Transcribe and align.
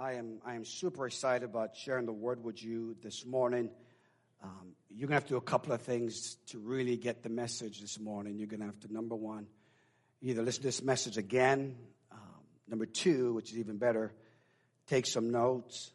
I 0.00 0.14
am, 0.14 0.38
I 0.46 0.54
am 0.54 0.64
super 0.64 1.06
excited 1.06 1.44
about 1.44 1.76
sharing 1.76 2.06
the 2.06 2.12
word 2.12 2.42
with 2.42 2.62
you 2.62 2.96
this 3.02 3.26
morning. 3.26 3.68
Um, 4.42 4.72
you're 4.88 5.08
going 5.08 5.10
to 5.10 5.14
have 5.16 5.24
to 5.24 5.34
do 5.34 5.36
a 5.36 5.42
couple 5.42 5.74
of 5.74 5.82
things 5.82 6.38
to 6.46 6.58
really 6.58 6.96
get 6.96 7.22
the 7.22 7.28
message 7.28 7.82
this 7.82 8.00
morning. 8.00 8.38
You're 8.38 8.46
going 8.46 8.60
to 8.60 8.66
have 8.66 8.80
to, 8.80 8.90
number 8.90 9.14
one, 9.14 9.46
either 10.22 10.42
listen 10.42 10.62
to 10.62 10.68
this 10.68 10.82
message 10.82 11.18
again. 11.18 11.76
Um, 12.10 12.18
number 12.66 12.86
two, 12.86 13.34
which 13.34 13.52
is 13.52 13.58
even 13.58 13.76
better, 13.76 14.14
take 14.86 15.04
some 15.04 15.28
notes. 15.28 15.90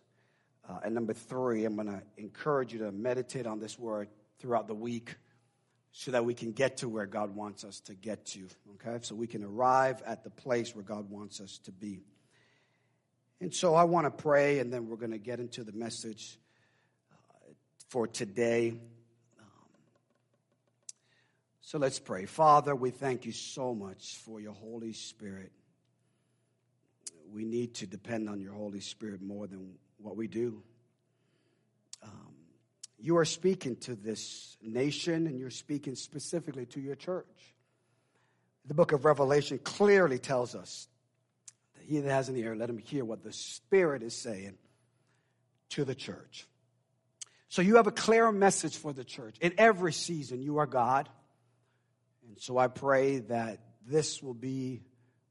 Uh, 0.69 0.81
and 0.83 0.93
number 0.93 1.13
three, 1.13 1.65
I'm 1.65 1.73
going 1.73 1.87
to 1.87 2.03
encourage 2.15 2.73
you 2.73 2.79
to 2.79 2.91
meditate 2.91 3.47
on 3.47 3.59
this 3.59 3.79
word 3.79 4.07
throughout 4.37 4.67
the 4.67 4.75
week 4.75 5.15
so 5.93 6.11
that 6.11 6.23
we 6.23 6.35
can 6.35 6.51
get 6.51 6.77
to 6.77 6.89
where 6.89 7.07
God 7.07 7.35
wants 7.35 7.63
us 7.63 7.79
to 7.85 7.95
get 7.95 8.23
to, 8.27 8.47
okay? 8.75 8.99
So 9.01 9.15
we 9.15 9.25
can 9.25 9.43
arrive 9.43 10.03
at 10.05 10.23
the 10.23 10.29
place 10.29 10.75
where 10.75 10.83
God 10.83 11.09
wants 11.09 11.41
us 11.41 11.57
to 11.63 11.71
be. 11.71 12.03
And 13.41 13.53
so 13.53 13.75
I 13.75 13.83
want 13.83 14.05
to 14.05 14.11
pray, 14.11 14.59
and 14.59 14.71
then 14.71 14.87
we're 14.87 14.95
going 14.95 15.11
to 15.11 15.17
get 15.17 15.39
into 15.39 15.63
the 15.63 15.73
message 15.73 16.39
uh, 17.11 17.51
for 17.89 18.07
today. 18.07 18.69
Um, 19.39 19.45
so 21.61 21.77
let's 21.77 21.99
pray. 21.99 22.25
Father, 22.25 22.73
we 22.73 22.91
thank 22.91 23.25
you 23.25 23.33
so 23.33 23.75
much 23.75 24.15
for 24.23 24.39
your 24.39 24.53
Holy 24.53 24.93
Spirit. 24.93 25.51
We 27.33 27.43
need 27.43 27.73
to 27.75 27.87
depend 27.87 28.29
on 28.29 28.39
your 28.39 28.53
Holy 28.53 28.79
Spirit 28.79 29.21
more 29.21 29.47
than 29.47 29.73
what 29.97 30.15
we 30.15 30.27
do. 30.27 30.63
Um, 32.01 32.35
you 32.97 33.17
are 33.17 33.25
speaking 33.25 33.75
to 33.77 33.95
this 33.95 34.55
nation, 34.61 35.27
and 35.27 35.37
you're 35.37 35.49
speaking 35.49 35.95
specifically 35.95 36.65
to 36.67 36.79
your 36.79 36.95
church. 36.95 37.53
The 38.65 38.73
book 38.73 38.93
of 38.93 39.03
Revelation 39.03 39.59
clearly 39.59 40.19
tells 40.19 40.55
us 40.55 40.87
he 41.87 41.99
that 41.99 42.09
has 42.09 42.29
an 42.29 42.37
ear, 42.37 42.55
let 42.55 42.69
him 42.69 42.77
hear 42.77 43.05
what 43.05 43.23
the 43.23 43.31
Spirit 43.31 44.03
is 44.03 44.15
saying 44.15 44.57
to 45.69 45.85
the 45.85 45.95
church. 45.95 46.47
So 47.49 47.61
you 47.61 47.75
have 47.77 47.87
a 47.87 47.91
clear 47.91 48.31
message 48.31 48.77
for 48.77 48.91
the 48.93 49.03
church. 49.03 49.37
In 49.39 49.53
every 49.57 49.93
season, 49.93 50.41
you 50.41 50.57
are 50.57 50.65
God. 50.65 51.09
And 52.27 52.39
so 52.39 52.57
I 52.57 52.67
pray 52.67 53.19
that 53.19 53.59
this 53.87 54.21
will 54.21 54.33
be 54.33 54.81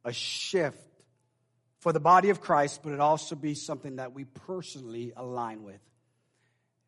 a 0.05 0.13
shift 0.13 0.79
for 1.81 1.93
the 1.93 2.01
body 2.01 2.31
of 2.31 2.41
Christ, 2.41 2.81
but 2.83 2.93
it 2.93 3.01
also 3.01 3.37
be 3.37 3.55
something 3.55 3.97
that 3.97 4.15
we 4.15 4.25
personally 4.25 5.13
align 5.17 5.65
with. 5.65 5.81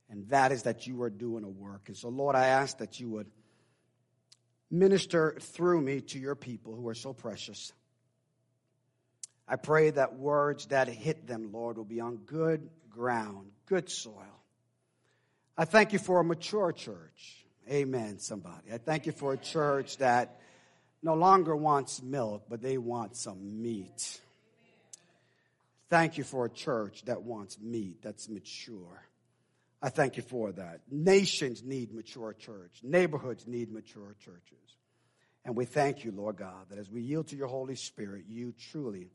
And 0.08 0.28
that 0.28 0.52
is 0.52 0.62
that 0.62 0.86
you 0.86 1.02
are 1.02 1.10
doing 1.10 1.44
a 1.44 1.48
work. 1.48 1.88
And 1.88 1.96
so, 1.96 2.08
Lord, 2.08 2.36
I 2.36 2.46
ask 2.46 2.78
that 2.78 3.00
you 3.00 3.10
would 3.10 3.30
minister 4.70 5.36
through 5.40 5.80
me 5.80 6.00
to 6.00 6.18
your 6.18 6.34
people 6.34 6.74
who 6.74 6.88
are 6.88 6.94
so 6.94 7.12
precious. 7.12 7.72
I 9.48 9.56
pray 9.56 9.90
that 9.90 10.16
words 10.16 10.66
that 10.66 10.88
hit 10.88 11.26
them, 11.26 11.52
Lord, 11.52 11.76
will 11.76 11.84
be 11.84 12.00
on 12.00 12.16
good 12.16 12.68
ground, 12.90 13.50
good 13.66 13.88
soil. 13.88 14.42
I 15.56 15.64
thank 15.64 15.92
you 15.92 15.98
for 15.98 16.20
a 16.20 16.24
mature 16.24 16.72
church. 16.72 17.46
Amen, 17.70 18.18
somebody. 18.18 18.72
I 18.72 18.78
thank 18.78 19.06
you 19.06 19.12
for 19.12 19.32
a 19.32 19.36
church 19.36 19.98
that 19.98 20.40
no 21.02 21.14
longer 21.14 21.54
wants 21.54 22.02
milk, 22.02 22.44
but 22.48 22.60
they 22.60 22.78
want 22.78 23.16
some 23.16 23.62
meat. 23.62 24.20
Thank 25.88 26.18
you 26.18 26.24
for 26.24 26.46
a 26.46 26.50
church 26.50 27.04
that 27.04 27.22
wants 27.22 27.60
meat, 27.60 28.02
that's 28.02 28.28
mature. 28.28 29.02
I 29.80 29.88
thank 29.88 30.16
you 30.16 30.22
for 30.22 30.50
that. 30.52 30.80
Nations 30.90 31.62
need 31.62 31.92
mature 31.92 32.32
church. 32.32 32.80
Neighborhoods 32.82 33.46
need 33.46 33.70
mature 33.70 34.16
churches. 34.18 34.76
And 35.44 35.54
we 35.54 35.64
thank 35.64 36.04
you, 36.04 36.10
Lord 36.10 36.36
God, 36.36 36.70
that 36.70 36.78
as 36.78 36.90
we 36.90 37.02
yield 37.02 37.28
to 37.28 37.36
your 37.36 37.46
Holy 37.46 37.76
Spirit, 37.76 38.24
you 38.26 38.52
truly 38.72 39.10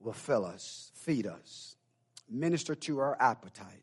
will 0.00 0.12
fill 0.12 0.44
us, 0.44 0.90
feed 0.94 1.26
us, 1.26 1.76
minister 2.28 2.74
to 2.74 2.98
our 2.98 3.16
appetite. 3.20 3.82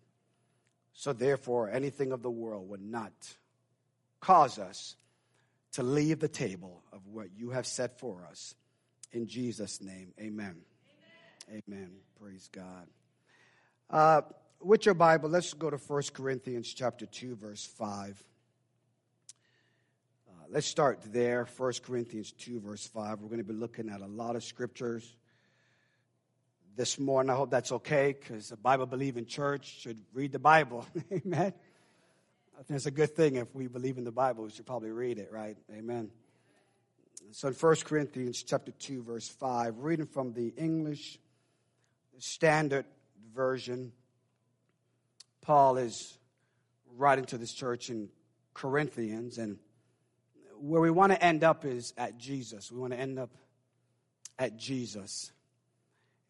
So, 0.94 1.14
therefore, 1.14 1.70
anything 1.70 2.12
of 2.12 2.24
the 2.24 2.32
world 2.32 2.70
would 2.70 2.82
not 2.82 3.12
cause 4.20 4.58
us 4.58 4.96
to 5.74 5.84
leave 5.84 6.20
the 6.20 6.28
table 6.28 6.82
of 6.92 7.06
what 7.06 7.28
you 7.36 7.52
have 7.52 7.68
set 7.68 8.00
for 8.00 8.26
us. 8.30 8.56
In 9.12 9.28
Jesus' 9.28 9.80
name, 9.80 10.14
amen. 10.20 10.56
Amen. 11.50 11.64
amen. 11.68 11.92
Praise 12.20 12.50
God. 12.52 12.88
Uh, 13.90 14.22
with 14.60 14.86
your 14.88 14.96
Bible, 14.96 15.30
let's 15.30 15.54
go 15.54 15.70
to 15.70 15.78
1 15.78 16.02
Corinthians 16.14 16.74
chapter 16.74 17.06
2, 17.06 17.36
verse 17.36 17.64
5. 17.64 18.24
Uh, 20.28 20.32
let's 20.50 20.66
start 20.66 21.00
there, 21.14 21.48
1 21.58 21.74
Corinthians 21.86 22.32
2, 22.32 22.60
verse 22.60 22.88
5. 22.88 23.22
We're 23.22 23.28
going 23.28 23.38
to 23.38 23.44
be 23.44 23.54
looking 23.54 23.88
at 23.90 24.02
a 24.02 24.08
lot 24.08 24.36
of 24.36 24.44
scriptures 24.44 25.16
this 26.78 27.00
morning. 27.00 27.32
I 27.32 27.36
hope 27.36 27.50
that's 27.50 27.72
okay 27.72 28.16
because 28.18 28.52
a 28.52 28.56
Bible 28.56 28.86
believing 28.86 29.26
church 29.26 29.80
should 29.80 30.00
read 30.14 30.32
the 30.32 30.40
Bible. 30.40 30.86
Amen. 31.12 31.52
I 32.58 32.64
think 32.64 32.78
it's 32.78 32.86
a 32.86 32.92
good 32.92 33.16
thing 33.16 33.36
if 33.36 33.54
we 33.56 33.68
believe 33.68 33.98
in 33.98 34.04
the 34.04 34.12
Bible, 34.12 34.44
we 34.44 34.52
should 34.52 34.68
probably 34.68 34.92
read 34.92 35.18
it, 35.18 35.30
right? 35.32 35.58
Amen. 35.76 36.12
So 37.32 37.48
in 37.48 37.56
1 37.56 37.76
Corinthians 37.84 38.44
chapter 38.44 38.72
2, 38.72 39.04
verse 39.04 39.28
5, 39.28 39.80
reading 39.80 40.06
from 40.06 40.34
the 40.34 40.54
English 40.56 41.18
Standard 42.20 42.86
Version, 43.34 43.92
Paul 45.42 45.78
is 45.78 46.18
writing 46.96 47.26
to 47.26 47.40
this 47.40 47.54
church 47.54 47.90
in 47.90 48.10
Corinthians, 48.54 49.40
and 49.40 49.58
where 50.60 50.82
we 50.82 50.92
want 50.92 51.12
to 51.12 51.24
end 51.24 51.44
up 51.44 51.66
is 51.66 51.94
at 51.98 52.20
Jesus. 52.20 52.72
We 52.72 52.80
want 52.80 52.94
to 52.94 53.00
end 53.00 53.18
up 53.18 53.32
at 54.38 54.58
Jesus. 54.58 55.32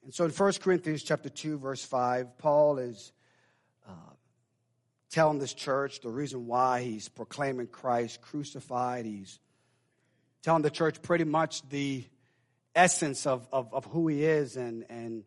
And 0.07 0.16
so 0.16 0.23
in 0.23 0.31
1 0.31 0.53
Corinthians 0.62 1.03
chapter 1.03 1.28
2, 1.28 1.57
verse 1.57 1.84
5, 1.84 2.38
Paul 2.38 2.78
is 2.78 3.12
uh, 3.85 3.91
telling 5.12 5.38
this 5.38 5.53
church 5.53 6.00
the 6.00 6.07
reason 6.07 6.47
why 6.47 6.81
he's 6.81 7.09
proclaiming 7.09 7.68
Christ 7.68 8.22
crucified. 8.22 9.03
He's 9.03 9.38
telling 10.44 10.62
the 10.62 10.69
church 10.69 11.01
pretty 11.01 11.25
much 11.25 11.67
the 11.67 12.06
essence 12.73 13.28
of, 13.28 13.50
of, 13.51 13.73
of 13.73 13.84
who 13.84 14.07
he 14.07 14.23
is 14.23 14.56
and, 14.56 14.85
and, 14.88 15.25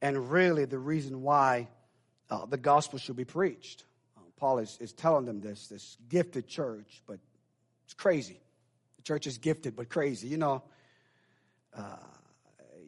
and 0.00 0.30
really 0.30 0.64
the 0.64 0.78
reason 0.78 1.20
why 1.20 1.68
uh, 2.30 2.46
the 2.46 2.56
gospel 2.56 2.98
should 2.98 3.16
be 3.16 3.26
preached. 3.26 3.84
Uh, 4.16 4.22
Paul 4.38 4.60
is, 4.60 4.78
is 4.80 4.94
telling 4.94 5.26
them 5.26 5.42
this, 5.42 5.68
this 5.68 5.98
gifted 6.08 6.48
church, 6.48 7.02
but 7.06 7.18
it's 7.84 7.92
crazy. 7.92 8.40
The 8.96 9.02
church 9.02 9.26
is 9.26 9.36
gifted, 9.36 9.76
but 9.76 9.90
crazy. 9.90 10.28
You 10.28 10.38
know, 10.38 10.62
uh, 11.76 11.96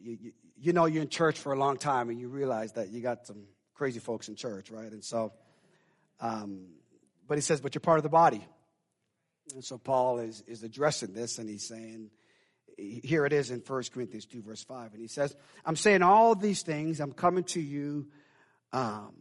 you, 0.01 0.17
you, 0.19 0.31
you 0.61 0.73
know 0.73 0.85
you're 0.85 1.01
in 1.01 1.09
church 1.09 1.39
for 1.39 1.53
a 1.53 1.57
long 1.57 1.77
time 1.77 2.09
and 2.09 2.19
you 2.19 2.27
realize 2.27 2.73
that 2.73 2.89
you 2.89 3.01
got 3.01 3.25
some 3.25 3.45
crazy 3.73 3.99
folks 3.99 4.29
in 4.29 4.35
church, 4.35 4.69
right? 4.69 4.91
And 4.91 5.03
so, 5.03 5.33
um, 6.19 6.67
but 7.27 7.37
he 7.37 7.41
says, 7.41 7.59
but 7.59 7.73
you're 7.73 7.79
part 7.79 7.97
of 7.97 8.03
the 8.03 8.09
body. 8.09 8.45
And 9.55 9.65
so 9.65 9.79
Paul 9.79 10.19
is, 10.19 10.43
is 10.45 10.61
addressing 10.61 11.13
this 11.13 11.39
and 11.39 11.49
he's 11.49 11.67
saying, 11.67 12.11
here 12.77 13.25
it 13.25 13.33
is 13.33 13.49
in 13.49 13.59
1 13.59 13.83
Corinthians 13.91 14.25
2, 14.27 14.43
verse 14.43 14.63
5. 14.63 14.93
And 14.93 15.01
he 15.01 15.07
says, 15.07 15.35
I'm 15.65 15.75
saying 15.75 16.03
all 16.03 16.35
these 16.35 16.61
things. 16.61 16.99
I'm 16.99 17.11
coming 17.11 17.43
to 17.45 17.59
you. 17.59 18.07
Um, 18.71 19.13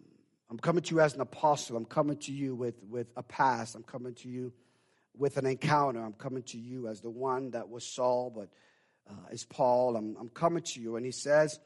I'm 0.51 0.59
coming 0.59 0.83
to 0.83 0.95
you 0.95 1.01
as 1.01 1.15
an 1.15 1.23
apostle. 1.23 1.77
I'm 1.77 1.87
coming 1.87 2.19
to 2.19 2.33
you 2.33 2.55
with, 2.55 2.75
with 2.89 3.07
a 3.17 3.23
past. 3.23 3.75
I'm 3.75 3.83
coming 3.83 4.15
to 4.17 4.29
you 4.29 4.53
with 5.17 5.39
an 5.39 5.47
encounter. 5.47 6.03
I'm 6.05 6.13
coming 6.13 6.43
to 6.45 6.59
you 6.59 6.87
as 6.87 7.01
the 7.01 7.11
one 7.11 7.53
that 7.53 7.71
was 7.71 7.85
Saul, 7.85 8.31
but 8.35 8.49
uh, 9.11 9.33
is 9.33 9.45
Paul. 9.45 9.97
I'm, 9.97 10.17
I'm 10.19 10.29
coming 10.29 10.63
to 10.63 10.81
you. 10.81 10.97
And 10.97 11.05
he 11.05 11.13
says 11.13 11.59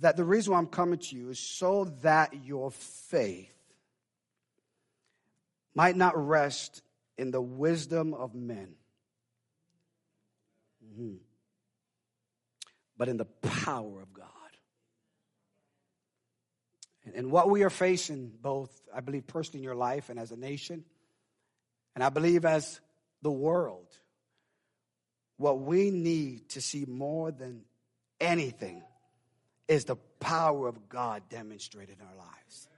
that 0.00 0.16
the 0.16 0.24
reason 0.24 0.52
why 0.52 0.58
I'm 0.58 0.66
coming 0.66 0.98
to 0.98 1.16
you 1.16 1.30
is 1.30 1.38
so 1.38 1.84
that 2.02 2.34
your 2.44 2.70
faith 2.70 3.54
might 5.74 5.96
not 5.96 6.16
rest 6.16 6.82
in 7.18 7.30
the 7.30 7.40
wisdom 7.40 8.14
of 8.14 8.34
men, 8.34 8.74
mm-hmm. 10.84 11.16
but 12.96 13.08
in 13.08 13.16
the 13.16 13.24
power 13.24 14.02
of 14.02 14.12
God. 14.12 14.28
And, 17.04 17.14
and 17.14 17.30
what 17.30 17.50
we 17.50 17.62
are 17.62 17.70
facing, 17.70 18.32
both, 18.40 18.70
I 18.94 19.00
believe, 19.00 19.26
personally 19.26 19.60
in 19.60 19.64
your 19.64 19.74
life 19.74 20.10
and 20.10 20.18
as 20.18 20.32
a 20.32 20.36
nation, 20.36 20.84
and 21.94 22.02
I 22.02 22.08
believe 22.08 22.44
as 22.44 22.80
the 23.22 23.30
world, 23.30 23.86
what 25.36 25.60
we 25.60 25.90
need 25.90 26.48
to 26.50 26.60
see 26.60 26.84
more 26.86 27.30
than 27.30 27.62
anything 28.20 28.82
is 29.68 29.84
the 29.84 29.96
power 30.20 30.68
of 30.68 30.88
God 30.88 31.22
demonstrated 31.28 31.96
in 31.98 32.06
our 32.06 32.16
lives. 32.16 32.68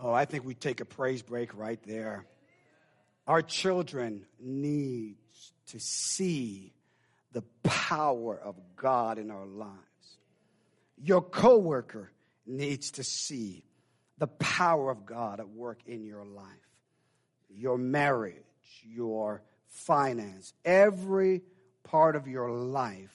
Oh, 0.00 0.12
I 0.12 0.24
think 0.26 0.44
we 0.44 0.54
take 0.54 0.80
a 0.80 0.84
praise 0.84 1.22
break 1.22 1.56
right 1.56 1.82
there. 1.84 2.26
Our 3.26 3.42
children 3.42 4.24
need 4.40 5.16
to 5.68 5.80
see 5.80 6.72
the 7.32 7.42
power 7.62 8.38
of 8.38 8.54
God 8.76 9.18
in 9.18 9.30
our 9.30 9.44
lives. 9.46 9.74
Your 10.96 11.20
coworker 11.20 12.12
needs 12.46 12.92
to 12.92 13.04
see 13.04 13.64
the 14.18 14.28
power 14.28 14.90
of 14.90 15.04
God 15.04 15.40
at 15.40 15.48
work 15.48 15.80
in 15.86 16.04
your 16.04 16.24
life. 16.24 16.46
Your 17.50 17.76
marriage, 17.76 18.34
your 18.84 19.42
finance, 19.68 20.52
every 20.64 21.42
part 21.84 22.16
of 22.16 22.26
your 22.26 22.50
life 22.50 23.14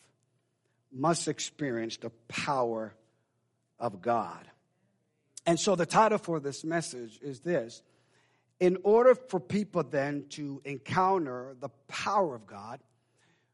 must 0.92 1.28
experience 1.28 1.98
the 1.98 2.12
power 2.28 2.96
of 3.80 4.02
God. 4.02 4.48
And 5.46 5.60
so 5.60 5.76
the 5.76 5.86
title 5.86 6.18
for 6.18 6.40
this 6.40 6.64
message 6.64 7.20
is 7.22 7.42
this 7.42 7.82
In 8.60 8.78
order 8.84 9.16
for 9.16 9.40
people 9.40 9.84
then 9.84 10.26
to 10.32 10.62
encounter 10.64 11.56
the 11.60 11.70
power 11.88 12.36
of 12.36 12.46
God, 12.46 12.80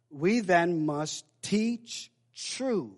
we 0.10 0.40
then 0.40 0.86
must 0.86 1.26
teach 1.42 2.12
truth 2.36 2.92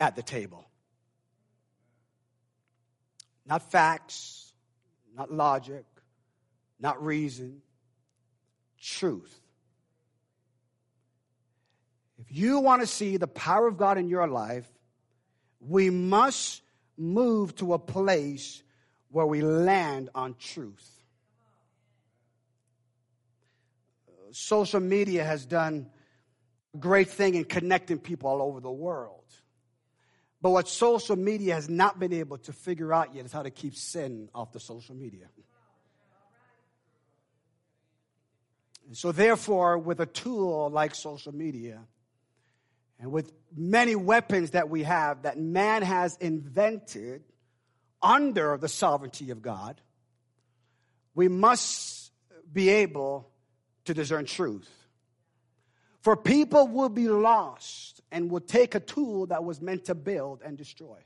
at 0.00 0.16
the 0.16 0.22
table. 0.22 0.68
Not 3.46 3.70
facts, 3.70 4.52
not 5.14 5.32
logic, 5.32 5.84
not 6.80 7.02
reason, 7.04 7.62
truth. 8.80 9.40
If 12.18 12.36
you 12.36 12.60
want 12.60 12.82
to 12.82 12.86
see 12.86 13.16
the 13.16 13.26
power 13.26 13.66
of 13.66 13.76
God 13.76 13.98
in 13.98 14.08
your 14.08 14.26
life, 14.26 14.66
we 15.60 15.90
must 15.90 16.62
move 16.96 17.54
to 17.56 17.74
a 17.74 17.78
place 17.78 18.62
where 19.10 19.26
we 19.26 19.42
land 19.42 20.10
on 20.14 20.34
truth. 20.38 20.92
Social 24.32 24.80
media 24.80 25.24
has 25.24 25.46
done 25.46 25.88
a 26.74 26.78
great 26.78 27.08
thing 27.08 27.34
in 27.34 27.44
connecting 27.44 27.98
people 27.98 28.28
all 28.28 28.42
over 28.42 28.60
the 28.60 28.70
world. 28.70 29.24
But 30.42 30.50
what 30.50 30.68
social 30.68 31.16
media 31.16 31.54
has 31.54 31.68
not 31.68 31.98
been 31.98 32.12
able 32.12 32.38
to 32.38 32.52
figure 32.52 32.92
out 32.92 33.14
yet 33.14 33.24
is 33.24 33.32
how 33.32 33.42
to 33.42 33.50
keep 33.50 33.74
sin 33.74 34.28
off 34.34 34.52
the 34.52 34.60
social 34.60 34.94
media. 34.94 35.26
And 38.86 38.96
so, 38.96 39.12
therefore, 39.12 39.78
with 39.78 40.00
a 40.00 40.06
tool 40.06 40.70
like 40.70 40.94
social 40.94 41.34
media, 41.34 41.80
and 42.98 43.12
with 43.12 43.32
many 43.54 43.94
weapons 43.94 44.52
that 44.52 44.70
we 44.70 44.84
have 44.84 45.22
that 45.22 45.38
man 45.38 45.82
has 45.82 46.16
invented 46.16 47.22
under 48.00 48.56
the 48.56 48.68
sovereignty 48.68 49.30
of 49.30 49.42
God, 49.42 49.80
we 51.14 51.28
must 51.28 52.12
be 52.52 52.68
able 52.68 53.28
to 53.84 53.94
discern 53.94 54.24
truth. 54.26 54.70
For 56.00 56.16
people 56.16 56.68
will 56.68 56.88
be 56.88 57.08
lost 57.08 58.00
and 58.12 58.30
will 58.30 58.40
take 58.40 58.74
a 58.74 58.80
tool 58.80 59.26
that 59.26 59.42
was 59.42 59.60
meant 59.60 59.86
to 59.86 59.94
build 59.94 60.40
and 60.44 60.56
destroy. 60.56 60.98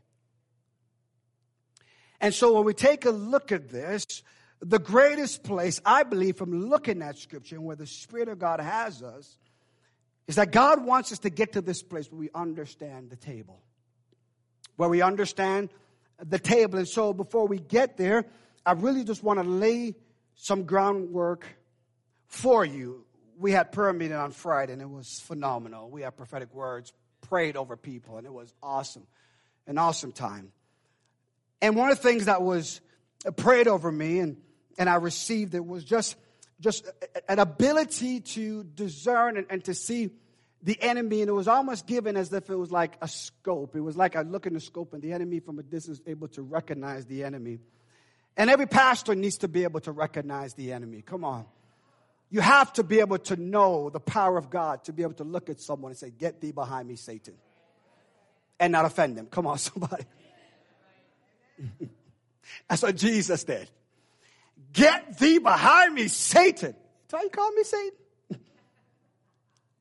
And 2.20 2.34
so 2.34 2.52
when 2.52 2.64
we 2.64 2.74
take 2.74 3.06
a 3.06 3.10
look 3.10 3.50
at 3.50 3.70
this, 3.70 4.22
the 4.60 4.78
greatest 4.78 5.42
place, 5.42 5.80
I 5.84 6.02
believe, 6.02 6.36
from 6.36 6.68
looking 6.68 7.02
at 7.02 7.18
Scripture 7.18 7.56
and 7.56 7.64
where 7.64 7.76
the 7.76 7.86
Spirit 7.86 8.28
of 8.28 8.38
God 8.38 8.60
has 8.60 9.02
us, 9.02 9.38
is 10.26 10.36
that 10.36 10.52
God 10.52 10.84
wants 10.84 11.12
us 11.12 11.18
to 11.20 11.30
get 11.30 11.54
to 11.54 11.60
this 11.60 11.82
place 11.82 12.10
where 12.10 12.18
we 12.18 12.30
understand 12.34 13.10
the 13.10 13.16
table. 13.16 13.60
Where 14.76 14.88
we 14.88 15.02
understand 15.02 15.70
the 16.22 16.38
table. 16.38 16.78
And 16.78 16.88
so 16.88 17.12
before 17.12 17.46
we 17.46 17.58
get 17.58 17.96
there, 17.96 18.26
I 18.64 18.72
really 18.72 19.02
just 19.04 19.22
want 19.22 19.42
to 19.42 19.44
lay 19.48 19.96
some 20.34 20.64
groundwork 20.64 21.46
for 22.26 22.64
you. 22.64 23.04
We 23.38 23.52
had 23.52 23.72
prayer 23.72 23.92
meeting 23.92 24.16
on 24.16 24.32
Friday 24.32 24.74
and 24.74 24.82
it 24.82 24.88
was 24.88 25.20
phenomenal. 25.20 25.90
We 25.90 26.02
had 26.02 26.16
prophetic 26.16 26.54
words, 26.54 26.92
prayed 27.22 27.56
over 27.56 27.76
people, 27.76 28.18
and 28.18 28.26
it 28.26 28.32
was 28.32 28.54
awesome. 28.62 29.06
An 29.66 29.78
awesome 29.78 30.12
time. 30.12 30.52
And 31.62 31.76
one 31.76 31.90
of 31.90 31.96
the 31.96 32.02
things 32.02 32.26
that 32.26 32.42
was 32.42 32.80
prayed 33.36 33.68
over 33.68 33.90
me 33.90 34.20
and, 34.20 34.36
and 34.80 34.88
I 34.88 34.94
received 34.94 35.54
it 35.54 35.64
was 35.64 35.84
just 35.84 36.16
just 36.58 36.86
an 37.28 37.38
ability 37.38 38.20
to 38.20 38.64
discern 38.64 39.36
and, 39.36 39.46
and, 39.48 39.64
to 39.64 39.72
see 39.72 40.10
the 40.62 40.80
enemy, 40.82 41.22
and 41.22 41.30
it 41.30 41.32
was 41.32 41.48
almost 41.48 41.86
given 41.86 42.18
as 42.18 42.30
if 42.34 42.50
it 42.50 42.54
was 42.54 42.70
like 42.70 42.98
a 43.00 43.08
scope. 43.08 43.74
It 43.74 43.80
was 43.80 43.96
like 43.96 44.14
I 44.14 44.22
look 44.22 44.46
in 44.46 44.52
the 44.52 44.60
scope, 44.60 44.92
and 44.92 45.02
the 45.02 45.12
enemy 45.12 45.40
from 45.40 45.58
a 45.58 45.62
distance 45.62 46.02
able 46.06 46.28
to 46.28 46.42
recognize 46.42 47.06
the 47.06 47.24
enemy. 47.24 47.60
And 48.36 48.50
every 48.50 48.66
pastor 48.66 49.14
needs 49.14 49.38
to 49.38 49.48
be 49.48 49.64
able 49.64 49.80
to 49.80 49.92
recognize 49.92 50.52
the 50.54 50.72
enemy. 50.72 51.02
Come 51.02 51.24
on. 51.24 51.46
You 52.30 52.40
have 52.40 52.72
to 52.74 52.82
be 52.82 53.00
able 53.00 53.18
to 53.18 53.36
know 53.36 53.90
the 53.90 54.00
power 54.00 54.36
of 54.36 54.50
God 54.50 54.84
to 54.84 54.92
be 54.92 55.02
able 55.02 55.14
to 55.14 55.24
look 55.24 55.48
at 55.48 55.60
someone 55.60 55.92
and 55.92 55.98
say, 55.98 56.10
Get 56.10 56.40
thee 56.40 56.52
behind 56.52 56.88
me, 56.88 56.96
Satan. 56.96 57.34
And 58.58 58.72
not 58.72 58.84
offend 58.84 59.16
them. 59.16 59.26
Come 59.26 59.46
on, 59.46 59.58
somebody. 59.58 60.04
That's 62.68 62.82
what 62.82 62.96
Jesus 62.96 63.44
did. 63.44 63.70
Get 64.72 65.18
thee 65.18 65.38
behind 65.38 65.94
me, 65.94 66.08
Satan. 66.08 66.74
That's 67.02 67.12
why 67.12 67.22
you 67.22 67.30
call 67.30 67.50
me 67.52 67.62
Satan? 67.64 67.98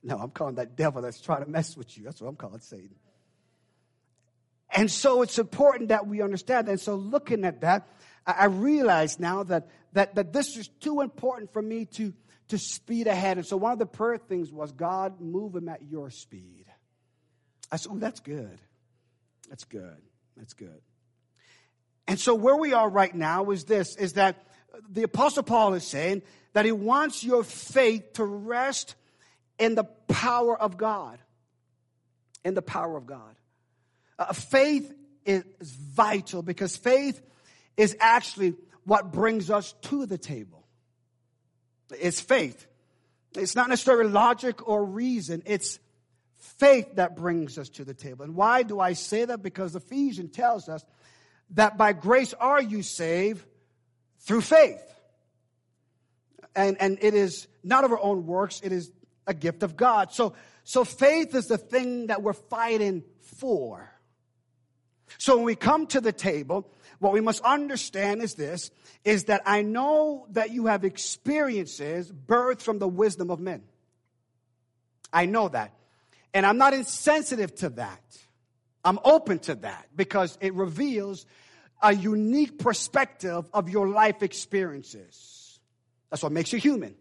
no, 0.03 0.17
I'm 0.17 0.31
calling 0.31 0.55
that 0.55 0.75
devil 0.75 1.01
that's 1.01 1.21
trying 1.21 1.43
to 1.43 1.49
mess 1.49 1.77
with 1.77 1.97
you. 1.97 2.03
That's 2.03 2.21
what 2.21 2.27
I'm 2.27 2.35
calling 2.35 2.59
Satan. 2.59 2.95
And 4.71 4.89
so 4.89 5.21
it's 5.21 5.39
important 5.39 5.89
that 5.89 6.07
we 6.07 6.21
understand. 6.21 6.67
That. 6.67 6.71
And 6.71 6.81
so 6.81 6.95
looking 6.95 7.43
at 7.43 7.61
that, 7.61 7.87
I 8.25 8.45
realize 8.45 9.19
now 9.19 9.43
that, 9.43 9.67
that, 9.93 10.15
that 10.15 10.33
this 10.33 10.57
is 10.57 10.67
too 10.67 11.01
important 11.01 11.51
for 11.51 11.61
me 11.61 11.85
to, 11.85 12.13
to 12.49 12.57
speed 12.57 13.07
ahead. 13.07 13.37
And 13.37 13.45
so 13.45 13.57
one 13.57 13.73
of 13.73 13.79
the 13.79 13.87
prayer 13.87 14.17
things 14.17 14.51
was, 14.51 14.71
God, 14.71 15.19
move 15.19 15.55
him 15.55 15.69
at 15.69 15.81
your 15.89 16.11
speed. 16.11 16.65
I 17.71 17.77
said, 17.77 17.91
oh, 17.93 17.97
that's 17.97 18.19
good. 18.19 18.59
That's 19.49 19.63
good. 19.63 19.97
That's 20.37 20.53
good. 20.53 20.81
And 22.07 22.19
so 22.19 22.33
where 22.33 22.55
we 22.55 22.73
are 22.73 22.89
right 22.89 23.13
now 23.13 23.51
is 23.51 23.65
this, 23.65 23.95
is 23.95 24.13
that 24.13 24.47
the 24.89 25.03
Apostle 25.03 25.43
Paul 25.43 25.73
is 25.73 25.85
saying 25.85 26.21
that 26.53 26.65
he 26.65 26.71
wants 26.71 27.23
your 27.23 27.43
faith 27.43 28.13
to 28.13 28.25
rest 28.25 28.95
in 29.57 29.75
the 29.75 29.83
power 30.07 30.59
of 30.59 30.77
God. 30.77 31.19
In 32.43 32.53
the 32.53 32.61
power 32.61 32.97
of 32.97 33.05
God. 33.05 33.35
Uh, 34.17 34.33
faith 34.33 34.93
is 35.25 35.43
vital 35.61 36.41
because 36.41 36.75
faith 36.75 37.21
is 37.77 37.95
actually 37.99 38.55
what 38.85 39.11
brings 39.11 39.49
us 39.51 39.73
to 39.83 40.05
the 40.05 40.17
table. 40.17 40.65
It's 41.99 42.19
faith. 42.19 42.65
It's 43.35 43.55
not 43.55 43.69
necessarily 43.69 44.09
logic 44.09 44.67
or 44.67 44.83
reason. 44.83 45.43
It's 45.45 45.79
faith 46.37 46.95
that 46.95 47.15
brings 47.15 47.57
us 47.57 47.69
to 47.69 47.85
the 47.85 47.93
table. 47.93 48.23
And 48.25 48.35
why 48.35 48.63
do 48.63 48.79
I 48.79 48.93
say 48.93 49.25
that? 49.25 49.43
Because 49.43 49.75
Ephesians 49.75 50.35
tells 50.35 50.69
us 50.69 50.83
that 51.51 51.77
by 51.77 51.93
grace 51.93 52.33
are 52.33 52.61
you 52.61 52.81
saved 52.81 53.45
through 54.19 54.41
faith. 54.41 54.81
And, 56.55 56.77
and 56.81 56.97
it 57.01 57.13
is 57.13 57.47
not 57.63 57.83
of 57.83 57.91
our 57.91 57.99
own 57.99 58.25
works, 58.25 58.61
it 58.63 58.71
is 58.71 58.91
a 59.27 59.33
gift 59.33 59.63
of 59.63 59.75
God. 59.75 60.11
So, 60.11 60.33
so 60.63 60.83
faith 60.83 61.35
is 61.35 61.47
the 61.47 61.57
thing 61.57 62.07
that 62.07 62.21
we're 62.21 62.33
fighting 62.33 63.03
for. 63.37 63.91
So 65.17 65.37
when 65.37 65.45
we 65.45 65.55
come 65.55 65.87
to 65.87 66.01
the 66.01 66.11
table, 66.11 66.71
what 66.99 67.13
we 67.13 67.21
must 67.21 67.41
understand 67.43 68.21
is 68.21 68.35
this, 68.35 68.71
is 69.03 69.25
that 69.25 69.41
I 69.45 69.61
know 69.61 70.27
that 70.31 70.51
you 70.51 70.67
have 70.67 70.83
experiences 70.83 72.11
birthed 72.11 72.61
from 72.61 72.79
the 72.79 72.87
wisdom 72.87 73.31
of 73.31 73.39
men. 73.39 73.63
I 75.11 75.25
know 75.25 75.47
that. 75.49 75.73
And 76.33 76.45
I'm 76.45 76.57
not 76.57 76.73
insensitive 76.73 77.55
to 77.55 77.69
that. 77.69 78.01
I'm 78.83 78.99
open 79.03 79.39
to 79.39 79.55
that 79.55 79.87
because 79.95 80.37
it 80.41 80.53
reveals 80.53 81.25
a 81.81 81.93
unique 81.93 82.59
perspective 82.59 83.49
of 83.53 83.69
your 83.69 83.87
life 83.87 84.21
experiences. 84.23 85.59
That's 86.09 86.23
what 86.23 86.31
makes 86.31 86.51
you 86.51 86.59
human. 86.59 86.95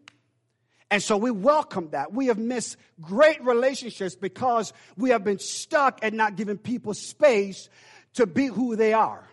And 0.91 1.03
so 1.03 1.17
we 1.17 1.31
welcome 1.31 1.91
that. 1.91 2.13
We 2.13 2.27
have 2.27 2.39
missed 2.39 2.77
great 3.01 3.45
relationships 3.45 4.15
because 4.15 4.73
we 4.97 5.11
have 5.11 5.23
been 5.23 5.39
stuck 5.39 6.03
at 6.03 6.15
not 6.15 6.37
giving 6.37 6.57
people 6.57 6.95
space 6.95 7.69
to 8.15 8.27
be 8.27 8.47
who 8.47 8.75
they 8.75 8.95
are. 8.95 9.29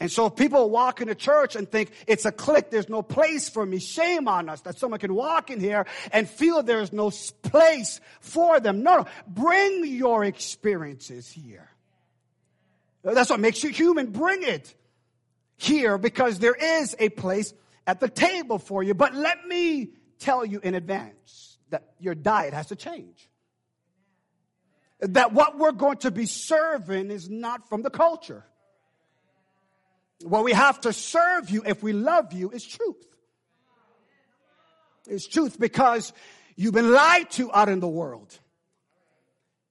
And 0.00 0.10
so 0.10 0.28
people 0.28 0.70
walk 0.70 1.00
into 1.00 1.14
church 1.14 1.54
and 1.54 1.70
think 1.70 1.92
it's 2.08 2.24
a 2.24 2.32
clique, 2.32 2.70
there's 2.70 2.88
no 2.88 3.00
place 3.00 3.48
for 3.48 3.64
me, 3.64 3.78
shame 3.78 4.26
on 4.26 4.48
us 4.48 4.60
that 4.62 4.76
someone 4.76 4.98
can 4.98 5.14
walk 5.14 5.50
in 5.50 5.60
here 5.60 5.86
and 6.10 6.28
feel 6.28 6.62
there's 6.62 6.92
no 6.92 7.10
place 7.42 8.00
for 8.20 8.58
them. 8.58 8.82
No, 8.82 8.98
no. 8.98 9.06
Bring 9.28 9.86
your 9.86 10.24
experiences 10.24 11.30
here. 11.30 11.70
That's 13.04 13.28
what 13.28 13.40
makes 13.40 13.62
you 13.62 13.70
human. 13.70 14.10
Bring 14.10 14.42
it 14.42 14.74
here 15.56 15.98
because 15.98 16.38
there 16.38 16.54
is 16.54 16.96
a 16.98 17.10
place 17.10 17.52
at 17.86 18.00
the 18.00 18.08
table 18.08 18.58
for 18.58 18.82
you. 18.82 18.94
But 18.94 19.14
let 19.14 19.46
me 19.46 19.90
tell 20.18 20.44
you 20.44 20.58
in 20.62 20.74
advance 20.74 21.58
that 21.70 21.84
your 22.00 22.14
diet 22.14 22.54
has 22.54 22.68
to 22.68 22.76
change. 22.76 23.28
That 25.00 25.32
what 25.32 25.58
we're 25.58 25.72
going 25.72 25.98
to 25.98 26.10
be 26.10 26.24
serving 26.24 27.10
is 27.10 27.28
not 27.28 27.68
from 27.68 27.82
the 27.82 27.90
culture. 27.90 28.44
What 30.22 30.44
we 30.44 30.52
have 30.52 30.80
to 30.82 30.92
serve 30.92 31.50
you 31.50 31.62
if 31.66 31.82
we 31.82 31.92
love 31.92 32.32
you 32.32 32.50
is 32.50 32.64
truth. 32.64 33.04
It's 35.06 35.26
truth 35.26 35.60
because 35.60 36.14
you've 36.56 36.72
been 36.72 36.92
lied 36.92 37.30
to 37.32 37.52
out 37.52 37.68
in 37.68 37.80
the 37.80 37.88
world. 37.88 38.38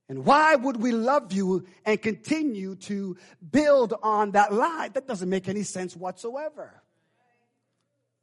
And 0.10 0.26
why 0.26 0.56
would 0.56 0.78
we 0.78 0.92
love 0.92 1.32
you 1.32 1.66
and 1.86 2.02
continue 2.02 2.76
to 2.76 3.18
build 3.52 3.94
on 4.04 4.32
that 4.32 4.54
lie? 4.54 4.90
That 4.94 5.08
doesn't 5.08 5.30
make 5.30 5.48
any 5.48 5.64
sense 5.64 5.96
whatsoever. 5.96 6.82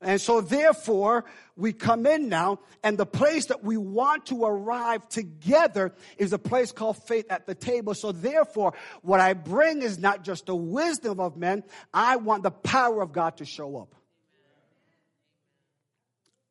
And 0.03 0.19
so 0.19 0.41
therefore, 0.41 1.27
we 1.57 1.75
come 1.75 2.07
in 2.07 2.31
now, 2.31 2.61
and 2.83 2.97
the 2.97 3.05
place 3.05 3.47
that 3.47 3.63
we 3.63 3.77
want 3.77 4.27
to 4.27 4.45
arrive 4.45 5.07
together 5.11 5.93
is 6.17 6.33
a 6.33 6.39
place 6.39 6.73
called 6.73 6.97
faith 7.05 7.27
at 7.31 7.47
the 7.47 7.55
table. 7.55 7.93
So 7.95 8.11
therefore, 8.11 8.73
what 9.03 9.21
I 9.21 9.35
bring 9.35 9.83
is 9.83 9.99
not 9.99 10.25
just 10.25 10.47
the 10.47 10.57
wisdom 10.57 11.21
of 11.21 11.37
men, 11.37 11.65
I 11.93 12.17
want 12.17 12.45
the 12.45 12.51
power 12.51 13.03
of 13.03 13.13
God 13.13 13.37
to 13.39 13.45
show 13.45 13.77
up. 13.77 13.95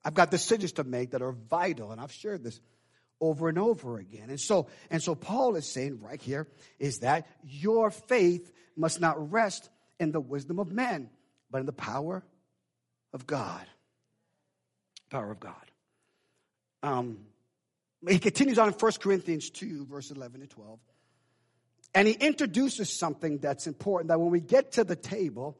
I've 0.05 0.13
got 0.13 0.29
decisions 0.29 0.73
to 0.73 0.83
make 0.83 1.11
that 1.11 1.23
are 1.23 1.31
vital, 1.31 1.91
and 1.91 1.99
I've 1.99 2.11
shared 2.11 2.43
this 2.43 2.59
over 3.21 3.49
and 3.49 3.57
over 3.57 3.97
again. 3.97 4.29
And 4.29 4.39
so, 4.39 4.67
and 4.89 5.01
so 5.01 5.15
Paul 5.15 5.55
is 5.55 5.71
saying 5.71 5.99
right 6.01 6.21
here 6.21 6.47
is 6.79 6.99
that 6.99 7.27
your 7.43 7.91
faith 7.91 8.51
must 8.75 9.01
not 9.01 9.31
rest 9.31 9.69
in 9.99 10.11
the 10.11 10.21
wisdom 10.21 10.59
of 10.59 10.71
men, 10.71 11.09
but 11.51 11.59
in 11.59 11.65
the 11.65 11.73
power 11.73 12.23
of 13.13 13.27
God. 13.27 13.65
Power 15.09 15.31
of 15.31 15.39
God. 15.39 15.53
Um, 16.81 17.19
he 18.07 18.19
continues 18.19 18.57
on 18.57 18.69
in 18.69 18.73
1 18.73 18.91
Corinthians 19.01 19.49
2, 19.49 19.85
verse 19.85 20.11
11 20.11 20.41
and 20.41 20.49
12. 20.49 20.79
And 21.93 22.07
he 22.07 22.13
introduces 22.13 22.89
something 22.97 23.39
that's 23.39 23.67
important 23.67 24.09
that 24.09 24.19
when 24.19 24.29
we 24.29 24.39
get 24.39 24.73
to 24.73 24.83
the 24.83 24.95
table, 24.95 25.57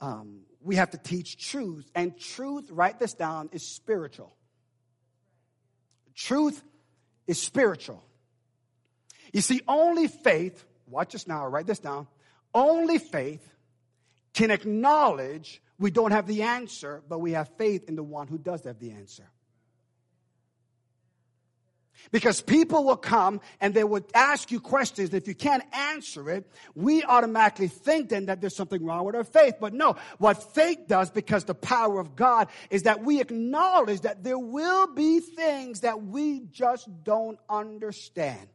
um, 0.00 0.42
we 0.60 0.76
have 0.76 0.90
to 0.90 0.98
teach 0.98 1.38
truth. 1.38 1.90
And 1.94 2.16
truth, 2.18 2.68
write 2.70 2.98
this 3.00 3.14
down, 3.14 3.48
is 3.52 3.66
spiritual. 3.66 4.36
Truth 6.14 6.62
is 7.26 7.40
spiritual. 7.40 8.02
You 9.32 9.40
see, 9.40 9.62
only 9.66 10.08
faith, 10.08 10.64
watch 10.86 11.12
this 11.12 11.26
now, 11.26 11.46
write 11.46 11.66
this 11.66 11.78
down, 11.78 12.06
only 12.54 12.98
faith 12.98 13.46
can 14.34 14.50
acknowledge 14.50 15.62
we 15.78 15.90
don't 15.90 16.12
have 16.12 16.26
the 16.26 16.42
answer, 16.42 17.02
but 17.08 17.18
we 17.18 17.32
have 17.32 17.48
faith 17.56 17.88
in 17.88 17.96
the 17.96 18.02
one 18.02 18.28
who 18.28 18.38
does 18.38 18.64
have 18.64 18.78
the 18.78 18.92
answer. 18.92 19.24
Because 22.10 22.40
people 22.40 22.84
will 22.84 22.96
come 22.96 23.40
and 23.60 23.72
they 23.72 23.84
would 23.84 24.04
ask 24.14 24.50
you 24.50 24.60
questions. 24.60 25.14
If 25.14 25.28
you 25.28 25.34
can't 25.34 25.62
answer 25.72 26.30
it, 26.30 26.50
we 26.74 27.02
automatically 27.04 27.68
think 27.68 28.08
then 28.10 28.26
that 28.26 28.40
there's 28.40 28.56
something 28.56 28.84
wrong 28.84 29.04
with 29.04 29.14
our 29.14 29.24
faith. 29.24 29.54
But 29.60 29.72
no, 29.72 29.96
what 30.18 30.54
faith 30.54 30.80
does, 30.88 31.10
because 31.10 31.44
the 31.44 31.54
power 31.54 32.00
of 32.00 32.16
God, 32.16 32.48
is 32.70 32.82
that 32.82 33.02
we 33.02 33.20
acknowledge 33.20 34.02
that 34.02 34.24
there 34.24 34.38
will 34.38 34.92
be 34.92 35.20
things 35.20 35.80
that 35.80 36.02
we 36.02 36.40
just 36.50 36.88
don't 37.04 37.38
understand. 37.48 38.48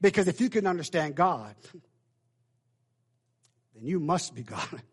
Because 0.00 0.28
if 0.28 0.40
you 0.40 0.48
can 0.48 0.66
understand 0.66 1.14
God, 1.14 1.54
then 3.74 3.84
you 3.84 4.00
must 4.00 4.34
be 4.34 4.42
God. 4.42 4.82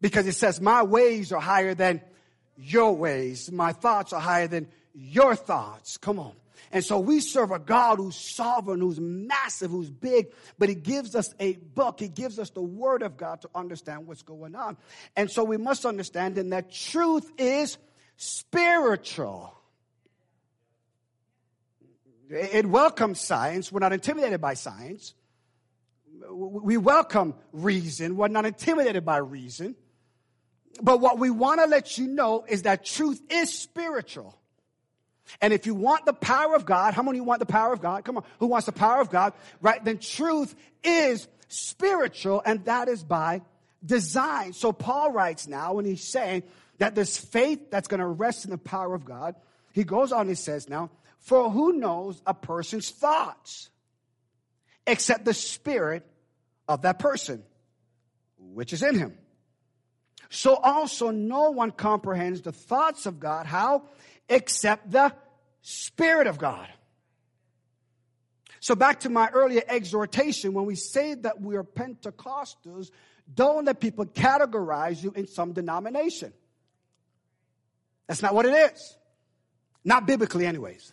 Because 0.00 0.28
it 0.28 0.36
says, 0.36 0.60
My 0.60 0.84
ways 0.84 1.32
are 1.32 1.40
higher 1.40 1.74
than 1.74 2.00
your 2.56 2.94
ways, 2.94 3.50
my 3.50 3.72
thoughts 3.72 4.12
are 4.12 4.20
higher 4.20 4.46
than 4.46 4.68
your 4.98 5.36
thoughts. 5.36 5.96
Come 5.96 6.18
on. 6.18 6.32
And 6.70 6.84
so 6.84 6.98
we 6.98 7.20
serve 7.20 7.50
a 7.50 7.58
God 7.58 7.96
who's 7.96 8.16
sovereign, 8.16 8.80
who's 8.80 9.00
massive, 9.00 9.70
who's 9.70 9.90
big, 9.90 10.32
but 10.58 10.68
He 10.68 10.74
gives 10.74 11.14
us 11.14 11.34
a 11.40 11.54
book. 11.54 12.00
He 12.00 12.08
gives 12.08 12.38
us 12.38 12.50
the 12.50 12.62
Word 12.62 13.02
of 13.02 13.16
God 13.16 13.40
to 13.42 13.50
understand 13.54 14.06
what's 14.06 14.22
going 14.22 14.54
on. 14.54 14.76
And 15.16 15.30
so 15.30 15.44
we 15.44 15.56
must 15.56 15.86
understand 15.86 16.34
then 16.34 16.50
that 16.50 16.70
truth 16.70 17.30
is 17.38 17.78
spiritual. 18.16 19.54
It 22.28 22.66
welcomes 22.66 23.20
science. 23.20 23.72
We're 23.72 23.80
not 23.80 23.94
intimidated 23.94 24.40
by 24.40 24.54
science. 24.54 25.14
We 26.30 26.76
welcome 26.76 27.34
reason. 27.52 28.16
We're 28.16 28.28
not 28.28 28.44
intimidated 28.44 29.04
by 29.06 29.18
reason. 29.18 29.76
But 30.82 31.00
what 31.00 31.18
we 31.18 31.30
want 31.30 31.60
to 31.60 31.66
let 31.66 31.96
you 31.96 32.06
know 32.06 32.44
is 32.46 32.62
that 32.62 32.84
truth 32.84 33.22
is 33.30 33.56
spiritual. 33.56 34.38
And 35.40 35.52
if 35.52 35.66
you 35.66 35.74
want 35.74 36.06
the 36.06 36.12
power 36.12 36.54
of 36.54 36.64
God, 36.64 36.94
how 36.94 37.02
many 37.02 37.20
want 37.20 37.40
the 37.40 37.46
power 37.46 37.72
of 37.72 37.80
God? 37.80 38.04
Come 38.04 38.16
on, 38.16 38.24
who 38.38 38.46
wants 38.46 38.66
the 38.66 38.72
power 38.72 39.00
of 39.00 39.10
God? 39.10 39.32
Right? 39.60 39.84
Then 39.84 39.98
truth 39.98 40.54
is 40.82 41.28
spiritual, 41.48 42.42
and 42.44 42.64
that 42.64 42.88
is 42.88 43.02
by 43.02 43.42
design. 43.84 44.52
So 44.52 44.72
Paul 44.72 45.12
writes 45.12 45.46
now 45.46 45.74
when 45.74 45.84
he's 45.84 46.04
saying 46.04 46.42
that 46.78 46.94
this 46.94 47.16
faith 47.18 47.70
that's 47.70 47.88
going 47.88 48.00
to 48.00 48.06
rest 48.06 48.44
in 48.44 48.50
the 48.50 48.58
power 48.58 48.94
of 48.94 49.04
God, 49.04 49.34
he 49.72 49.84
goes 49.84 50.12
on 50.12 50.28
and 50.28 50.38
says 50.38 50.68
now, 50.68 50.90
for 51.18 51.50
who 51.50 51.72
knows 51.72 52.20
a 52.26 52.34
person's 52.34 52.90
thoughts 52.90 53.70
except 54.86 55.24
the 55.24 55.34
spirit 55.34 56.06
of 56.66 56.82
that 56.82 56.98
person, 56.98 57.42
which 58.38 58.72
is 58.72 58.82
in 58.82 58.98
him? 58.98 59.16
So 60.30 60.54
also 60.54 61.10
no 61.10 61.50
one 61.50 61.70
comprehends 61.70 62.42
the 62.42 62.52
thoughts 62.52 63.06
of 63.06 63.18
God. 63.18 63.46
How? 63.46 63.84
Except 64.28 64.90
the 64.90 65.12
Spirit 65.62 66.26
of 66.26 66.38
God. 66.38 66.68
So 68.60 68.74
back 68.74 69.00
to 69.00 69.10
my 69.10 69.28
earlier 69.28 69.62
exhortation, 69.66 70.52
when 70.52 70.66
we 70.66 70.74
say 70.74 71.14
that 71.14 71.40
we 71.40 71.56
are 71.56 71.64
Pentecostals, 71.64 72.90
don't 73.32 73.64
let 73.66 73.80
people 73.80 74.06
categorize 74.06 75.02
you 75.02 75.12
in 75.14 75.26
some 75.26 75.52
denomination. 75.52 76.32
That's 78.06 78.22
not 78.22 78.34
what 78.34 78.46
it 78.46 78.72
is. 78.72 78.96
Not 79.84 80.06
biblically, 80.06 80.46
anyways. 80.46 80.92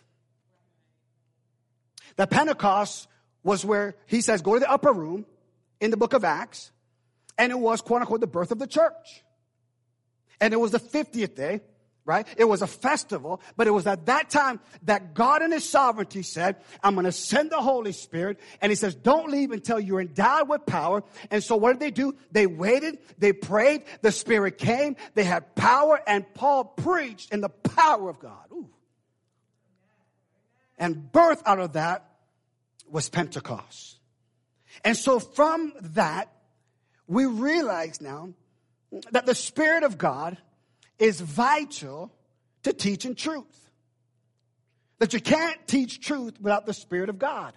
The 2.16 2.26
Pentecost 2.26 3.08
was 3.42 3.64
where 3.64 3.96
he 4.06 4.20
says, 4.20 4.42
go 4.42 4.54
to 4.54 4.60
the 4.60 4.70
upper 4.70 4.92
room 4.92 5.26
in 5.80 5.90
the 5.90 5.96
book 5.96 6.12
of 6.12 6.24
Acts, 6.24 6.70
and 7.38 7.52
it 7.52 7.58
was, 7.58 7.80
quote 7.80 8.00
unquote, 8.00 8.20
the 8.20 8.26
birth 8.26 8.50
of 8.50 8.58
the 8.58 8.66
church. 8.66 9.22
And 10.40 10.52
it 10.52 10.56
was 10.58 10.70
the 10.72 10.80
50th 10.80 11.34
day 11.34 11.60
right? 12.06 12.26
It 12.38 12.44
was 12.44 12.62
a 12.62 12.66
festival, 12.66 13.42
but 13.56 13.66
it 13.66 13.72
was 13.72 13.86
at 13.86 14.06
that 14.06 14.30
time 14.30 14.60
that 14.84 15.12
God 15.12 15.42
in 15.42 15.52
His 15.52 15.68
sovereignty 15.68 16.22
said, 16.22 16.56
I'm 16.82 16.94
going 16.94 17.04
to 17.04 17.12
send 17.12 17.50
the 17.50 17.60
Holy 17.60 17.92
Spirit. 17.92 18.38
And 18.62 18.70
He 18.70 18.76
says, 18.76 18.94
don't 18.94 19.30
leave 19.30 19.50
until 19.50 19.78
you're 19.78 20.00
endowed 20.00 20.48
with 20.48 20.64
power. 20.64 21.02
And 21.30 21.42
so 21.42 21.56
what 21.56 21.72
did 21.72 21.80
they 21.80 21.90
do? 21.90 22.16
They 22.30 22.46
waited, 22.46 22.98
they 23.18 23.32
prayed, 23.32 23.82
the 24.00 24.12
Spirit 24.12 24.56
came, 24.56 24.96
they 25.14 25.24
had 25.24 25.54
power, 25.56 26.00
and 26.06 26.24
Paul 26.32 26.64
preached 26.64 27.32
in 27.32 27.40
the 27.40 27.48
power 27.48 28.08
of 28.08 28.20
God. 28.20 28.46
Ooh. 28.52 28.70
And 30.78 31.10
birth 31.10 31.42
out 31.44 31.58
of 31.58 31.72
that 31.72 32.08
was 32.88 33.08
Pentecost. 33.08 33.98
And 34.84 34.96
so 34.96 35.18
from 35.18 35.72
that, 35.80 36.30
we 37.08 37.26
realize 37.26 38.00
now 38.00 38.30
that 39.10 39.26
the 39.26 39.34
Spirit 39.34 39.82
of 39.82 39.98
God 39.98 40.38
is 40.98 41.20
vital 41.20 42.12
to 42.62 42.72
teaching 42.72 43.14
truth. 43.14 43.70
That 44.98 45.12
you 45.12 45.20
can't 45.20 45.58
teach 45.66 46.00
truth 46.00 46.40
without 46.40 46.66
the 46.66 46.72
Spirit 46.72 47.08
of 47.08 47.18
God. 47.18 47.52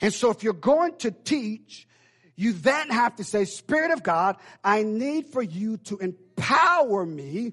And 0.00 0.12
so 0.12 0.30
if 0.30 0.42
you're 0.42 0.52
going 0.52 0.96
to 0.98 1.10
teach, 1.10 1.86
you 2.36 2.52
then 2.52 2.90
have 2.90 3.16
to 3.16 3.24
say, 3.24 3.44
Spirit 3.44 3.90
of 3.90 4.02
God, 4.02 4.36
I 4.62 4.82
need 4.82 5.26
for 5.26 5.42
you 5.42 5.76
to 5.78 5.98
empower 5.98 7.04
me 7.04 7.52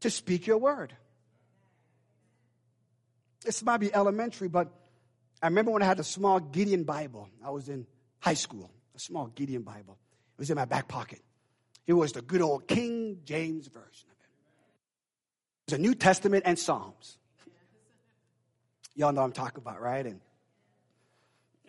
to 0.00 0.10
speak 0.10 0.46
your 0.46 0.58
word. 0.58 0.92
This 3.44 3.62
might 3.62 3.78
be 3.78 3.94
elementary, 3.94 4.48
but 4.48 4.68
I 5.42 5.46
remember 5.46 5.70
when 5.70 5.82
I 5.82 5.86
had 5.86 6.00
a 6.00 6.04
small 6.04 6.40
Gideon 6.40 6.84
Bible. 6.84 7.28
I 7.44 7.50
was 7.50 7.68
in 7.68 7.86
high 8.18 8.34
school, 8.34 8.70
a 8.96 8.98
small 8.98 9.28
Gideon 9.28 9.62
Bible. 9.62 9.96
It 10.36 10.40
was 10.40 10.50
in 10.50 10.56
my 10.56 10.64
back 10.64 10.88
pocket. 10.88 11.20
It 11.88 11.94
was 11.94 12.12
the 12.12 12.20
good 12.20 12.42
old 12.42 12.68
King 12.68 13.20
James 13.24 13.66
Version 13.66 14.08
of 14.10 14.16
it. 14.20 14.30
It 15.66 15.72
was 15.72 15.78
a 15.78 15.82
New 15.82 15.94
Testament 15.94 16.44
and 16.46 16.58
Psalms. 16.58 17.16
Y'all 18.94 19.10
know 19.12 19.22
I'm 19.22 19.32
talking 19.32 19.62
about, 19.62 19.80
right? 19.80 20.04
And 20.04 20.20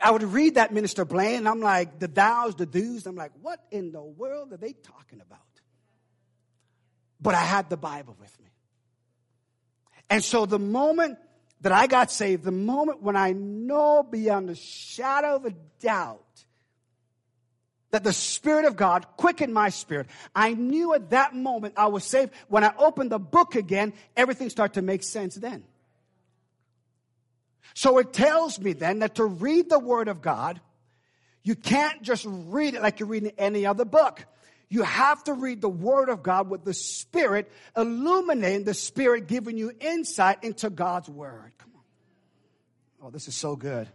I 0.02 0.12
would 0.12 0.24
read 0.24 0.56
that 0.56 0.74
Minister 0.74 1.06
Blaine, 1.06 1.38
and 1.38 1.48
I'm 1.48 1.62
like, 1.62 2.00
the 2.00 2.10
thous, 2.10 2.56
the 2.56 2.66
do's. 2.66 3.06
I'm 3.06 3.16
like, 3.16 3.32
what 3.42 3.64
in 3.72 3.94
the 3.94 4.02
world 4.02 4.52
are 4.52 4.58
they 4.58 4.74
talking 4.74 5.22
about? 5.22 5.40
But 7.22 7.36
I 7.36 7.42
had 7.42 7.70
the 7.70 7.78
Bible 7.78 8.18
with 8.20 8.38
me. 8.42 8.50
And 10.10 10.22
so 10.22 10.46
the 10.46 10.60
moment 10.60 11.18
that 11.62 11.72
I 11.72 11.88
got 11.88 12.12
saved, 12.12 12.44
the 12.44 12.52
moment 12.52 13.02
when 13.02 13.16
I 13.16 13.32
know 13.32 14.04
beyond 14.04 14.50
a 14.50 14.56
shadow 14.56 15.36
of 15.36 15.46
a 15.46 15.54
doubt 15.80 16.44
that 17.92 18.04
the 18.04 18.14
Spirit 18.14 18.66
of 18.66 18.76
God 18.76 19.06
quickened 19.18 19.54
my 19.54 19.70
spirit. 19.70 20.08
I 20.36 20.54
knew 20.54 20.94
at 20.94 21.10
that 21.10 21.36
moment 21.36 21.76
I 21.78 21.88
was 21.88 22.04
saved. 22.04 22.32
When 22.48 22.64
I 22.64 22.74
opened 22.78 23.12
the 23.12 23.20
book 23.20 23.56
again, 23.56 23.94
everything 24.16 24.50
started 24.50 24.76
to 24.76 24.82
make 24.82 25.04
sense 25.04 25.36
then. 25.36 25.64
So 27.74 27.98
it 27.98 28.14
tells 28.14 28.60
me 28.60 28.74
then 28.74 29.00
that 29.00 29.16
to 29.16 29.26
read 29.26 29.70
the 29.70 29.80
Word 29.80 30.08
of 30.08 30.22
God, 30.22 30.60
you 31.44 31.56
can't 31.56 32.02
just 32.02 32.26
read 32.28 32.74
it 32.74 32.82
like 32.82 33.00
you're 33.00 33.10
reading 33.10 33.32
any 33.38 33.66
other 33.66 33.86
book. 33.86 34.26
You 34.70 34.84
have 34.84 35.24
to 35.24 35.34
read 35.34 35.62
the 35.62 35.70
Word 35.70 36.10
of 36.10 36.22
God 36.22 36.50
with 36.50 36.64
the 36.64 36.74
Spirit 36.76 37.52
illuminating 37.76 38.66
the 38.66 38.74
Spirit 38.76 39.28
giving 39.28 39.58
you 39.58 39.72
insight 39.80 40.44
into 40.44 40.70
God's 40.70 41.10
Word. 41.10 41.52
Come 41.58 41.72
on. 41.76 43.08
Oh, 43.08 43.10
this 43.10 43.28
is 43.28 43.36
so 43.36 43.56
good. 43.56 43.88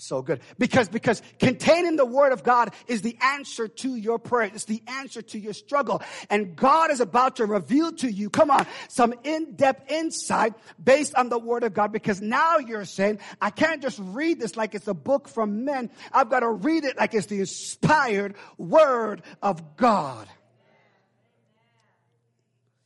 So 0.00 0.22
good. 0.22 0.40
Because 0.58 0.88
because 0.88 1.22
containing 1.38 1.96
the 1.96 2.06
word 2.06 2.32
of 2.32 2.42
god 2.42 2.74
is 2.86 3.02
the 3.02 3.16
answer 3.20 3.68
to 3.68 3.94
your 3.94 4.18
prayer. 4.18 4.50
It's 4.52 4.64
the 4.64 4.82
answer 4.86 5.22
to 5.22 5.38
your 5.38 5.52
struggle. 5.52 6.02
And 6.28 6.56
god 6.56 6.90
is 6.90 7.00
about 7.00 7.36
to 7.36 7.46
reveal 7.46 7.92
to 7.92 8.10
you 8.10 8.30
come 8.30 8.50
on 8.50 8.66
some 8.88 9.14
in-depth 9.24 9.90
insight 9.90 10.54
based 10.82 11.14
on 11.14 11.28
the 11.28 11.38
word 11.38 11.64
of 11.64 11.74
god. 11.74 11.92
Because 11.92 12.20
now 12.20 12.58
you're 12.58 12.84
saying 12.84 13.18
i 13.40 13.50
can't 13.50 13.82
just 13.82 13.98
read 14.02 14.40
this 14.40 14.56
like 14.56 14.74
it's 14.74 14.88
a 14.88 14.94
book 14.94 15.28
from 15.28 15.64
men. 15.64 15.90
I've 16.12 16.30
got 16.30 16.40
to 16.40 16.50
read 16.50 16.84
it 16.84 16.96
like 16.96 17.14
it's 17.14 17.26
the 17.26 17.40
inspired 17.40 18.34
word 18.58 19.22
of 19.42 19.76
god. 19.76 20.28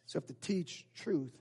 So 0.06 0.18
have 0.18 0.26
to 0.26 0.34
teach 0.34 0.84
truth 0.94 1.32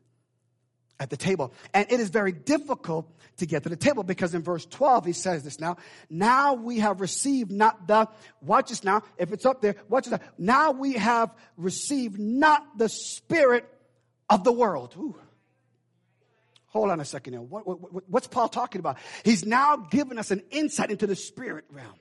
at 1.04 1.10
the 1.10 1.18
table. 1.18 1.54
And 1.74 1.86
it 1.92 2.00
is 2.00 2.10
very 2.10 2.32
difficult 2.32 3.12
to 3.38 3.46
get 3.46 3.64
to 3.64 3.70
the 3.70 3.76
table 3.76 4.04
because 4.04 4.34
in 4.34 4.42
verse 4.42 4.66
12 4.66 5.06
he 5.06 5.12
says 5.12 5.44
this 5.44 5.60
now. 5.60 5.76
Now 6.10 6.54
we 6.54 6.80
have 6.80 7.02
received 7.02 7.52
not 7.52 7.88
the, 7.88 8.08
watch 8.42 8.70
this 8.70 8.86
now, 8.86 9.02
if 9.18 9.34
it's 9.34 9.46
up 9.46 9.62
there, 9.62 9.76
watch 9.90 10.06
this 10.06 10.18
now. 10.38 10.72
We 10.72 10.94
have 10.94 11.30
received 11.58 12.18
not 12.18 12.78
the 12.78 12.88
spirit 12.88 13.66
of 14.30 14.46
the 14.46 14.54
world. 14.54 14.96
Ooh. 14.98 15.16
Hold 16.68 16.90
on 16.90 17.02
a 17.02 17.06
second 17.06 17.34
now. 17.34 17.42
What, 17.42 17.68
what, 17.68 18.10
what's 18.10 18.28
Paul 18.28 18.48
talking 18.48 18.80
about? 18.80 18.98
He's 19.26 19.46
now 19.46 19.76
given 19.76 20.18
us 20.18 20.32
an 20.32 20.42
insight 20.52 20.90
into 20.90 21.06
the 21.06 21.18
spirit 21.18 21.66
realm. 21.70 22.00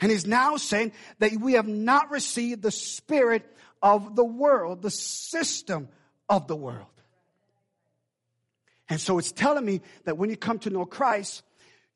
And 0.00 0.12
he's 0.12 0.24
now 0.24 0.56
saying 0.56 0.92
that 1.18 1.32
we 1.32 1.54
have 1.54 1.66
not 1.66 2.12
received 2.12 2.62
the 2.62 2.70
spirit 2.70 3.44
of 3.82 4.14
the 4.14 4.24
world, 4.24 4.82
the 4.82 4.90
system 4.90 5.88
of 6.28 6.46
the 6.46 6.54
world. 6.54 6.86
And 8.90 9.00
so 9.00 9.18
it's 9.18 9.32
telling 9.32 9.64
me 9.64 9.80
that 10.04 10.18
when 10.18 10.28
you 10.28 10.36
come 10.36 10.58
to 10.60 10.70
know 10.70 10.84
Christ, 10.84 11.44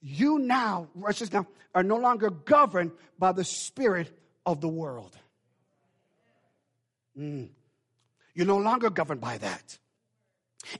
you 0.00 0.38
now, 0.38 0.88
just 1.12 1.32
now, 1.32 1.46
are 1.74 1.82
no 1.82 1.96
longer 1.96 2.30
governed 2.30 2.92
by 3.18 3.32
the 3.32 3.44
spirit 3.44 4.16
of 4.46 4.60
the 4.60 4.68
world. 4.68 5.18
Mm. 7.18 7.48
You're 8.34 8.46
no 8.46 8.58
longer 8.58 8.90
governed 8.90 9.20
by 9.20 9.38
that. 9.38 9.78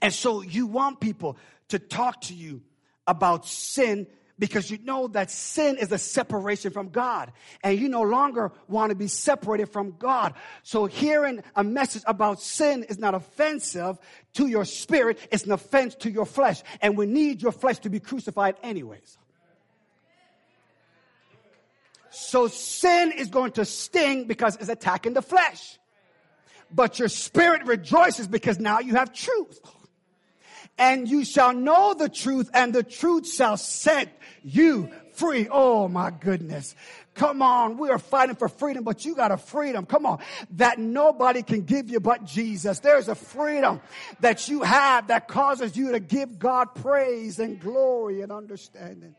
And 0.01 0.13
so 0.13 0.41
you 0.41 0.67
want 0.67 1.01
people 1.01 1.37
to 1.67 1.79
talk 1.79 2.21
to 2.21 2.33
you 2.33 2.61
about 3.05 3.45
sin 3.45 4.07
because 4.37 4.69
you 4.69 4.77
know 4.83 5.07
that 5.09 5.31
sin 5.31 5.77
is 5.77 5.91
a 5.91 5.97
separation 5.97 6.71
from 6.71 6.89
God 6.89 7.31
and 7.63 7.79
you 7.79 7.87
no 7.87 8.01
longer 8.01 8.51
want 8.67 8.89
to 8.89 8.95
be 8.95 9.07
separated 9.07 9.67
from 9.67 9.95
God. 9.97 10.33
So 10.63 10.85
hearing 10.85 11.43
a 11.55 11.63
message 11.63 12.03
about 12.05 12.41
sin 12.41 12.83
is 12.83 12.99
not 12.99 13.15
offensive 13.15 13.97
to 14.33 14.47
your 14.47 14.65
spirit. 14.65 15.19
It's 15.31 15.45
an 15.45 15.51
offense 15.51 15.95
to 15.95 16.11
your 16.11 16.25
flesh. 16.25 16.61
And 16.81 16.97
we 16.97 17.05
need 17.05 17.41
your 17.41 17.53
flesh 17.53 17.79
to 17.79 17.89
be 17.89 17.99
crucified 17.99 18.55
anyways. 18.61 19.17
So 22.09 22.47
sin 22.47 23.11
is 23.11 23.29
going 23.29 23.51
to 23.53 23.65
sting 23.65 24.25
because 24.25 24.55
it's 24.57 24.69
attacking 24.69 25.13
the 25.13 25.21
flesh. 25.21 25.79
But 26.71 26.99
your 26.99 27.09
spirit 27.09 27.65
rejoices 27.65 28.27
because 28.27 28.59
now 28.59 28.79
you 28.79 28.95
have 28.95 29.13
truth 29.13 29.59
and 30.77 31.07
you 31.07 31.23
shall 31.23 31.53
know 31.53 31.93
the 31.93 32.09
truth 32.09 32.49
and 32.53 32.73
the 32.73 32.83
truth 32.83 33.31
shall 33.31 33.57
set 33.57 34.09
you 34.43 34.89
free. 35.13 35.47
Oh 35.49 35.87
my 35.87 36.11
goodness. 36.11 36.75
Come 37.13 37.41
on. 37.41 37.77
We 37.77 37.89
are 37.89 37.97
fighting 37.97 38.35
for 38.35 38.49
freedom, 38.49 38.83
but 38.83 39.05
you 39.05 39.15
got 39.15 39.31
a 39.31 39.37
freedom. 39.37 39.85
Come 39.85 40.05
on. 40.05 40.19
That 40.51 40.77
nobody 40.79 41.43
can 41.43 41.61
give 41.61 41.89
you 41.89 42.01
but 42.01 42.25
Jesus. 42.25 42.79
There's 42.79 43.07
a 43.07 43.15
freedom 43.15 43.79
that 44.19 44.49
you 44.49 44.63
have 44.63 45.07
that 45.07 45.29
causes 45.29 45.77
you 45.77 45.93
to 45.93 45.99
give 46.01 46.37
God 46.37 46.75
praise 46.75 47.39
and 47.39 47.59
glory 47.59 48.21
and 48.21 48.31
understanding. 48.31 49.15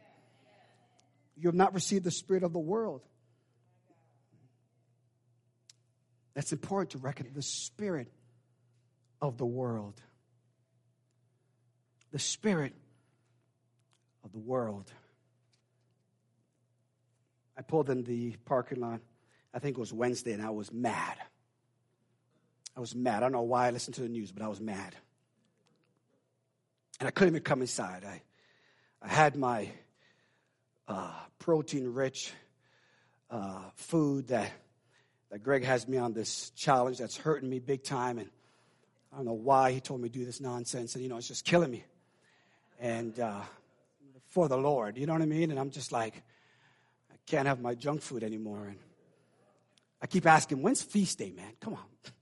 You 1.38 1.48
have 1.48 1.54
not 1.54 1.75
received 1.75 2.04
the 2.04 2.10
spirit 2.10 2.42
of 2.42 2.52
the 2.52 2.58
world. 2.58 3.02
That's 6.34 6.52
important 6.52 6.90
to 6.90 6.98
reckon 6.98 7.28
the 7.34 7.40
spirit 7.40 8.12
of 9.22 9.38
the 9.38 9.46
world 9.46 10.02
the 12.12 12.19
spirit 12.19 12.73
of 14.25 14.33
the 14.33 14.38
world. 14.38 14.90
I 17.57 17.62
pulled 17.62 17.90
in 17.90 18.03
the 18.05 18.37
parking 18.45 18.81
lot, 18.81 19.01
I 19.55 19.59
think 19.59 19.79
it 19.79 19.81
was 19.81 19.92
Wednesday, 19.92 20.33
and 20.33 20.42
I 20.42 20.51
was 20.51 20.71
mad. 20.73 21.16
I 22.77 22.81
was 22.81 22.95
mad. 22.95 23.16
I 23.16 23.21
don't 23.21 23.33
know 23.33 23.42
why 23.42 23.69
I 23.69 23.71
listened 23.71 23.95
to 23.95 24.03
the 24.03 24.09
news, 24.09 24.31
but 24.31 24.42
I 24.42 24.49
was 24.49 24.61
mad. 24.61 24.95
And 27.01 27.09
I 27.09 27.11
couldn't 27.11 27.35
even 27.35 27.42
come 27.42 27.62
inside. 27.62 28.05
I, 28.05 28.21
I 29.01 29.09
had 29.09 29.37
my 29.37 29.71
uh, 30.87 31.14
protein 31.38 31.95
rich 31.95 32.33
uh, 33.31 33.62
food 33.77 34.29
that, 34.29 34.53
that 35.31 35.42
Greg 35.42 35.64
has 35.64 35.88
me 35.88 35.97
on 35.97 36.12
this 36.12 36.51
challenge 36.51 36.99
that's 36.99 37.16
hurting 37.16 37.49
me 37.49 37.59
big 37.59 37.83
time. 37.83 38.19
And 38.19 38.29
I 39.12 39.16
don't 39.16 39.27
know 39.27 39.33
why 39.33 39.73
he 39.73 39.81
told 39.81 40.03
me 40.03 40.11
to 40.11 40.19
do 40.19 40.25
this 40.27 40.40
nonsense. 40.40 40.95
And, 40.95 41.03
you 41.03 41.09
know, 41.09 41.16
it's 41.16 41.29
just 41.29 41.47
killing 41.47 41.71
me 41.71 41.85
and 42.80 43.18
uh, 43.18 43.40
for 44.28 44.48
the 44.48 44.56
Lord. 44.56 44.98
You 44.98 45.06
know 45.06 45.12
what 45.12 45.22
I 45.22 45.26
mean? 45.26 45.50
And 45.50 45.58
I'm 45.58 45.70
just 45.70 45.92
like, 45.92 46.14
I 47.10 47.16
can't 47.26 47.46
have 47.46 47.60
my 47.60 47.74
junk 47.74 48.02
food 48.02 48.22
anymore. 48.22 48.66
And 48.66 48.78
I 50.00 50.06
keep 50.06 50.26
asking, 50.26 50.62
when's 50.62 50.82
feast 50.82 51.18
day, 51.18 51.30
man? 51.30 51.52
Come 51.60 51.74
on. 51.74 52.12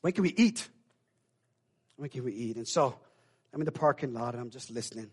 When 0.00 0.12
can 0.12 0.22
we 0.22 0.34
eat? 0.36 0.68
When 1.96 2.08
can 2.08 2.24
we 2.24 2.32
eat? 2.32 2.56
And 2.56 2.68
so 2.68 2.94
I'm 3.52 3.60
in 3.60 3.64
the 3.64 3.72
parking 3.72 4.12
lot 4.12 4.34
and 4.34 4.42
I'm 4.42 4.50
just 4.50 4.70
listening. 4.70 5.10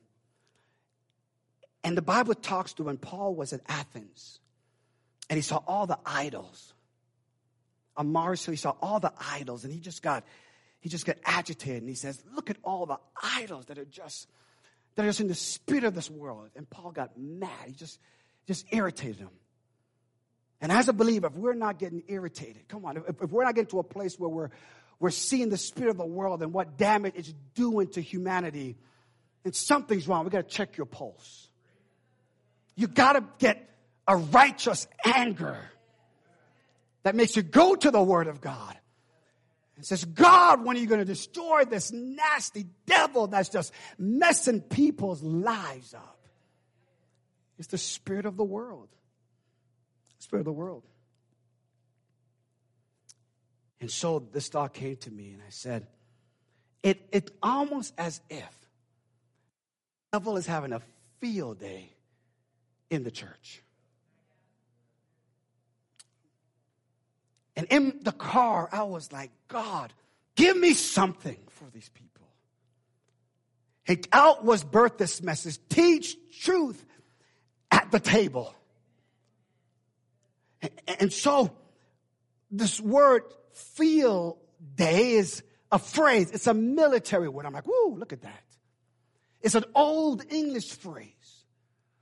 And 1.83 1.97
the 1.97 2.01
Bible 2.01 2.33
talks 2.33 2.73
to 2.73 2.83
when 2.83 2.97
Paul 2.97 3.35
was 3.35 3.53
at 3.53 3.61
Athens 3.67 4.39
and 5.29 5.37
he 5.37 5.41
saw 5.41 5.61
all 5.67 5.87
the 5.87 5.99
idols. 6.05 6.73
On 7.97 8.11
Mars, 8.11 8.41
so 8.41 8.51
he 8.51 8.57
saw 8.57 8.75
all 8.81 8.99
the 8.99 9.13
idols 9.31 9.63
and 9.63 9.71
he 9.71 9.79
just 9.79 10.03
got 10.03 10.25
he 10.81 10.89
just 10.89 11.05
got 11.05 11.15
agitated 11.23 11.81
and 11.81 11.89
he 11.89 11.95
says, 11.95 12.21
Look 12.35 12.49
at 12.49 12.57
all 12.61 12.85
the 12.85 12.99
idols 13.23 13.67
that 13.67 13.79
are 13.79 13.85
just 13.85 14.27
that 14.95 15.03
are 15.03 15.09
just 15.09 15.19
in 15.19 15.27
the 15.27 15.35
spirit 15.35 15.83
of 15.83 15.93
this 15.93 16.09
world. 16.09 16.49
And 16.55 16.69
Paul 16.69 16.91
got 16.91 17.17
mad. 17.17 17.49
He 17.67 17.73
just, 17.73 17.99
just 18.47 18.65
irritated 18.71 19.17
him. 19.17 19.29
And 20.61 20.71
as 20.71 20.87
a 20.87 20.93
believer, 20.93 21.27
if 21.27 21.33
we're 21.33 21.53
not 21.53 21.79
getting 21.79 22.03
irritated, 22.07 22.67
come 22.67 22.85
on, 22.85 22.97
if, 22.97 23.21
if 23.21 23.31
we're 23.31 23.43
not 23.43 23.55
getting 23.55 23.69
to 23.71 23.79
a 23.79 23.83
place 23.83 24.17
where 24.17 24.29
we're, 24.29 24.49
we're 24.99 25.09
seeing 25.11 25.49
the 25.49 25.57
spirit 25.57 25.91
of 25.91 25.97
the 25.97 26.05
world 26.05 26.41
and 26.41 26.53
what 26.53 26.77
damage 26.77 27.13
it's 27.15 27.33
doing 27.53 27.89
to 27.89 28.01
humanity, 28.01 28.77
and 29.43 29.53
something's 29.53 30.07
wrong, 30.07 30.23
we 30.23 30.31
got 30.31 30.49
to 30.49 30.55
check 30.55 30.77
your 30.77 30.85
pulse. 30.85 31.49
You 32.75 32.87
got 32.87 33.13
to 33.13 33.23
get 33.37 33.69
a 34.07 34.17
righteous 34.17 34.87
anger 35.03 35.57
that 37.03 37.15
makes 37.15 37.35
you 37.35 37.43
go 37.43 37.75
to 37.75 37.91
the 37.91 38.01
Word 38.01 38.27
of 38.27 38.41
God 38.41 38.75
and 39.75 39.85
says, 39.85 40.05
God, 40.05 40.63
when 40.63 40.77
are 40.77 40.79
you 40.79 40.87
going 40.87 41.01
to 41.01 41.05
destroy 41.05 41.65
this 41.65 41.91
nasty 41.91 42.65
devil 42.85 43.27
that's 43.27 43.49
just 43.49 43.73
messing 43.97 44.61
people's 44.61 45.21
lives 45.21 45.93
up? 45.93 46.19
It's 47.57 47.67
the 47.67 47.77
spirit 47.77 48.25
of 48.25 48.37
the 48.37 48.43
world. 48.43 48.89
Spirit 50.19 50.41
of 50.41 50.45
the 50.45 50.53
world. 50.53 50.83
And 53.81 53.91
so 53.91 54.19
this 54.31 54.47
thought 54.47 54.73
came 54.73 54.95
to 54.97 55.11
me, 55.11 55.33
and 55.33 55.41
I 55.41 55.49
said, 55.49 55.87
it, 56.81 57.07
it's 57.11 57.31
almost 57.43 57.93
as 57.97 58.21
if 58.29 58.39
the 60.11 60.19
devil 60.19 60.37
is 60.37 60.47
having 60.47 60.71
a 60.71 60.81
field 61.19 61.59
day 61.59 61.91
in 62.89 63.03
the 63.03 63.11
church. 63.11 63.61
And 67.55 67.67
in 67.69 67.99
the 68.01 68.11
car, 68.11 68.69
I 68.71 68.83
was 68.83 69.11
like, 69.11 69.31
God, 69.47 69.93
give 70.35 70.57
me 70.57 70.73
something 70.73 71.37
for 71.49 71.65
these 71.73 71.89
people. 71.89 72.27
And 73.87 74.07
out 74.11 74.43
was 74.43 74.63
birthed 74.63 74.97
this 74.97 75.21
message 75.21 75.59
teach 75.69 76.17
truth 76.41 76.83
at 77.71 77.91
the 77.91 77.99
table. 77.99 78.53
And 80.99 81.13
so, 81.13 81.51
this 82.49 82.79
word 82.79 83.23
field 83.53 84.37
day 84.75 85.11
is 85.11 85.43
a 85.71 85.79
phrase, 85.79 86.31
it's 86.31 86.47
a 86.47 86.53
military 86.53 87.29
word. 87.29 87.45
I'm 87.45 87.53
like, 87.53 87.65
whoa, 87.67 87.93
look 87.93 88.13
at 88.13 88.21
that. 88.21 88.43
It's 89.41 89.55
an 89.55 89.65
old 89.75 90.23
English 90.31 90.71
phrase 90.71 91.11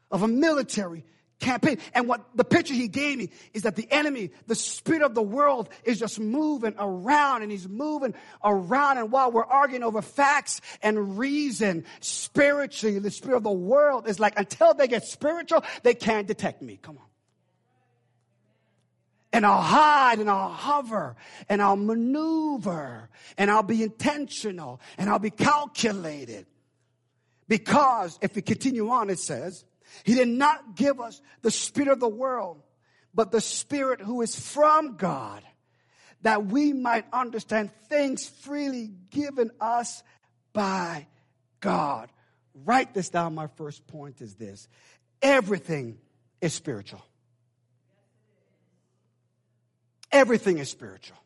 of 0.09 0.23
a 0.23 0.27
military 0.27 1.03
campaign. 1.39 1.77
And 1.93 2.07
what 2.07 2.25
the 2.35 2.43
picture 2.43 2.73
he 2.73 2.87
gave 2.87 3.17
me 3.17 3.29
is 3.53 3.63
that 3.63 3.75
the 3.75 3.87
enemy, 3.91 4.31
the 4.47 4.55
spirit 4.55 5.01
of 5.01 5.13
the 5.13 5.21
world, 5.21 5.69
is 5.83 5.99
just 5.99 6.19
moving 6.19 6.73
around 6.77 7.41
and 7.41 7.51
he's 7.51 7.67
moving 7.67 8.13
around. 8.43 8.97
And 8.97 9.11
while 9.11 9.31
we're 9.31 9.45
arguing 9.45 9.83
over 9.83 10.01
facts 10.01 10.61
and 10.81 11.17
reason, 11.17 11.85
spiritually, 11.99 12.99
the 12.99 13.11
spirit 13.11 13.37
of 13.37 13.43
the 13.43 13.51
world 13.51 14.07
is 14.07 14.19
like, 14.19 14.37
until 14.37 14.73
they 14.73 14.87
get 14.87 15.05
spiritual, 15.05 15.63
they 15.83 15.93
can't 15.93 16.27
detect 16.27 16.61
me. 16.61 16.77
Come 16.81 16.97
on. 16.97 17.05
And 19.33 19.47
I'll 19.47 19.63
hide 19.63 20.19
and 20.19 20.29
I'll 20.29 20.49
hover 20.49 21.15
and 21.49 21.59
I'll 21.59 21.75
maneuver 21.75 23.09
and 23.35 23.49
I'll 23.49 23.63
be 23.63 23.81
intentional 23.81 24.79
and 24.97 25.09
I'll 25.09 25.17
be 25.17 25.31
calculated. 25.31 26.45
Because 27.47 28.19
if 28.21 28.35
we 28.35 28.43
continue 28.43 28.89
on, 28.89 29.09
it 29.09 29.19
says, 29.19 29.65
He 30.03 30.15
did 30.15 30.27
not 30.27 30.75
give 30.75 30.99
us 30.99 31.21
the 31.41 31.51
spirit 31.51 31.89
of 31.89 31.99
the 31.99 32.07
world, 32.07 32.61
but 33.13 33.31
the 33.31 33.41
spirit 33.41 34.01
who 34.01 34.21
is 34.21 34.35
from 34.35 34.97
God, 34.97 35.43
that 36.21 36.45
we 36.45 36.73
might 36.73 37.05
understand 37.13 37.71
things 37.89 38.27
freely 38.27 38.91
given 39.11 39.51
us 39.59 40.03
by 40.53 41.07
God. 41.59 42.09
Write 42.65 42.93
this 42.93 43.09
down. 43.09 43.35
My 43.35 43.47
first 43.47 43.85
point 43.87 44.21
is 44.21 44.35
this 44.35 44.67
everything 45.21 45.97
is 46.41 46.53
spiritual. 46.53 47.01
Everything 50.11 50.59
is 50.59 50.69
spiritual. 50.69 51.17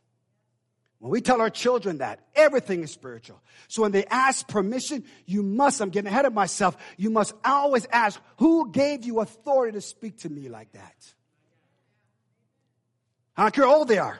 When 0.99 1.11
we 1.11 1.21
tell 1.21 1.41
our 1.41 1.49
children 1.49 1.99
that, 1.99 2.21
everything 2.33 2.81
is 2.83 2.91
spiritual. 2.91 3.39
So 3.67 3.83
when 3.83 3.91
they 3.91 4.05
ask 4.05 4.47
permission, 4.47 5.03
you 5.25 5.43
must, 5.43 5.79
I'm 5.79 5.89
getting 5.89 6.07
ahead 6.11 6.25
of 6.25 6.33
myself, 6.33 6.75
you 6.97 7.11
must 7.11 7.33
always 7.45 7.85
ask, 7.91 8.19
who 8.37 8.71
gave 8.71 9.05
you 9.05 9.19
authority 9.19 9.77
to 9.77 9.81
speak 9.81 10.19
to 10.19 10.29
me 10.29 10.49
like 10.49 10.71
that? 10.71 11.13
I 13.35 13.43
don't 13.43 13.53
care 13.53 13.65
how 13.65 13.75
old 13.75 13.87
they 13.87 13.99
are. 13.99 14.19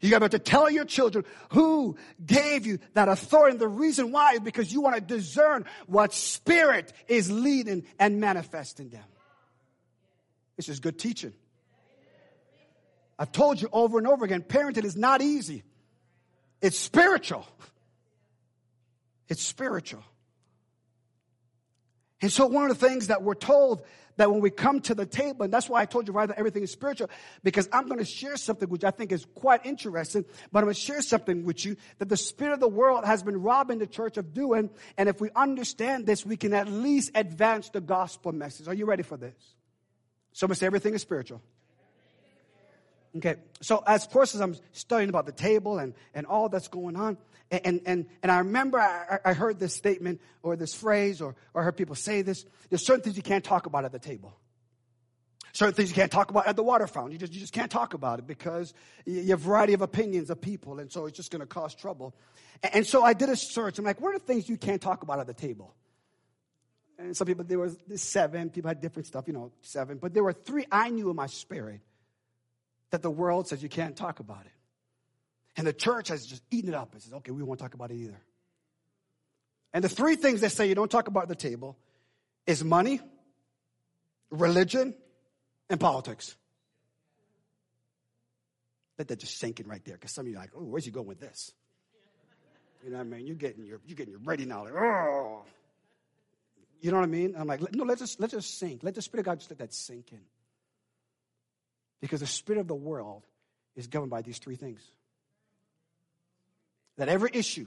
You 0.00 0.10
got 0.10 0.28
to 0.28 0.38
tell 0.38 0.68
your 0.68 0.84
children 0.84 1.24
who 1.50 1.96
gave 2.24 2.66
you 2.66 2.80
that 2.94 3.08
authority. 3.08 3.52
And 3.52 3.60
the 3.60 3.68
reason 3.68 4.10
why 4.10 4.32
is 4.32 4.40
because 4.40 4.72
you 4.72 4.80
want 4.80 4.96
to 4.96 5.00
discern 5.00 5.66
what 5.86 6.12
spirit 6.12 6.92
is 7.06 7.30
leading 7.30 7.84
and 8.00 8.18
manifesting 8.20 8.88
them. 8.88 9.04
This 10.56 10.68
is 10.68 10.80
good 10.80 10.98
teaching. 10.98 11.34
I've 13.16 13.30
told 13.30 13.60
you 13.60 13.68
over 13.72 13.98
and 13.98 14.08
over 14.08 14.24
again, 14.24 14.42
parenting 14.42 14.84
is 14.84 14.96
not 14.96 15.22
easy. 15.22 15.62
It's 16.60 16.78
spiritual. 16.78 17.46
It's 19.28 19.42
spiritual. 19.42 20.02
And 22.20 22.32
so, 22.32 22.46
one 22.46 22.70
of 22.70 22.78
the 22.78 22.88
things 22.88 23.08
that 23.08 23.22
we're 23.22 23.34
told 23.34 23.82
that 24.16 24.30
when 24.30 24.40
we 24.40 24.50
come 24.50 24.80
to 24.80 24.94
the 24.94 25.06
table, 25.06 25.44
and 25.44 25.52
that's 25.52 25.68
why 25.68 25.80
I 25.80 25.86
told 25.86 26.06
you 26.06 26.14
right 26.14 26.26
that 26.26 26.38
everything 26.38 26.62
is 26.62 26.70
spiritual, 26.70 27.10
because 27.42 27.68
I'm 27.72 27.86
going 27.86 27.98
to 27.98 28.04
share 28.04 28.36
something 28.36 28.68
which 28.68 28.84
I 28.84 28.90
think 28.90 29.12
is 29.12 29.26
quite 29.34 29.66
interesting, 29.66 30.24
but 30.52 30.60
I'm 30.60 30.64
going 30.64 30.74
to 30.74 30.80
share 30.80 31.02
something 31.02 31.44
with 31.44 31.64
you 31.64 31.76
that 31.98 32.08
the 32.08 32.16
spirit 32.16 32.54
of 32.54 32.60
the 32.60 32.68
world 32.68 33.04
has 33.04 33.22
been 33.22 33.42
robbing 33.42 33.78
the 33.78 33.86
church 33.86 34.16
of 34.16 34.32
doing. 34.32 34.70
And 34.96 35.08
if 35.08 35.20
we 35.20 35.30
understand 35.34 36.06
this, 36.06 36.24
we 36.24 36.36
can 36.36 36.54
at 36.54 36.68
least 36.68 37.10
advance 37.14 37.70
the 37.70 37.80
gospel 37.80 38.32
message. 38.32 38.68
Are 38.68 38.74
you 38.74 38.86
ready 38.86 39.02
for 39.02 39.16
this? 39.16 39.34
Someone 40.32 40.56
say 40.56 40.66
everything 40.66 40.94
is 40.94 41.02
spiritual. 41.02 41.42
Okay, 43.16 43.36
so 43.60 43.82
as 43.86 44.06
course 44.06 44.34
as 44.34 44.40
I'm 44.40 44.56
studying 44.72 45.08
about 45.08 45.26
the 45.26 45.32
table 45.32 45.78
and, 45.78 45.94
and 46.14 46.26
all 46.26 46.48
that's 46.48 46.66
going 46.66 46.96
on, 46.96 47.16
and, 47.50 47.80
and, 47.86 48.06
and 48.22 48.32
I 48.32 48.38
remember 48.38 48.80
I, 48.80 49.18
I 49.24 49.32
heard 49.34 49.60
this 49.60 49.74
statement 49.74 50.20
or 50.42 50.56
this 50.56 50.74
phrase 50.74 51.20
or, 51.20 51.36
or 51.52 51.62
I 51.62 51.64
heard 51.64 51.76
people 51.76 51.94
say 51.94 52.22
this. 52.22 52.44
There's 52.70 52.84
certain 52.84 53.02
things 53.02 53.16
you 53.16 53.22
can't 53.22 53.44
talk 53.44 53.66
about 53.66 53.84
at 53.84 53.92
the 53.92 54.00
table. 54.00 54.36
Certain 55.52 55.74
things 55.74 55.90
you 55.90 55.94
can't 55.94 56.10
talk 56.10 56.30
about 56.30 56.48
at 56.48 56.56
the 56.56 56.64
water 56.64 56.88
fountain. 56.88 57.12
You 57.12 57.18
just, 57.18 57.32
you 57.32 57.38
just 57.38 57.52
can't 57.52 57.70
talk 57.70 57.94
about 57.94 58.18
it 58.18 58.26
because 58.26 58.74
you 59.06 59.22
have 59.28 59.40
a 59.40 59.44
variety 59.44 59.74
of 59.74 59.82
opinions 59.82 60.28
of 60.30 60.40
people, 60.40 60.80
and 60.80 60.90
so 60.90 61.06
it's 61.06 61.16
just 61.16 61.30
going 61.30 61.40
to 61.40 61.46
cause 61.46 61.76
trouble. 61.76 62.16
And, 62.64 62.76
and 62.76 62.86
so 62.86 63.04
I 63.04 63.12
did 63.12 63.28
a 63.28 63.36
search. 63.36 63.78
I'm 63.78 63.84
like, 63.84 64.00
what 64.00 64.16
are 64.16 64.18
the 64.18 64.24
things 64.24 64.48
you 64.48 64.56
can't 64.56 64.82
talk 64.82 65.04
about 65.04 65.20
at 65.20 65.28
the 65.28 65.34
table? 65.34 65.76
And 66.98 67.16
some 67.16 67.28
people, 67.28 67.44
there 67.44 67.60
was 67.60 67.76
seven. 67.94 68.50
People 68.50 68.68
had 68.68 68.80
different 68.80 69.06
stuff, 69.06 69.28
you 69.28 69.32
know, 69.32 69.52
seven. 69.62 69.98
But 69.98 70.12
there 70.14 70.24
were 70.24 70.32
three 70.32 70.64
I 70.72 70.90
knew 70.90 71.10
in 71.10 71.14
my 71.14 71.26
spirit 71.26 71.80
that 72.94 73.02
the 73.02 73.10
world 73.10 73.48
says 73.48 73.60
you 73.60 73.68
can't 73.68 73.96
talk 73.96 74.20
about 74.20 74.46
it. 74.46 74.52
And 75.56 75.66
the 75.66 75.72
church 75.72 76.06
has 76.08 76.24
just 76.24 76.44
eaten 76.52 76.68
it 76.70 76.76
up 76.76 76.92
and 76.92 77.02
says, 77.02 77.12
okay, 77.12 77.32
we 77.32 77.42
won't 77.42 77.58
talk 77.58 77.74
about 77.74 77.90
it 77.90 77.96
either. 77.96 78.20
And 79.72 79.82
the 79.82 79.88
three 79.88 80.14
things 80.14 80.40
they 80.40 80.48
say 80.48 80.68
you 80.68 80.76
don't 80.76 80.90
talk 80.90 81.08
about 81.08 81.24
at 81.24 81.28
the 81.28 81.34
table 81.34 81.76
is 82.46 82.62
money, 82.62 83.00
religion, 84.30 84.94
and 85.68 85.80
politics. 85.80 86.36
Let 88.96 89.08
that 89.08 89.18
just 89.18 89.38
sink 89.38 89.58
in 89.58 89.66
right 89.66 89.84
there, 89.84 89.94
because 89.94 90.12
some 90.12 90.26
of 90.26 90.30
you 90.30 90.36
are 90.36 90.42
like, 90.42 90.50
oh, 90.56 90.62
where's 90.62 90.84
he 90.84 90.92
going 90.92 91.08
with 91.08 91.18
this? 91.18 91.50
You 92.84 92.90
know 92.90 92.98
what 92.98 93.06
I 93.06 93.08
mean? 93.08 93.26
You're 93.26 93.34
getting 93.34 93.64
your 93.64 93.80
you're 93.84 93.96
getting 93.96 94.12
your 94.12 94.20
ready 94.22 94.44
now, 94.44 94.62
like, 94.62 94.74
oh. 94.74 95.42
You 96.80 96.92
know 96.92 96.98
what 96.98 97.04
I 97.04 97.06
mean? 97.06 97.34
I'm 97.36 97.48
like, 97.48 97.74
no, 97.74 97.82
let's 97.82 98.02
just 98.02 98.20
let 98.20 98.30
just 98.30 98.56
sink. 98.56 98.84
Let 98.84 98.94
the 98.94 99.02
Spirit 99.02 99.22
of 99.22 99.26
God 99.26 99.38
just 99.40 99.50
let 99.50 99.58
that 99.58 99.74
sink 99.74 100.12
in. 100.12 100.20
Because 102.04 102.20
the 102.20 102.26
spirit 102.26 102.60
of 102.60 102.68
the 102.68 102.74
world 102.74 103.22
is 103.76 103.86
governed 103.86 104.10
by 104.10 104.20
these 104.20 104.36
three 104.36 104.56
things. 104.56 104.82
That 106.98 107.08
every 107.08 107.30
issue, 107.32 107.66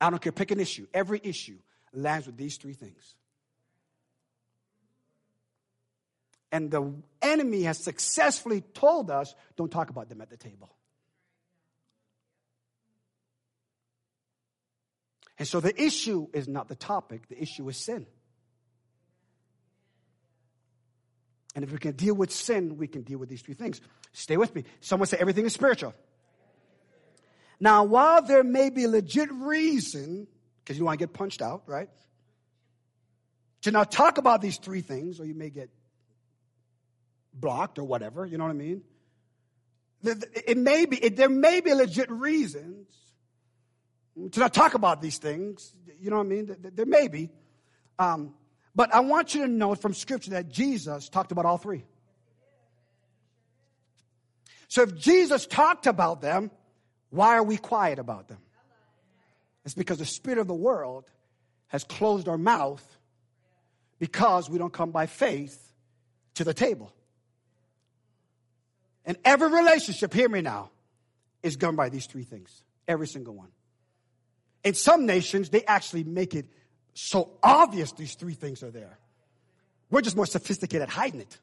I 0.00 0.10
don't 0.10 0.20
care, 0.20 0.32
pick 0.32 0.50
an 0.50 0.58
issue, 0.58 0.88
every 0.92 1.20
issue 1.22 1.58
lands 1.92 2.26
with 2.26 2.36
these 2.36 2.56
three 2.56 2.72
things. 2.72 3.14
And 6.50 6.68
the 6.68 6.92
enemy 7.22 7.62
has 7.62 7.78
successfully 7.78 8.62
told 8.74 9.08
us 9.08 9.36
don't 9.54 9.70
talk 9.70 9.88
about 9.90 10.08
them 10.08 10.20
at 10.20 10.30
the 10.30 10.36
table. 10.36 10.74
And 15.38 15.46
so 15.46 15.60
the 15.60 15.80
issue 15.80 16.26
is 16.32 16.48
not 16.48 16.66
the 16.66 16.74
topic, 16.74 17.28
the 17.28 17.40
issue 17.40 17.68
is 17.68 17.76
sin. 17.76 18.04
And 21.54 21.64
if 21.64 21.72
we 21.72 21.78
can 21.78 21.92
deal 21.92 22.14
with 22.14 22.30
sin, 22.30 22.76
we 22.76 22.86
can 22.86 23.02
deal 23.02 23.18
with 23.18 23.28
these 23.28 23.42
three 23.42 23.54
things. 23.54 23.80
Stay 24.12 24.36
with 24.36 24.54
me. 24.54 24.64
Someone 24.80 25.06
say 25.06 25.16
everything 25.18 25.46
is 25.46 25.52
spiritual. 25.52 25.94
Now, 27.60 27.84
while 27.84 28.22
there 28.22 28.44
may 28.44 28.70
be 28.70 28.86
legit 28.86 29.32
reason, 29.32 30.28
because 30.62 30.76
you 30.76 30.80
don't 30.80 30.86
want 30.86 31.00
to 31.00 31.06
get 31.06 31.12
punched 31.12 31.42
out, 31.42 31.62
right? 31.66 31.88
To 33.62 33.72
not 33.72 33.90
talk 33.90 34.18
about 34.18 34.40
these 34.40 34.58
three 34.58 34.82
things, 34.82 35.18
or 35.18 35.24
you 35.24 35.34
may 35.34 35.50
get 35.50 35.70
blocked 37.34 37.78
or 37.78 37.84
whatever, 37.84 38.24
you 38.24 38.38
know 38.38 38.44
what 38.44 38.50
I 38.50 38.54
mean? 38.54 38.82
It 40.04 40.56
may 40.56 40.84
be, 40.86 40.96
it, 40.96 41.16
there 41.16 41.28
may 41.28 41.60
be 41.60 41.74
legit 41.74 42.10
reasons 42.10 42.86
to 44.32 44.40
not 44.40 44.54
talk 44.54 44.74
about 44.74 45.02
these 45.02 45.18
things, 45.18 45.74
you 46.00 46.10
know 46.10 46.18
what 46.18 46.26
I 46.26 46.28
mean? 46.28 46.56
There 46.74 46.86
may 46.86 47.08
be. 47.08 47.30
Um, 47.98 48.34
but 48.74 48.94
I 48.94 49.00
want 49.00 49.34
you 49.34 49.42
to 49.42 49.48
know 49.48 49.74
from 49.74 49.94
Scripture 49.94 50.30
that 50.32 50.48
Jesus 50.48 51.08
talked 51.08 51.32
about 51.32 51.46
all 51.46 51.58
three. 51.58 51.84
So 54.68 54.82
if 54.82 54.96
Jesus 54.96 55.46
talked 55.46 55.86
about 55.86 56.20
them, 56.20 56.50
why 57.10 57.36
are 57.36 57.42
we 57.42 57.56
quiet 57.56 57.98
about 57.98 58.28
them? 58.28 58.38
It's 59.64 59.74
because 59.74 59.98
the 59.98 60.06
spirit 60.06 60.38
of 60.38 60.46
the 60.46 60.54
world 60.54 61.04
has 61.68 61.84
closed 61.84 62.28
our 62.28 62.38
mouth 62.38 62.84
because 63.98 64.48
we 64.48 64.58
don't 64.58 64.72
come 64.72 64.90
by 64.90 65.06
faith 65.06 65.72
to 66.34 66.44
the 66.44 66.54
table. 66.54 66.92
And 69.04 69.16
every 69.24 69.50
relationship, 69.50 70.12
hear 70.12 70.28
me 70.28 70.42
now, 70.42 70.70
is 71.42 71.56
governed 71.56 71.78
by 71.78 71.88
these 71.88 72.06
three 72.06 72.24
things. 72.24 72.62
Every 72.86 73.06
single 73.06 73.34
one. 73.34 73.48
In 74.64 74.74
some 74.74 75.06
nations, 75.06 75.50
they 75.50 75.64
actually 75.64 76.04
make 76.04 76.34
it 76.34 76.46
so 76.98 77.30
obvious 77.44 77.92
these 77.92 78.14
three 78.14 78.34
things 78.34 78.64
are 78.64 78.72
there. 78.72 78.98
We're 79.88 80.00
just 80.00 80.16
more 80.16 80.26
sophisticated 80.26 80.82
at 80.82 80.88
hiding 80.88 81.20
it. 81.20 81.38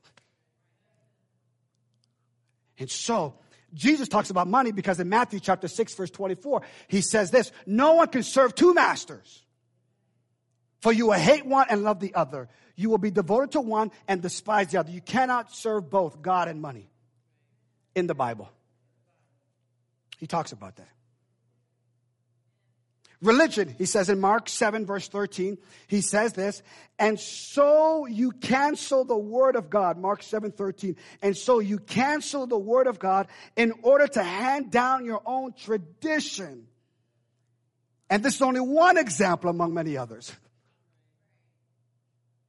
And 2.77 2.91
so, 2.91 3.35
Jesus 3.73 4.09
talks 4.09 4.29
about 4.29 4.47
money 4.47 4.73
because 4.73 4.99
in 4.99 5.07
Matthew 5.07 5.39
chapter 5.39 5.69
6 5.69 5.95
verse 5.95 6.11
24, 6.11 6.61
he 6.89 6.99
says 6.99 7.31
this, 7.31 7.53
no 7.65 7.93
one 7.93 8.09
can 8.09 8.23
serve 8.23 8.53
two 8.53 8.73
masters. 8.73 9.43
For 10.81 10.91
you 10.91 11.07
will 11.07 11.13
hate 11.13 11.45
one 11.45 11.67
and 11.69 11.83
love 11.83 12.01
the 12.01 12.13
other. 12.15 12.49
You 12.75 12.89
will 12.89 12.97
be 12.97 13.09
devoted 13.09 13.53
to 13.53 13.61
one 13.61 13.91
and 14.09 14.21
despise 14.21 14.71
the 14.71 14.79
other. 14.81 14.91
You 14.91 14.99
cannot 14.99 15.55
serve 15.55 15.89
both 15.89 16.21
God 16.21 16.49
and 16.49 16.61
money 16.61 16.89
in 17.95 18.07
the 18.07 18.13
Bible. 18.13 18.49
He 20.19 20.27
talks 20.27 20.51
about 20.51 20.75
that. 20.75 20.89
Religion, 23.25 23.73
he 23.77 23.85
says 23.85 24.09
in 24.09 24.19
Mark 24.19 24.47
7, 24.47 24.85
verse 24.85 25.07
13, 25.07 25.57
he 25.87 26.01
says 26.01 26.33
this, 26.33 26.61
and 26.99 27.19
so 27.19 28.05
you 28.05 28.31
cancel 28.31 29.03
the 29.03 29.17
word 29.17 29.55
of 29.55 29.69
God, 29.69 29.97
Mark 29.97 30.21
7, 30.21 30.51
13, 30.51 30.95
and 31.21 31.35
so 31.35 31.59
you 31.59 31.79
cancel 31.79 32.45
the 32.45 32.57
word 32.57 32.85
of 32.87 32.99
God 32.99 33.27
in 33.55 33.73
order 33.81 34.07
to 34.07 34.23
hand 34.23 34.71
down 34.71 35.05
your 35.05 35.21
own 35.25 35.53
tradition. 35.53 36.67
And 38.09 38.23
this 38.23 38.35
is 38.35 38.41
only 38.43 38.59
one 38.59 38.97
example 38.97 39.49
among 39.49 39.73
many 39.73 39.97
others. 39.97 40.31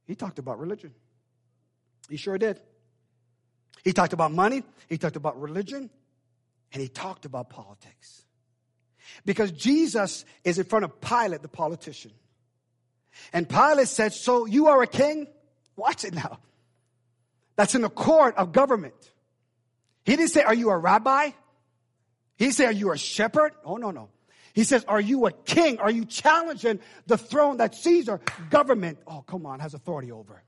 He 0.05 0.15
talked 0.15 0.37
about 0.37 0.59
religion. 0.59 0.93
He 2.07 2.17
sure 2.17 2.37
did. 2.37 2.61
He 3.83 3.93
talked 3.93 4.13
about 4.13 4.31
money, 4.31 4.63
he 4.87 4.97
talked 4.97 5.15
about 5.15 5.41
religion, 5.41 5.89
and 6.71 6.81
he 6.81 6.87
talked 6.87 7.25
about 7.25 7.49
politics. 7.49 8.26
Because 9.25 9.51
Jesus 9.51 10.25
is 10.43 10.59
in 10.59 10.65
front 10.65 10.85
of 10.85 11.01
Pilate, 11.01 11.41
the 11.41 11.47
politician. 11.47 12.11
And 13.33 13.47
Pilate 13.47 13.87
said, 13.87 14.13
So 14.13 14.45
you 14.45 14.67
are 14.67 14.81
a 14.81 14.87
king? 14.87 15.27
Watch 15.75 16.03
it 16.03 16.13
now. 16.13 16.39
That's 17.55 17.75
in 17.75 17.81
the 17.81 17.89
court 17.89 18.35
of 18.37 18.51
government. 18.51 18.93
He 20.05 20.15
didn't 20.15 20.31
say, 20.31 20.43
Are 20.43 20.53
you 20.53 20.69
a 20.69 20.77
rabbi? 20.77 21.31
He 22.37 22.51
say, 22.51 22.65
Are 22.65 22.71
you 22.71 22.91
a 22.91 22.97
shepherd? 22.97 23.53
Oh, 23.65 23.77
no, 23.77 23.91
no. 23.91 24.09
He 24.53 24.63
says, 24.63 24.85
Are 24.87 25.01
you 25.01 25.25
a 25.25 25.31
king? 25.31 25.79
Are 25.79 25.91
you 25.91 26.05
challenging 26.05 26.79
the 27.05 27.17
throne 27.17 27.57
that 27.57 27.75
Caesar, 27.75 28.21
government, 28.49 28.99
oh, 29.05 29.21
come 29.21 29.45
on, 29.45 29.59
has 29.59 29.73
authority 29.73 30.11
over? 30.11 30.43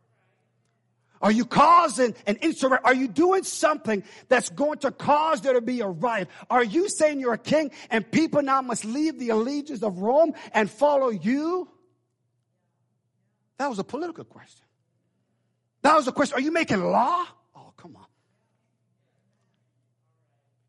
Are 1.21 1.31
you 1.31 1.45
causing 1.45 2.15
an 2.25 2.37
insurrection? 2.37 2.85
Are 2.85 2.93
you 2.93 3.07
doing 3.07 3.43
something 3.43 4.03
that's 4.29 4.49
going 4.49 4.79
to 4.79 4.91
cause 4.91 5.41
there 5.41 5.53
to 5.53 5.61
be 5.61 5.81
a 5.81 5.87
riot? 5.87 6.29
Are 6.49 6.63
you 6.63 6.87
saying 6.87 7.19
you're 7.19 7.33
a 7.33 7.37
king 7.37 7.71
and 7.89 8.09
people 8.09 8.41
now 8.41 8.61
must 8.61 8.85
leave 8.85 9.19
the 9.19 9.29
allegiance 9.29 9.83
of 9.83 9.99
Rome 9.99 10.33
and 10.53 10.69
follow 10.69 11.09
you? 11.09 11.67
That 13.57 13.69
was 13.69 13.79
a 13.79 13.83
political 13.83 14.23
question. 14.23 14.65
That 15.81 15.95
was 15.95 16.07
a 16.07 16.13
question. 16.13 16.37
Are 16.37 16.41
you 16.41 16.51
making 16.51 16.83
law? 16.83 17.25
Oh, 17.55 17.73
come 17.75 17.97
on. 17.97 18.05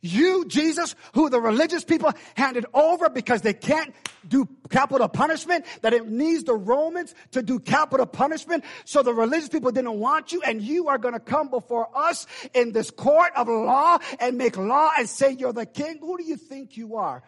You, 0.02 0.46
Jesus, 0.46 0.94
who 1.12 1.28
the 1.28 1.40
religious 1.40 1.84
people 1.84 2.12
handed 2.34 2.64
over 2.72 3.10
because 3.10 3.42
they 3.42 3.52
can't 3.52 3.94
do 4.26 4.48
capital 4.70 5.08
punishment, 5.08 5.66
that 5.82 5.92
it 5.92 6.08
needs 6.08 6.44
the 6.44 6.54
Romans 6.54 7.14
to 7.32 7.42
do 7.42 7.58
capital 7.58 8.06
punishment. 8.06 8.64
So 8.84 9.02
the 9.02 9.12
religious 9.12 9.48
people 9.50 9.70
didn't 9.72 9.98
want 9.98 10.32
you 10.32 10.40
and 10.42 10.62
you 10.62 10.88
are 10.88 10.98
going 10.98 11.14
to 11.14 11.20
come 11.20 11.50
before 11.50 11.88
us 11.94 12.26
in 12.54 12.72
this 12.72 12.90
court 12.90 13.32
of 13.36 13.48
law 13.48 13.98
and 14.18 14.38
make 14.38 14.56
law 14.56 14.90
and 14.98 15.08
say 15.08 15.32
you're 15.32 15.52
the 15.52 15.66
king. 15.66 15.98
Who 16.00 16.16
do 16.16 16.24
you 16.24 16.36
think 16.36 16.76
you 16.78 16.96
are? 16.96 17.22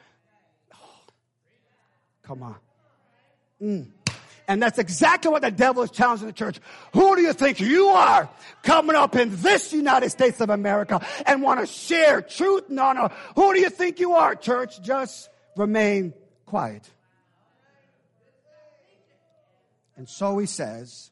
Oh, 0.75 0.79
come 2.23 2.43
on. 2.43 2.57
Mm. 3.61 3.87
And 4.49 4.63
that's 4.63 4.79
exactly 4.79 5.31
what 5.31 5.43
the 5.43 5.51
devil 5.51 5.83
is 5.83 5.91
challenging 5.91 6.27
the 6.27 6.33
church. 6.33 6.59
Who 6.93 7.17
do 7.17 7.23
you 7.23 7.33
think 7.33 7.61
you 7.61 7.89
are 7.89 8.29
coming 8.63 8.97
up 8.97 9.15
in 9.15 9.31
this 9.41 9.73
United 9.73 10.11
States 10.11 10.41
of 10.41 10.51
America 10.51 11.05
and 11.27 11.43
want 11.43 11.61
to 11.61 11.67
share 11.67 12.23
truth? 12.23 12.69
No, 12.69 12.93
no. 12.93 13.09
Who 13.37 13.55
do 13.55 13.61
you 13.61 13.71
think 13.71 14.01
you 14.01 14.13
are, 14.13 14.35
church? 14.35 14.83
Just 14.83 15.29
remain 15.57 16.13
quiet. 16.47 16.89
And 19.97 20.09
so 20.09 20.39
he 20.39 20.47
says, 20.47 21.11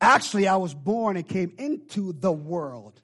actually, 0.00 0.48
I 0.48 0.56
was 0.56 0.74
born 0.74 1.16
and 1.16 1.28
came 1.28 1.52
into 1.58 2.12
the 2.12 2.32
world 2.32 3.00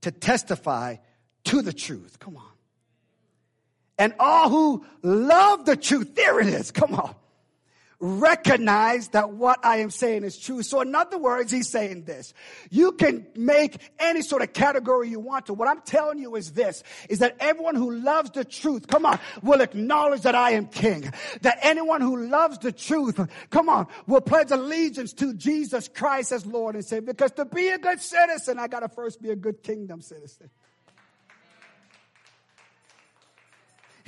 to 0.00 0.10
testify 0.10 0.96
to 1.44 1.62
the 1.62 1.72
truth. 1.72 2.18
Come 2.18 2.36
on. 2.36 2.42
And 3.96 4.14
all 4.18 4.48
who 4.48 4.84
love 5.02 5.64
the 5.66 5.76
truth, 5.76 6.14
there 6.14 6.40
it 6.40 6.48
is. 6.48 6.70
Come 6.70 6.94
on 6.94 7.14
recognize 8.00 9.08
that 9.08 9.30
what 9.30 9.64
I 9.64 9.78
am 9.78 9.90
saying 9.90 10.22
is 10.22 10.38
true. 10.38 10.62
So 10.62 10.80
in 10.80 10.94
other 10.94 11.18
words, 11.18 11.50
he's 11.50 11.68
saying 11.68 12.04
this. 12.04 12.32
You 12.70 12.92
can 12.92 13.26
make 13.34 13.78
any 13.98 14.22
sort 14.22 14.42
of 14.42 14.52
category 14.52 15.08
you 15.08 15.18
want 15.18 15.46
to. 15.46 15.54
What 15.54 15.68
I'm 15.68 15.80
telling 15.80 16.18
you 16.18 16.36
is 16.36 16.52
this, 16.52 16.84
is 17.08 17.18
that 17.18 17.36
everyone 17.40 17.74
who 17.74 17.90
loves 17.90 18.30
the 18.30 18.44
truth, 18.44 18.86
come 18.86 19.04
on, 19.04 19.18
will 19.42 19.60
acknowledge 19.60 20.22
that 20.22 20.36
I 20.36 20.52
am 20.52 20.66
king. 20.66 21.12
That 21.42 21.58
anyone 21.62 22.00
who 22.00 22.28
loves 22.28 22.58
the 22.58 22.70
truth, 22.70 23.20
come 23.50 23.68
on, 23.68 23.88
will 24.06 24.20
pledge 24.20 24.52
allegiance 24.52 25.12
to 25.14 25.34
Jesus 25.34 25.88
Christ 25.88 26.30
as 26.30 26.46
Lord 26.46 26.76
and 26.76 26.84
Savior. 26.84 27.12
Because 27.12 27.32
to 27.32 27.44
be 27.44 27.68
a 27.68 27.78
good 27.78 28.00
citizen, 28.00 28.58
I 28.58 28.68
gotta 28.68 28.88
first 28.88 29.20
be 29.20 29.30
a 29.30 29.36
good 29.36 29.62
kingdom 29.62 30.02
citizen. 30.02 30.50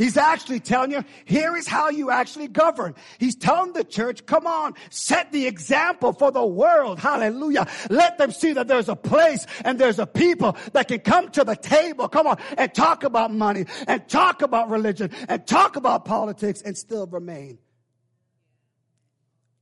He's 0.00 0.16
actually 0.16 0.60
telling 0.60 0.92
you, 0.92 1.04
here 1.26 1.54
is 1.54 1.68
how 1.68 1.90
you 1.90 2.10
actually 2.10 2.48
govern. 2.48 2.94
He's 3.18 3.36
telling 3.36 3.74
the 3.74 3.84
church, 3.84 4.24
come 4.24 4.46
on, 4.46 4.72
set 4.88 5.30
the 5.30 5.46
example 5.46 6.14
for 6.14 6.30
the 6.30 6.42
world. 6.42 6.98
Hallelujah. 6.98 7.66
Let 7.90 8.16
them 8.16 8.32
see 8.32 8.54
that 8.54 8.66
there's 8.66 8.88
a 8.88 8.96
place 8.96 9.46
and 9.62 9.78
there's 9.78 9.98
a 9.98 10.06
people 10.06 10.56
that 10.72 10.88
can 10.88 11.00
come 11.00 11.28
to 11.32 11.44
the 11.44 11.54
table, 11.54 12.08
come 12.08 12.26
on, 12.26 12.38
and 12.56 12.72
talk 12.72 13.04
about 13.04 13.30
money 13.30 13.66
and 13.86 14.08
talk 14.08 14.40
about 14.40 14.70
religion 14.70 15.10
and 15.28 15.46
talk 15.46 15.76
about 15.76 16.06
politics 16.06 16.62
and 16.62 16.78
still 16.78 17.06
remain 17.06 17.58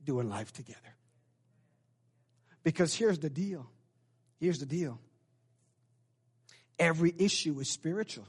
doing 0.05 0.29
life 0.29 0.53
together. 0.53 0.79
Because 2.62 2.94
here's 2.94 3.18
the 3.18 3.29
deal. 3.29 3.68
Here's 4.38 4.61
the 4.61 4.66
deal. 4.66 5.01
Every 6.79 7.12
issue 7.18 7.59
is 7.59 7.68
spiritual. 7.68 8.29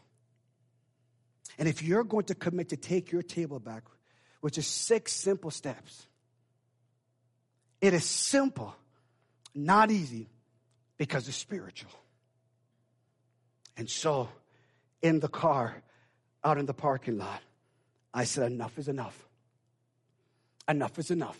And 1.59 1.67
if 1.67 1.83
you're 1.83 2.05
going 2.05 2.23
to 2.25 2.35
commit 2.35 2.69
to 2.69 2.77
take 2.77 3.11
your 3.11 3.21
table 3.21 3.59
back, 3.59 3.83
which 4.39 4.57
is 4.57 4.65
six 4.65 5.11
simple 5.11 5.51
steps, 5.51 6.07
it 7.81 7.93
is 7.93 8.05
simple, 8.05 8.73
not 9.53 9.91
easy, 9.91 10.29
because 10.97 11.27
it's 11.27 11.37
spiritual. 11.37 11.91
And 13.75 13.89
so, 13.89 14.29
in 15.01 15.19
the 15.19 15.27
car, 15.27 15.83
out 16.43 16.57
in 16.57 16.65
the 16.65 16.73
parking 16.73 17.17
lot, 17.17 17.41
I 18.13 18.23
said, 18.23 18.51
Enough 18.51 18.77
is 18.79 18.87
enough. 18.87 19.27
Enough 20.67 20.97
is 20.97 21.11
enough. 21.11 21.37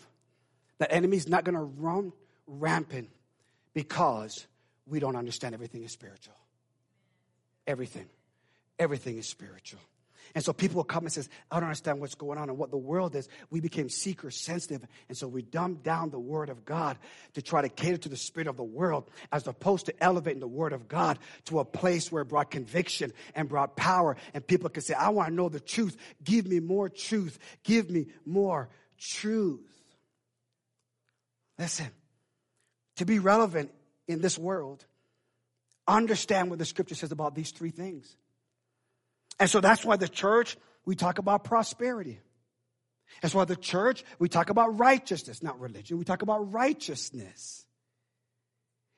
The 0.78 0.90
enemy's 0.90 1.28
not 1.28 1.44
going 1.44 1.54
to 1.54 1.62
run 1.62 2.12
rampant 2.46 3.10
because 3.72 4.46
we 4.86 4.98
don't 5.00 5.16
understand 5.16 5.54
everything 5.54 5.82
is 5.82 5.92
spiritual. 5.92 6.36
Everything. 7.66 8.08
Everything 8.78 9.18
is 9.18 9.26
spiritual. 9.26 9.80
And 10.34 10.44
so 10.44 10.52
people 10.52 10.76
will 10.76 10.84
come 10.84 11.04
and 11.04 11.12
says, 11.12 11.28
I 11.50 11.56
don't 11.56 11.64
understand 11.64 12.00
what's 12.00 12.14
going 12.14 12.38
on 12.38 12.48
and 12.48 12.58
what 12.58 12.70
the 12.70 12.76
world 12.76 13.14
is. 13.16 13.28
We 13.50 13.60
became 13.60 13.88
seeker 13.88 14.30
sensitive. 14.30 14.86
And 15.08 15.16
so 15.16 15.26
we 15.26 15.42
dumbed 15.42 15.82
down 15.82 16.10
the 16.10 16.18
word 16.18 16.48
of 16.48 16.64
God 16.64 16.98
to 17.34 17.42
try 17.42 17.62
to 17.62 17.68
cater 17.68 17.96
to 17.98 18.08
the 18.08 18.16
spirit 18.16 18.46
of 18.46 18.56
the 18.56 18.64
world 18.64 19.10
as 19.32 19.46
opposed 19.46 19.86
to 19.86 20.02
elevating 20.02 20.40
the 20.40 20.48
word 20.48 20.72
of 20.72 20.88
God 20.88 21.18
to 21.46 21.58
a 21.58 21.64
place 21.64 22.12
where 22.12 22.22
it 22.22 22.26
brought 22.26 22.50
conviction 22.50 23.12
and 23.34 23.48
brought 23.48 23.76
power. 23.76 24.16
And 24.34 24.46
people 24.46 24.68
could 24.68 24.84
say, 24.84 24.94
I 24.94 25.08
want 25.10 25.28
to 25.30 25.34
know 25.34 25.48
the 25.48 25.60
truth. 25.60 25.96
Give 26.22 26.46
me 26.46 26.60
more 26.60 26.88
truth. 26.88 27.38
Give 27.64 27.90
me 27.90 28.06
more 28.24 28.68
truth. 28.98 29.60
Listen, 31.58 31.88
to 32.96 33.04
be 33.04 33.18
relevant 33.18 33.70
in 34.08 34.20
this 34.20 34.38
world, 34.38 34.84
understand 35.86 36.50
what 36.50 36.58
the 36.58 36.64
scripture 36.64 36.94
says 36.94 37.12
about 37.12 37.34
these 37.34 37.50
three 37.50 37.70
things. 37.70 38.16
And 39.40 39.48
so 39.48 39.60
that's 39.60 39.84
why 39.84 39.96
the 39.96 40.08
church, 40.08 40.58
we 40.84 40.94
talk 40.94 41.18
about 41.18 41.44
prosperity. 41.44 42.20
That's 43.22 43.34
why 43.34 43.46
the 43.46 43.56
church, 43.56 44.04
we 44.18 44.28
talk 44.28 44.50
about 44.50 44.78
righteousness, 44.78 45.42
not 45.42 45.58
religion. 45.58 45.98
We 45.98 46.04
talk 46.04 46.20
about 46.20 46.52
righteousness. 46.52 47.64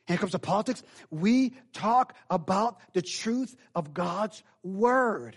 And 0.08 0.16
it 0.16 0.18
comes 0.18 0.32
to 0.32 0.40
politics, 0.40 0.82
we 1.10 1.54
talk 1.72 2.14
about 2.28 2.76
the 2.92 3.02
truth 3.02 3.54
of 3.72 3.94
God's 3.94 4.42
word. 4.64 5.36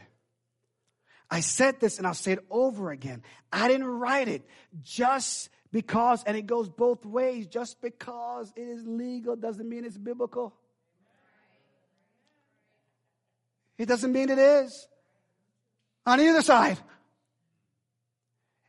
I 1.30 1.42
said 1.42 1.80
this 1.80 2.00
and 2.00 2.08
I'll 2.08 2.16
say 2.16 2.34
it 2.34 2.46
over 2.50 2.90
again. 2.90 3.22
I 3.54 3.68
didn't 3.68 3.86
write 3.86 4.28
it 4.28 4.42
just 4.82 5.50
because, 5.72 6.24
and 6.24 6.36
it 6.36 6.48
goes 6.48 6.68
both 6.68 7.06
ways, 7.06 7.46
just 7.46 7.80
because 7.80 8.52
it 8.56 8.68
is 8.68 8.84
legal 8.88 9.36
doesn't 9.36 9.70
mean 9.70 9.86
it's 9.86 9.98
biblical. 9.98 10.56
It 13.78 13.88
doesn't 13.88 14.12
mean 14.12 14.30
it 14.30 14.40
is 14.40 14.88
on 16.06 16.20
either 16.20 16.42
side. 16.42 16.78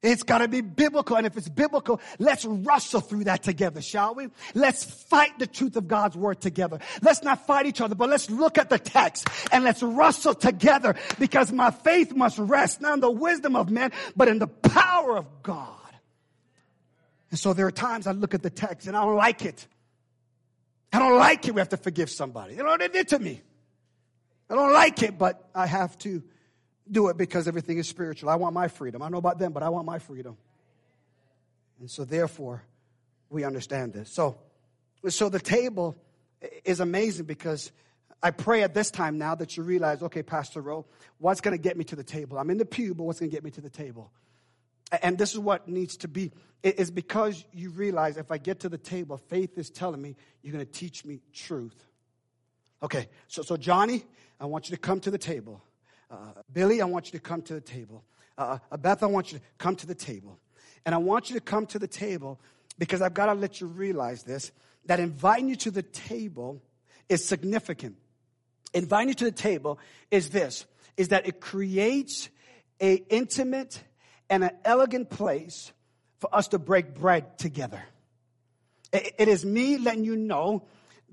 It's 0.02 0.22
got 0.22 0.38
to 0.38 0.48
be 0.48 0.60
biblical. 0.60 1.16
And 1.16 1.26
if 1.26 1.36
it's 1.36 1.48
biblical, 1.48 2.00
let's 2.18 2.44
wrestle 2.44 3.00
through 3.00 3.24
that 3.24 3.42
together, 3.42 3.80
shall 3.80 4.14
we? 4.14 4.28
Let's 4.54 4.84
fight 4.84 5.38
the 5.38 5.46
truth 5.46 5.76
of 5.76 5.88
God's 5.88 6.16
word 6.16 6.40
together. 6.40 6.78
Let's 7.02 7.22
not 7.22 7.46
fight 7.46 7.66
each 7.66 7.80
other, 7.80 7.94
but 7.94 8.08
let's 8.08 8.30
look 8.30 8.56
at 8.56 8.70
the 8.70 8.78
text 8.78 9.28
and 9.50 9.64
let's 9.64 9.82
wrestle 9.82 10.34
together 10.34 10.94
because 11.18 11.50
my 11.50 11.70
faith 11.70 12.14
must 12.14 12.38
rest 12.38 12.80
not 12.80 12.94
in 12.94 13.00
the 13.00 13.10
wisdom 13.10 13.56
of 13.56 13.70
men, 13.70 13.90
but 14.14 14.28
in 14.28 14.38
the 14.38 14.46
power 14.46 15.16
of 15.16 15.26
God. 15.42 15.72
And 17.30 17.38
so 17.38 17.52
there 17.52 17.66
are 17.66 17.72
times 17.72 18.06
I 18.06 18.12
look 18.12 18.34
at 18.34 18.42
the 18.42 18.50
text 18.50 18.86
and 18.86 18.96
I 18.96 19.04
don't 19.04 19.16
like 19.16 19.44
it. 19.44 19.66
I 20.92 21.00
don't 21.00 21.18
like 21.18 21.48
it. 21.48 21.54
We 21.54 21.60
have 21.60 21.70
to 21.70 21.76
forgive 21.76 22.10
somebody. 22.10 22.54
You 22.54 22.62
know 22.62 22.70
what 22.70 22.80
they 22.80 22.88
did 22.88 23.08
to 23.08 23.18
me. 23.18 23.42
I 24.48 24.54
don't 24.54 24.72
like 24.72 25.02
it, 25.02 25.18
but 25.18 25.48
I 25.54 25.66
have 25.66 25.98
to 25.98 26.22
do 26.90 27.08
it 27.08 27.16
because 27.16 27.48
everything 27.48 27.78
is 27.78 27.88
spiritual. 27.88 28.30
I 28.30 28.36
want 28.36 28.54
my 28.54 28.68
freedom. 28.68 29.02
I 29.02 29.08
know 29.08 29.18
about 29.18 29.38
them, 29.38 29.52
but 29.52 29.62
I 29.62 29.68
want 29.68 29.86
my 29.86 29.98
freedom. 29.98 30.36
And 31.80 31.90
so, 31.90 32.04
therefore, 32.04 32.62
we 33.28 33.44
understand 33.44 33.92
this. 33.92 34.12
So, 34.12 34.38
so 35.08 35.28
the 35.28 35.40
table 35.40 35.96
is 36.64 36.80
amazing 36.80 37.26
because 37.26 37.72
I 38.22 38.30
pray 38.30 38.62
at 38.62 38.74
this 38.74 38.90
time 38.90 39.18
now 39.18 39.34
that 39.34 39.56
you 39.56 39.62
realize, 39.62 40.02
okay, 40.02 40.22
Pastor 40.22 40.60
Rowe, 40.60 40.86
what's 41.18 41.40
going 41.40 41.56
to 41.56 41.62
get 41.62 41.76
me 41.76 41.84
to 41.84 41.96
the 41.96 42.04
table? 42.04 42.38
I'm 42.38 42.50
in 42.50 42.58
the 42.58 42.64
pew, 42.64 42.94
but 42.94 43.04
what's 43.04 43.20
going 43.20 43.30
to 43.30 43.34
get 43.34 43.44
me 43.44 43.50
to 43.52 43.60
the 43.60 43.70
table? 43.70 44.10
And 45.02 45.18
this 45.18 45.32
is 45.32 45.38
what 45.38 45.68
needs 45.68 45.96
to 45.98 46.08
be. 46.08 46.32
It 46.62 46.78
is 46.78 46.90
because 46.90 47.44
you 47.52 47.70
realize 47.70 48.16
if 48.16 48.30
I 48.30 48.38
get 48.38 48.60
to 48.60 48.68
the 48.68 48.78
table, 48.78 49.16
faith 49.16 49.58
is 49.58 49.68
telling 49.70 50.00
me 50.00 50.16
you're 50.42 50.52
going 50.52 50.64
to 50.64 50.70
teach 50.70 51.04
me 51.04 51.20
truth. 51.32 51.76
Okay, 52.82 53.08
so, 53.26 53.42
so 53.42 53.56
Johnny, 53.56 54.04
I 54.40 54.46
want 54.46 54.68
you 54.68 54.76
to 54.76 54.80
come 54.80 55.00
to 55.00 55.10
the 55.10 55.18
table. 55.18 55.62
Uh, 56.10 56.16
Billy, 56.52 56.80
I 56.80 56.84
want 56.84 57.06
you 57.06 57.12
to 57.12 57.20
come 57.20 57.42
to 57.42 57.54
the 57.54 57.60
table. 57.60 58.04
Uh, 58.38 58.58
uh, 58.70 58.76
Beth, 58.76 59.02
I 59.02 59.06
want 59.06 59.32
you 59.32 59.38
to 59.38 59.44
come 59.58 59.76
to 59.76 59.86
the 59.86 59.94
table. 59.94 60.38
And 60.84 60.94
I 60.94 60.98
want 60.98 61.30
you 61.30 61.34
to 61.34 61.40
come 61.40 61.66
to 61.66 61.78
the 61.78 61.88
table 61.88 62.40
because 62.78 63.02
I've 63.02 63.14
got 63.14 63.26
to 63.26 63.34
let 63.34 63.60
you 63.60 63.66
realize 63.66 64.22
this 64.22 64.52
that 64.86 65.00
inviting 65.00 65.48
you 65.48 65.56
to 65.56 65.70
the 65.72 65.82
table 65.82 66.62
is 67.08 67.24
significant. 67.24 67.96
Inviting 68.72 69.08
you 69.08 69.14
to 69.14 69.24
the 69.24 69.32
table 69.32 69.78
is 70.10 70.30
this 70.30 70.64
is 70.96 71.08
that 71.08 71.26
it 71.26 71.40
creates 71.40 72.28
a 72.80 72.94
intimate 72.94 73.82
and 74.30 74.44
an 74.44 74.50
elegant 74.64 75.10
place 75.10 75.72
for 76.18 76.34
us 76.34 76.48
to 76.48 76.58
break 76.58 76.94
bread 76.94 77.38
together. 77.38 77.82
It 78.92 79.28
is 79.28 79.44
me 79.44 79.78
letting 79.78 80.04
you 80.04 80.16
know 80.16 80.64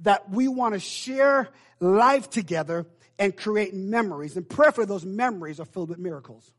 that 0.02 0.30
we 0.30 0.48
want 0.48 0.74
to 0.74 0.80
share 0.80 1.50
life 1.80 2.30
together 2.30 2.86
and 3.19 3.36
create 3.36 3.73
memories. 3.73 4.38
And 4.38 4.47
preferably 4.47 4.86
those 4.86 5.06
memories 5.06 5.60
are 5.60 5.65
filled 5.65 5.89
with 5.89 5.99
miracles 5.99 6.52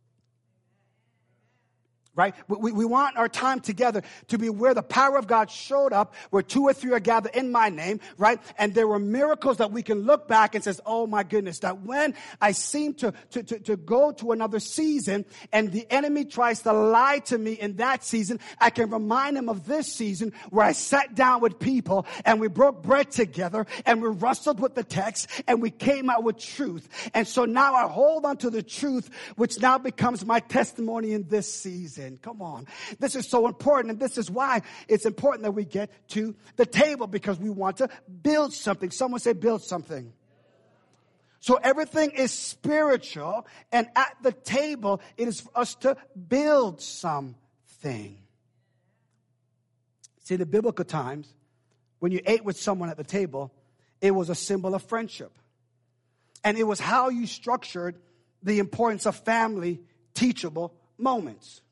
right? 2.16 2.34
We, 2.48 2.72
we 2.72 2.84
want 2.84 3.16
our 3.16 3.28
time 3.28 3.60
together 3.60 4.02
to 4.28 4.38
be 4.38 4.48
where 4.48 4.74
the 4.74 4.82
power 4.82 5.16
of 5.16 5.26
God 5.26 5.50
showed 5.50 5.92
up, 5.92 6.14
where 6.30 6.42
two 6.42 6.64
or 6.64 6.72
three 6.72 6.92
are 6.92 7.00
gathered 7.00 7.34
in 7.34 7.50
my 7.50 7.68
name, 7.68 8.00
right? 8.18 8.40
And 8.56 8.74
there 8.74 8.86
were 8.86 8.98
miracles 8.98 9.56
that 9.56 9.72
we 9.72 9.82
can 9.82 10.02
look 10.02 10.28
back 10.28 10.54
and 10.54 10.62
says, 10.62 10.80
oh 10.86 11.06
my 11.06 11.22
goodness, 11.22 11.60
that 11.60 11.82
when 11.82 12.14
I 12.40 12.52
seem 12.52 12.94
to, 12.94 13.12
to, 13.30 13.42
to, 13.42 13.58
to 13.60 13.76
go 13.76 14.12
to 14.12 14.32
another 14.32 14.60
season 14.60 15.24
and 15.52 15.72
the 15.72 15.86
enemy 15.90 16.24
tries 16.24 16.62
to 16.62 16.72
lie 16.72 17.18
to 17.26 17.38
me 17.38 17.52
in 17.52 17.76
that 17.76 18.04
season, 18.04 18.38
I 18.60 18.70
can 18.70 18.90
remind 18.90 19.36
him 19.36 19.48
of 19.48 19.66
this 19.66 19.92
season 19.92 20.32
where 20.50 20.64
I 20.64 20.72
sat 20.72 21.14
down 21.14 21.40
with 21.40 21.58
people 21.58 22.06
and 22.24 22.40
we 22.40 22.48
broke 22.48 22.82
bread 22.82 23.10
together 23.10 23.66
and 23.86 24.00
we 24.00 24.08
wrestled 24.08 24.60
with 24.60 24.74
the 24.74 24.84
text 24.84 25.28
and 25.48 25.60
we 25.60 25.70
came 25.70 26.08
out 26.10 26.22
with 26.22 26.38
truth. 26.38 26.88
And 27.12 27.26
so 27.26 27.44
now 27.44 27.74
I 27.74 27.88
hold 27.88 28.24
on 28.24 28.36
to 28.38 28.50
the 28.50 28.62
truth, 28.62 29.10
which 29.36 29.60
now 29.60 29.78
becomes 29.78 30.24
my 30.24 30.40
testimony 30.40 31.12
in 31.12 31.28
this 31.28 31.52
season. 31.52 32.03
Come 32.22 32.42
on. 32.42 32.66
This 32.98 33.16
is 33.16 33.28
so 33.28 33.46
important. 33.46 33.92
And 33.92 34.00
this 34.00 34.18
is 34.18 34.30
why 34.30 34.62
it's 34.88 35.06
important 35.06 35.42
that 35.44 35.52
we 35.52 35.64
get 35.64 35.90
to 36.08 36.34
the 36.56 36.66
table 36.66 37.06
because 37.06 37.38
we 37.38 37.50
want 37.50 37.78
to 37.78 37.88
build 38.22 38.52
something. 38.52 38.90
Someone 38.90 39.20
say, 39.20 39.32
build 39.32 39.62
something. 39.62 40.12
So 41.40 41.56
everything 41.62 42.10
is 42.10 42.32
spiritual. 42.32 43.46
And 43.70 43.88
at 43.96 44.16
the 44.22 44.32
table, 44.32 45.00
it 45.16 45.28
is 45.28 45.40
for 45.40 45.58
us 45.58 45.74
to 45.76 45.96
build 46.28 46.80
something. 46.80 48.18
See, 50.22 50.36
the 50.36 50.46
biblical 50.46 50.86
times, 50.86 51.28
when 51.98 52.12
you 52.12 52.20
ate 52.24 52.44
with 52.44 52.58
someone 52.58 52.88
at 52.88 52.96
the 52.96 53.04
table, 53.04 53.52
it 54.00 54.10
was 54.10 54.30
a 54.30 54.34
symbol 54.34 54.74
of 54.74 54.82
friendship. 54.82 55.38
And 56.42 56.58
it 56.58 56.64
was 56.64 56.80
how 56.80 57.08
you 57.08 57.26
structured 57.26 57.96
the 58.42 58.58
importance 58.58 59.06
of 59.06 59.16
family 59.16 59.80
teachable 60.14 60.74
moments. 60.98 61.62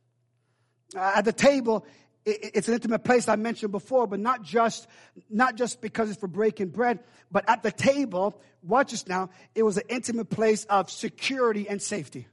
Uh, 0.94 1.12
at 1.16 1.24
the 1.24 1.32
table, 1.32 1.86
it's 2.24 2.68
an 2.68 2.74
intimate 2.74 3.02
place 3.02 3.28
I 3.28 3.36
mentioned 3.36 3.72
before, 3.72 4.06
but 4.06 4.20
not 4.20 4.42
just, 4.42 4.86
not 5.28 5.56
just 5.56 5.80
because 5.80 6.08
it's 6.08 6.20
for 6.20 6.28
breaking 6.28 6.68
bread, 6.68 7.00
but 7.32 7.48
at 7.48 7.62
the 7.62 7.72
table, 7.72 8.40
watch 8.62 8.92
this 8.92 9.08
now, 9.08 9.30
it 9.54 9.64
was 9.64 9.76
an 9.76 9.84
intimate 9.88 10.30
place 10.30 10.64
of 10.64 10.90
security 10.90 11.68
and 11.68 11.82
safety. 11.82 12.28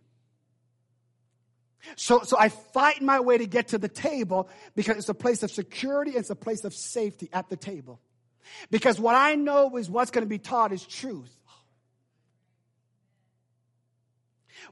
So, 1.95 2.21
so 2.21 2.37
I 2.37 2.49
fight 2.49 3.01
my 3.01 3.19
way 3.19 3.37
to 3.37 3.47
get 3.47 3.69
to 3.69 3.77
the 3.77 3.87
table 3.87 4.49
because 4.75 4.97
it's 4.97 5.09
a 5.09 5.13
place 5.13 5.43
of 5.43 5.49
security 5.49 6.11
it's 6.11 6.29
a 6.29 6.35
place 6.35 6.65
of 6.65 6.73
safety 6.73 7.29
at 7.33 7.49
the 7.49 7.55
table. 7.55 7.99
Because 8.69 8.99
what 8.99 9.15
I 9.15 9.35
know 9.35 9.75
is 9.77 9.89
what's 9.89 10.11
going 10.11 10.25
to 10.25 10.29
be 10.29 10.39
taught 10.39 10.71
is 10.71 10.85
truth. 10.85 11.35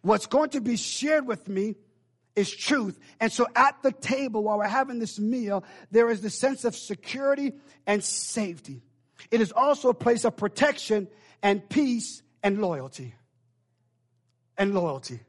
What's 0.01 0.25
going 0.25 0.49
to 0.51 0.61
be 0.61 0.75
shared 0.75 1.25
with 1.25 1.47
me 1.47 1.75
is 2.37 2.55
truth. 2.55 2.97
And 3.19 3.31
so 3.31 3.47
at 3.55 3.81
the 3.81 3.91
table, 3.91 4.43
while 4.43 4.59
we're 4.59 4.67
having 4.67 4.99
this 4.99 5.19
meal, 5.19 5.65
there 5.91 6.09
is 6.09 6.21
the 6.21 6.29
sense 6.29 6.63
of 6.63 6.75
security 6.75 7.53
and 7.85 8.03
safety. 8.03 8.83
It 9.31 9.41
is 9.41 9.51
also 9.51 9.89
a 9.89 9.93
place 9.93 10.23
of 10.23 10.37
protection 10.37 11.07
and 11.41 11.67
peace 11.67 12.21
and 12.43 12.61
loyalty. 12.61 13.15
And 14.57 14.73
loyalty 14.73 15.19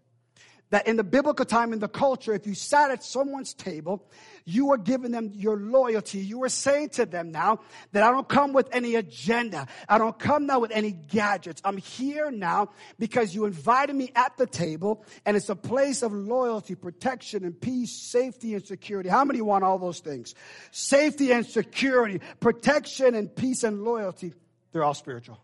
that 0.71 0.87
in 0.87 0.97
the 0.97 1.05
biblical 1.05 1.45
time, 1.45 1.73
in 1.73 1.79
the 1.79 1.89
culture, 1.89 2.35
if 2.35 2.47
you 2.47 2.55
sat 2.55 2.91
at 2.91 3.03
someone's 3.03 3.55
table, 3.55 4.07
you 4.45 4.67
were 4.67 4.79
giving 4.79 5.11
them 5.13 5.31
your 5.35 5.57
loyalty. 5.57 6.19
You 6.19 6.41
were 6.41 6.49
saying 6.49 6.91
to 6.91 7.07
them 7.07 7.31
now 7.31 7.61
that 7.93 8.03
I 8.03 8.11
don't 8.11 8.29
come 8.29 8.53
with 8.53 8.69
any 8.73 8.95
agenda. 8.95 9.67
I 9.89 9.99
don't 9.99 10.19
come 10.19 10.47
now 10.47 10.61
with 10.61 10.71
any 10.71 10.93
gadgets. 10.93 11.63
I'm 11.65 11.77
here 11.79 12.31
now 12.31 12.71
because 12.99 13.35
you 13.35 13.47
invited 13.47 13.97
me 13.97 14.11
at 14.15 14.37
the 14.37 14.47
table 14.47 15.05
and 15.25 15.37
it's 15.37 15.49
a 15.49 15.57
place 15.57 16.03
of 16.03 16.13
loyalty, 16.13 16.75
protection 16.75 17.45
and 17.45 17.59
peace, 17.59 17.93
safety 17.93 18.55
and 18.55 18.67
security. 18.67 19.09
How 19.09 19.25
many 19.25 19.41
want 19.41 19.65
all 19.65 19.79
those 19.79 20.01
things? 20.01 20.35
Safety 20.71 21.33
and 21.33 21.47
security, 21.47 22.21
protection 22.41 23.15
and 23.15 23.35
peace 23.35 23.65
and 23.65 23.83
loyalty. 23.83 24.35
They're 24.73 24.85
all 24.85 24.95
spiritual. 24.95 25.39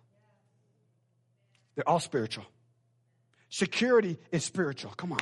They're 1.75 1.89
all 1.89 2.01
spiritual. 2.01 2.45
Security 3.55 4.19
is 4.33 4.45
spiritual. 4.45 4.91
Come 4.97 5.13
on. 5.13 5.21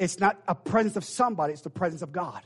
It's 0.00 0.18
not 0.18 0.42
a 0.48 0.56
presence 0.56 0.96
of 0.96 1.04
somebody, 1.04 1.52
it's 1.52 1.62
the 1.62 1.70
presence 1.70 2.02
of 2.02 2.10
God. 2.10 2.42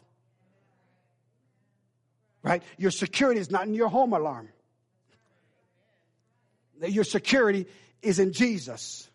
Right? 2.43 2.63
Your 2.77 2.91
security 2.91 3.41
is 3.41 3.51
not 3.51 3.67
in 3.67 3.73
your 3.73 3.89
home 3.89 4.13
alarm. 4.13 4.51
Your 6.87 7.05
security 7.05 7.69
is 8.03 8.19
in 8.19 8.35
Jesus. 8.35 9.09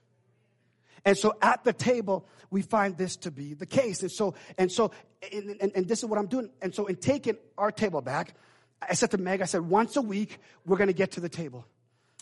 And 1.05 1.15
so 1.15 1.37
at 1.43 1.63
the 1.63 1.73
table, 1.73 2.27
we 2.49 2.63
find 2.63 2.97
this 2.97 3.17
to 3.17 3.29
be 3.29 3.53
the 3.53 3.67
case. 3.67 4.01
And 4.01 4.11
so, 4.11 4.33
and 4.57 4.71
so, 4.71 4.89
and, 5.31 5.57
and, 5.61 5.71
and, 5.75 5.87
this 5.87 5.99
is 5.99 6.05
what 6.05 6.17
I'm 6.17 6.25
doing. 6.25 6.49
And 6.59 6.73
so 6.73 6.87
in 6.87 6.95
taking 6.95 7.37
our 7.55 7.71
table 7.71 8.01
back, 8.01 8.33
I 8.81 8.95
said 8.95 9.11
to 9.11 9.19
Meg, 9.19 9.43
I 9.43 9.45
said, 9.45 9.61
once 9.61 9.95
a 9.95 10.01
week, 10.01 10.39
we're 10.65 10.77
going 10.77 10.87
to 10.87 10.93
get 10.93 11.11
to 11.11 11.19
the 11.19 11.29
table. 11.29 11.67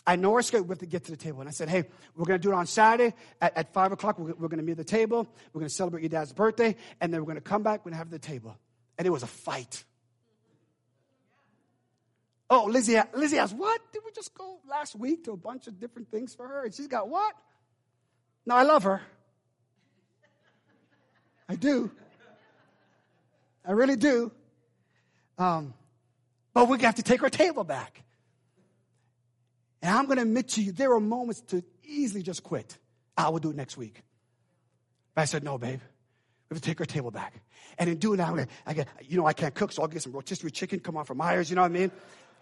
I 0.06 0.16
know 0.16 0.34
our 0.34 0.42
schedule. 0.42 0.66
We 0.66 0.72
have 0.72 0.78
to 0.80 0.86
get 0.86 1.04
to 1.04 1.12
the 1.12 1.16
table. 1.16 1.40
And 1.40 1.48
I 1.48 1.52
said, 1.52 1.68
hey, 1.68 1.84
we're 2.16 2.24
going 2.24 2.40
to 2.40 2.42
do 2.42 2.52
it 2.52 2.56
on 2.56 2.66
Saturday 2.66 3.14
at, 3.40 3.56
at 3.56 3.72
5 3.72 3.92
o'clock. 3.92 4.18
We're, 4.18 4.34
we're 4.34 4.48
going 4.48 4.58
to 4.58 4.64
meet 4.64 4.72
at 4.72 4.78
the 4.78 4.84
table. 4.84 5.28
We're 5.52 5.60
going 5.60 5.68
to 5.68 5.74
celebrate 5.74 6.02
your 6.02 6.08
dad's 6.08 6.32
birthday. 6.32 6.76
And 7.00 7.12
then 7.12 7.20
we're 7.20 7.26
going 7.26 7.36
to 7.36 7.40
come 7.40 7.62
back. 7.62 7.80
We're 7.80 7.90
going 7.90 7.94
to 7.94 7.98
have 7.98 8.10
the 8.10 8.18
table. 8.18 8.56
And 8.98 9.06
it 9.06 9.10
was 9.10 9.22
a 9.22 9.28
fight. 9.28 9.84
Oh, 12.50 12.64
Lizzie, 12.64 12.98
Lizzie 13.14 13.38
asked, 13.38 13.56
what? 13.56 13.80
Did 13.92 14.02
we 14.04 14.10
just 14.12 14.34
go 14.34 14.58
last 14.68 14.94
week 14.94 15.24
to 15.24 15.32
a 15.32 15.36
bunch 15.36 15.68
of 15.68 15.78
different 15.78 16.10
things 16.10 16.34
for 16.34 16.46
her? 16.46 16.64
And 16.64 16.74
she's 16.74 16.88
got 16.88 17.08
what? 17.08 17.34
No, 18.44 18.56
I 18.56 18.64
love 18.64 18.82
her. 18.82 19.00
I 21.48 21.54
do. 21.54 21.90
I 23.64 23.72
really 23.72 23.96
do. 23.96 24.32
Um, 25.38 25.74
but 26.52 26.68
we 26.68 26.78
have 26.80 26.96
to 26.96 27.02
take 27.02 27.22
our 27.22 27.30
table 27.30 27.64
back. 27.64 28.02
And 29.82 29.94
I'm 29.96 30.06
going 30.06 30.16
to 30.16 30.22
admit 30.22 30.48
to 30.50 30.62
you, 30.62 30.72
there 30.72 30.92
are 30.92 31.00
moments 31.00 31.40
to 31.48 31.62
easily 31.84 32.22
just 32.22 32.42
quit. 32.42 32.78
I 33.16 33.28
will 33.28 33.40
do 33.40 33.50
it 33.50 33.56
next 33.56 33.76
week. 33.76 34.02
But 35.14 35.22
I 35.22 35.24
said, 35.26 35.42
no, 35.42 35.58
babe. 35.58 35.80
We 36.48 36.54
have 36.54 36.62
to 36.62 36.68
take 36.68 36.80
our 36.80 36.86
table 36.86 37.10
back. 37.10 37.34
And 37.78 37.90
in 37.90 37.98
doing 37.98 38.18
that, 38.18 38.28
I'm 38.28 38.34
gonna, 38.34 38.48
I 38.66 38.74
get, 38.74 38.88
you 39.02 39.16
know, 39.16 39.26
I 39.26 39.32
can't 39.32 39.54
cook, 39.54 39.72
so 39.72 39.82
I'll 39.82 39.88
get 39.88 40.02
some 40.02 40.12
rotisserie 40.12 40.50
chicken, 40.50 40.80
come 40.80 40.96
on 40.96 41.04
from 41.04 41.18
Meijer's, 41.18 41.50
you 41.50 41.56
know 41.56 41.62
what 41.62 41.70
I 41.70 41.74
mean? 41.74 41.90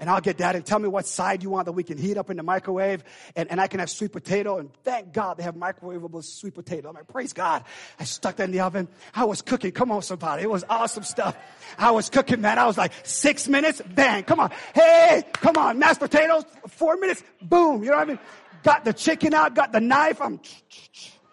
And 0.00 0.08
I'll 0.08 0.22
get 0.22 0.38
that 0.38 0.56
and 0.56 0.64
tell 0.64 0.78
me 0.78 0.88
what 0.88 1.06
side 1.06 1.42
you 1.42 1.50
want 1.50 1.66
that 1.66 1.72
we 1.72 1.82
can 1.82 1.98
heat 1.98 2.16
up 2.16 2.30
in 2.30 2.38
the 2.38 2.42
microwave. 2.42 3.04
And, 3.36 3.50
and 3.50 3.60
I 3.60 3.66
can 3.66 3.80
have 3.80 3.90
sweet 3.90 4.12
potato. 4.12 4.56
And 4.56 4.72
thank 4.82 5.12
God 5.12 5.36
they 5.36 5.42
have 5.42 5.54
microwavable 5.54 6.24
sweet 6.24 6.54
potato. 6.54 6.88
I'm 6.88 6.94
like, 6.94 7.06
praise 7.06 7.34
God. 7.34 7.64
I 7.98 8.04
stuck 8.04 8.36
that 8.36 8.44
in 8.44 8.50
the 8.50 8.60
oven. 8.60 8.88
I 9.14 9.26
was 9.26 9.42
cooking. 9.42 9.72
Come 9.72 9.92
on, 9.92 10.00
somebody. 10.00 10.42
It 10.42 10.50
was 10.50 10.64
awesome 10.70 11.02
stuff. 11.02 11.36
I 11.76 11.90
was 11.90 12.08
cooking, 12.08 12.40
man. 12.40 12.58
I 12.58 12.66
was 12.66 12.78
like, 12.78 12.92
six 13.02 13.46
minutes, 13.46 13.82
bang. 13.94 14.24
Come 14.24 14.40
on. 14.40 14.50
Hey, 14.74 15.22
come 15.34 15.58
on. 15.58 15.78
Mashed 15.78 16.00
potatoes, 16.00 16.44
four 16.66 16.96
minutes, 16.96 17.22
boom. 17.42 17.82
You 17.84 17.90
know 17.90 17.96
what 17.96 18.08
I 18.08 18.10
mean? 18.12 18.18
Got 18.62 18.86
the 18.86 18.94
chicken 18.94 19.34
out, 19.34 19.54
got 19.54 19.70
the 19.70 19.80
knife. 19.80 20.22
I'm, 20.22 20.40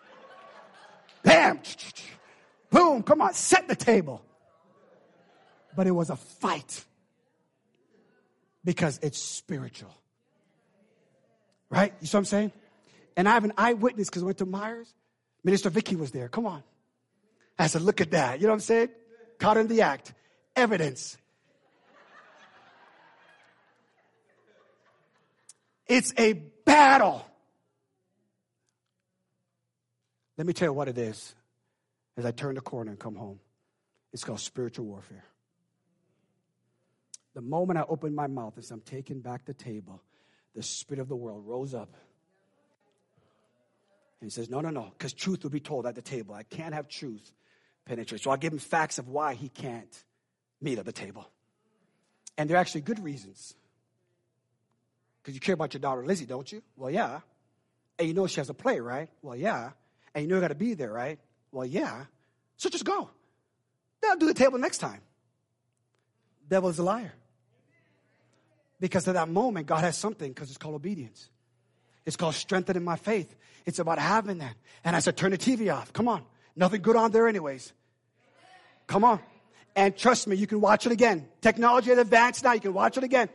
bam, 1.23 1.61
boom. 2.69 3.01
Come 3.01 3.21
on. 3.21 3.33
Set 3.33 3.69
the 3.69 3.77
table. 3.77 4.25
But 5.73 5.87
it 5.87 5.91
was 5.91 6.09
a 6.09 6.17
fight 6.17 6.83
because 8.67 8.99
it's 9.01 9.17
spiritual. 9.17 9.95
Right? 11.69 11.93
You 12.01 12.07
see 12.07 12.17
what 12.17 12.19
I'm 12.19 12.25
saying? 12.25 12.51
And 13.15 13.29
I 13.29 13.31
have 13.31 13.45
an 13.45 13.53
eyewitness 13.57 14.09
because 14.09 14.23
I 14.23 14.25
went 14.25 14.39
to 14.39 14.45
Meijer's. 14.45 14.93
Minister 15.41 15.69
Vicky 15.69 15.95
was 15.95 16.11
there. 16.11 16.27
Come 16.27 16.45
on. 16.45 16.63
I 17.57 17.67
said, 17.67 17.81
look 17.81 18.01
at 18.01 18.11
that. 18.11 18.41
You 18.41 18.47
know 18.47 18.51
what 18.51 18.55
I'm 18.55 18.59
saying? 18.59 18.89
Caught 19.39 19.55
in 19.55 19.67
the 19.69 19.83
act. 19.83 20.13
Evidence. 20.53 21.17
It's 25.87 26.13
a 26.17 26.33
battle. 26.33 27.25
Let 30.37 30.45
me 30.45 30.51
tell 30.51 30.67
you 30.67 30.73
what 30.73 30.89
it 30.89 30.97
is 30.97 31.33
as 32.17 32.25
I 32.25 32.31
turn 32.31 32.55
the 32.55 32.61
corner 32.61 32.91
and 32.91 32.99
come 32.99 33.15
home. 33.15 33.39
It's 34.11 34.25
called 34.25 34.41
spiritual 34.41 34.87
warfare. 34.87 35.23
The 37.37 37.43
moment 37.43 37.77
I 37.77 37.83
opened 37.87 38.15
my 38.15 38.25
mouth 38.25 38.57
as 38.57 38.71
I'm 38.71 38.81
taking 38.81 39.19
back 39.19 39.45
the 39.45 39.53
table, 39.53 40.01
the 40.55 40.63
spirit 40.63 40.99
of 40.99 41.07
the 41.07 41.15
world 41.15 41.43
rose 41.45 41.75
up. 41.75 41.93
And 44.19 44.31
he 44.31 44.31
says, 44.31 44.49
No, 44.49 44.59
no, 44.59 44.71
no, 44.71 44.91
because 44.97 45.13
truth 45.13 45.43
will 45.43 45.51
be 45.51 45.59
told 45.59 45.85
at 45.85 45.93
the 45.93 46.01
table. 46.01 46.33
I 46.33 46.41
can't 46.41 46.73
have 46.73 46.87
truth 46.87 47.31
penetrate. 47.85 48.21
So 48.21 48.31
I 48.31 48.37
give 48.37 48.53
him 48.53 48.57
facts 48.57 48.97
of 48.97 49.07
why 49.07 49.35
he 49.35 49.49
can't 49.49 50.03
meet 50.59 50.79
at 50.79 50.85
the 50.85 50.91
table. 50.91 51.29
And 52.39 52.49
they're 52.49 52.57
actually 52.57 52.81
good 52.81 53.03
reasons. 53.03 53.53
Because 55.21 55.35
you 55.35 55.39
care 55.39 55.53
about 55.53 55.75
your 55.75 55.79
daughter 55.81 56.03
Lizzie, 56.03 56.25
don't 56.25 56.51
you? 56.51 56.63
Well, 56.75 56.89
yeah. 56.89 57.19
And 57.99 58.07
you 58.07 58.15
know 58.15 58.25
she 58.25 58.39
has 58.39 58.49
a 58.49 58.55
play, 58.55 58.79
right? 58.79 59.09
Well, 59.21 59.35
yeah. 59.35 59.73
And 60.15 60.23
you 60.23 60.27
know 60.27 60.37
you 60.37 60.41
got 60.41 60.47
to 60.47 60.55
be 60.55 60.73
there, 60.73 60.91
right? 60.91 61.19
Well, 61.51 61.67
yeah. 61.67 62.05
So 62.55 62.67
just 62.71 62.83
go. 62.83 63.11
I'll 64.03 64.17
do 64.17 64.25
the 64.25 64.33
table 64.33 64.57
next 64.57 64.79
time. 64.79 65.01
Devil 66.49 66.69
is 66.69 66.79
a 66.79 66.83
liar. 66.83 67.13
Because 68.79 69.07
at 69.07 69.15
that 69.15 69.29
moment, 69.29 69.67
God 69.67 69.83
has 69.83 69.97
something 69.97 70.31
because 70.31 70.49
it's 70.49 70.57
called 70.57 70.75
obedience. 70.75 71.29
It's 72.05 72.15
called 72.15 72.35
strengthening 72.35 72.83
my 72.83 72.95
faith. 72.95 73.35
It's 73.65 73.79
about 73.79 73.99
having 73.99 74.37
that. 74.37 74.55
And 74.83 74.95
I 74.95 74.99
said, 74.99 75.17
turn 75.17 75.31
the 75.31 75.37
TV 75.37 75.73
off. 75.73 75.91
Come 75.93 76.07
on. 76.07 76.23
Nothing 76.55 76.81
good 76.81 76.95
on 76.95 77.11
there, 77.11 77.27
anyways. 77.27 77.73
Come 78.87 79.03
on. 79.03 79.19
And 79.75 79.95
trust 79.95 80.27
me, 80.27 80.35
you 80.35 80.47
can 80.47 80.61
watch 80.61 80.85
it 80.85 80.91
again. 80.91 81.27
Technology 81.41 81.89
has 81.89 81.99
advanced 81.99 82.43
now. 82.43 82.53
You 82.53 82.61
can 82.61 82.73
watch 82.73 82.97
it 82.97 83.03
again. 83.03 83.29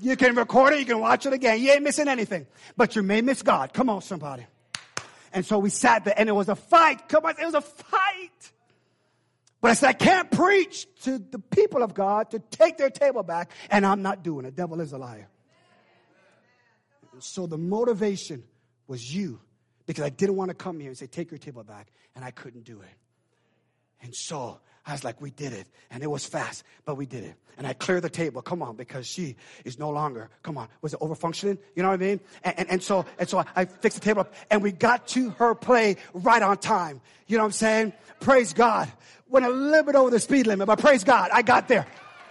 You 0.00 0.16
can 0.16 0.36
record 0.36 0.74
it. 0.74 0.80
You 0.80 0.84
can 0.84 1.00
watch 1.00 1.26
it 1.26 1.32
again. 1.32 1.60
You 1.60 1.72
ain't 1.72 1.82
missing 1.82 2.06
anything. 2.06 2.46
But 2.76 2.94
you 2.94 3.02
may 3.02 3.20
miss 3.20 3.42
God. 3.42 3.72
Come 3.72 3.88
on, 3.88 4.02
somebody. 4.02 4.46
And 5.32 5.44
so 5.44 5.58
we 5.58 5.70
sat 5.70 6.04
there 6.04 6.14
and 6.16 6.28
it 6.28 6.32
was 6.32 6.48
a 6.48 6.56
fight. 6.56 7.08
Come 7.08 7.24
on. 7.24 7.34
It 7.40 7.44
was 7.44 7.54
a 7.54 7.60
fight. 7.60 8.52
But 9.60 9.72
I 9.72 9.74
said, 9.74 9.88
I 9.88 9.92
can't 9.92 10.30
preach 10.30 10.86
to 11.02 11.18
the 11.18 11.38
people 11.38 11.82
of 11.82 11.92
God 11.92 12.30
to 12.30 12.38
take 12.38 12.78
their 12.78 12.88
table 12.88 13.22
back, 13.22 13.50
and 13.70 13.84
I'm 13.84 14.02
not 14.02 14.22
doing 14.22 14.46
it. 14.46 14.56
Devil 14.56 14.80
is 14.80 14.92
a 14.92 14.98
liar. 14.98 15.28
So 17.18 17.46
the 17.46 17.58
motivation 17.58 18.42
was 18.86 19.14
you 19.14 19.40
because 19.86 20.04
I 20.04 20.08
didn't 20.08 20.36
want 20.36 20.48
to 20.48 20.54
come 20.54 20.80
here 20.80 20.88
and 20.88 20.96
say, 20.96 21.06
take 21.06 21.30
your 21.30 21.38
table 21.38 21.62
back, 21.62 21.88
and 22.14 22.24
I 22.24 22.30
couldn't 22.30 22.64
do 22.64 22.80
it. 22.80 22.96
And 24.02 24.14
so 24.14 24.60
I 24.90 24.94
was 24.94 25.04
like, 25.04 25.20
we 25.20 25.30
did 25.30 25.52
it. 25.52 25.66
And 25.90 26.02
it 26.02 26.08
was 26.08 26.26
fast, 26.26 26.64
but 26.84 26.96
we 26.96 27.06
did 27.06 27.24
it. 27.24 27.34
And 27.56 27.66
I 27.66 27.72
cleared 27.74 28.02
the 28.02 28.10
table. 28.10 28.42
Come 28.42 28.62
on, 28.62 28.76
because 28.76 29.06
she 29.06 29.36
is 29.64 29.78
no 29.78 29.90
longer, 29.90 30.30
come 30.42 30.58
on, 30.58 30.68
was 30.82 30.94
it 30.94 30.98
over 31.00 31.14
functioning? 31.14 31.58
You 31.74 31.82
know 31.82 31.90
what 31.90 32.00
I 32.00 32.04
mean? 32.04 32.20
And, 32.42 32.58
and, 32.58 32.70
and, 32.70 32.82
so, 32.82 33.04
and 33.18 33.28
so 33.28 33.44
I 33.54 33.66
fixed 33.66 33.98
the 33.98 34.04
table 34.04 34.22
up 34.22 34.34
and 34.50 34.62
we 34.62 34.72
got 34.72 35.06
to 35.08 35.30
her 35.30 35.54
play 35.54 35.96
right 36.12 36.42
on 36.42 36.58
time. 36.58 37.00
You 37.26 37.36
know 37.36 37.44
what 37.44 37.48
I'm 37.48 37.52
saying? 37.52 37.92
Praise 38.20 38.52
God. 38.52 38.90
Went 39.28 39.46
a 39.46 39.50
little 39.50 39.84
bit 39.84 39.94
over 39.94 40.10
the 40.10 40.20
speed 40.20 40.46
limit, 40.46 40.66
but 40.66 40.78
praise 40.80 41.04
God, 41.04 41.30
I 41.32 41.42
got 41.42 41.68
there. 41.68 41.86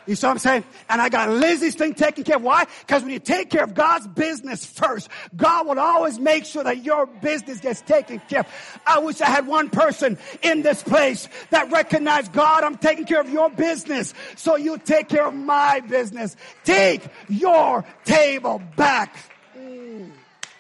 You 0.10 0.16
see 0.16 0.26
what 0.26 0.32
I'm 0.32 0.39
saying? 0.39 0.64
And 0.89 0.99
I 0.99 1.10
got 1.10 1.30
Lizzie's 1.30 1.76
thing 1.76 1.93
taken 1.93 2.24
care 2.24 2.38
of. 2.38 2.41
Why? 2.41 2.66
Because 2.80 3.03
when 3.03 3.12
you 3.12 3.20
take 3.20 3.51
care 3.51 3.64
of 3.64 3.76
God's 3.76 4.07
business 4.07 4.66
first, 4.66 5.07
God 5.36 5.68
will 5.68 5.78
always 5.78 6.20
make 6.20 6.45
sure 6.45 6.64
that 6.64 6.84
your 6.84 7.05
business 7.05 7.60
gets 7.60 7.82
taken 7.82 8.20
care 8.28 8.39
of. 8.39 8.47
I 8.88 8.97
wish 8.97 9.22
I 9.22 9.28
had 9.28 9.45
one 9.45 9.70
person 9.70 10.18
in 10.41 10.64
this 10.64 10.82
place 10.82 11.30
that 11.51 11.72
recognized, 11.72 12.34
God, 12.34 12.64
I'm 12.64 12.76
taking 12.76 13.05
care 13.05 13.22
of 13.22 13.30
your 13.30 13.51
business. 13.51 14.16
So 14.36 14.55
you 14.55 14.80
take 14.80 15.10
care 15.10 15.28
of 15.28 15.36
my 15.36 15.82
business. 15.82 16.36
Take 16.64 17.03
your 17.28 17.86
table 18.03 18.64
back. 18.76 19.16
Mm, 19.55 20.10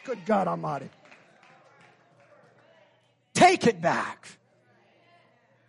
good 0.03 0.19
God 0.27 0.47
Almighty. 0.47 0.91
Take 3.33 3.65
it 3.65 3.81
back. 3.81 4.27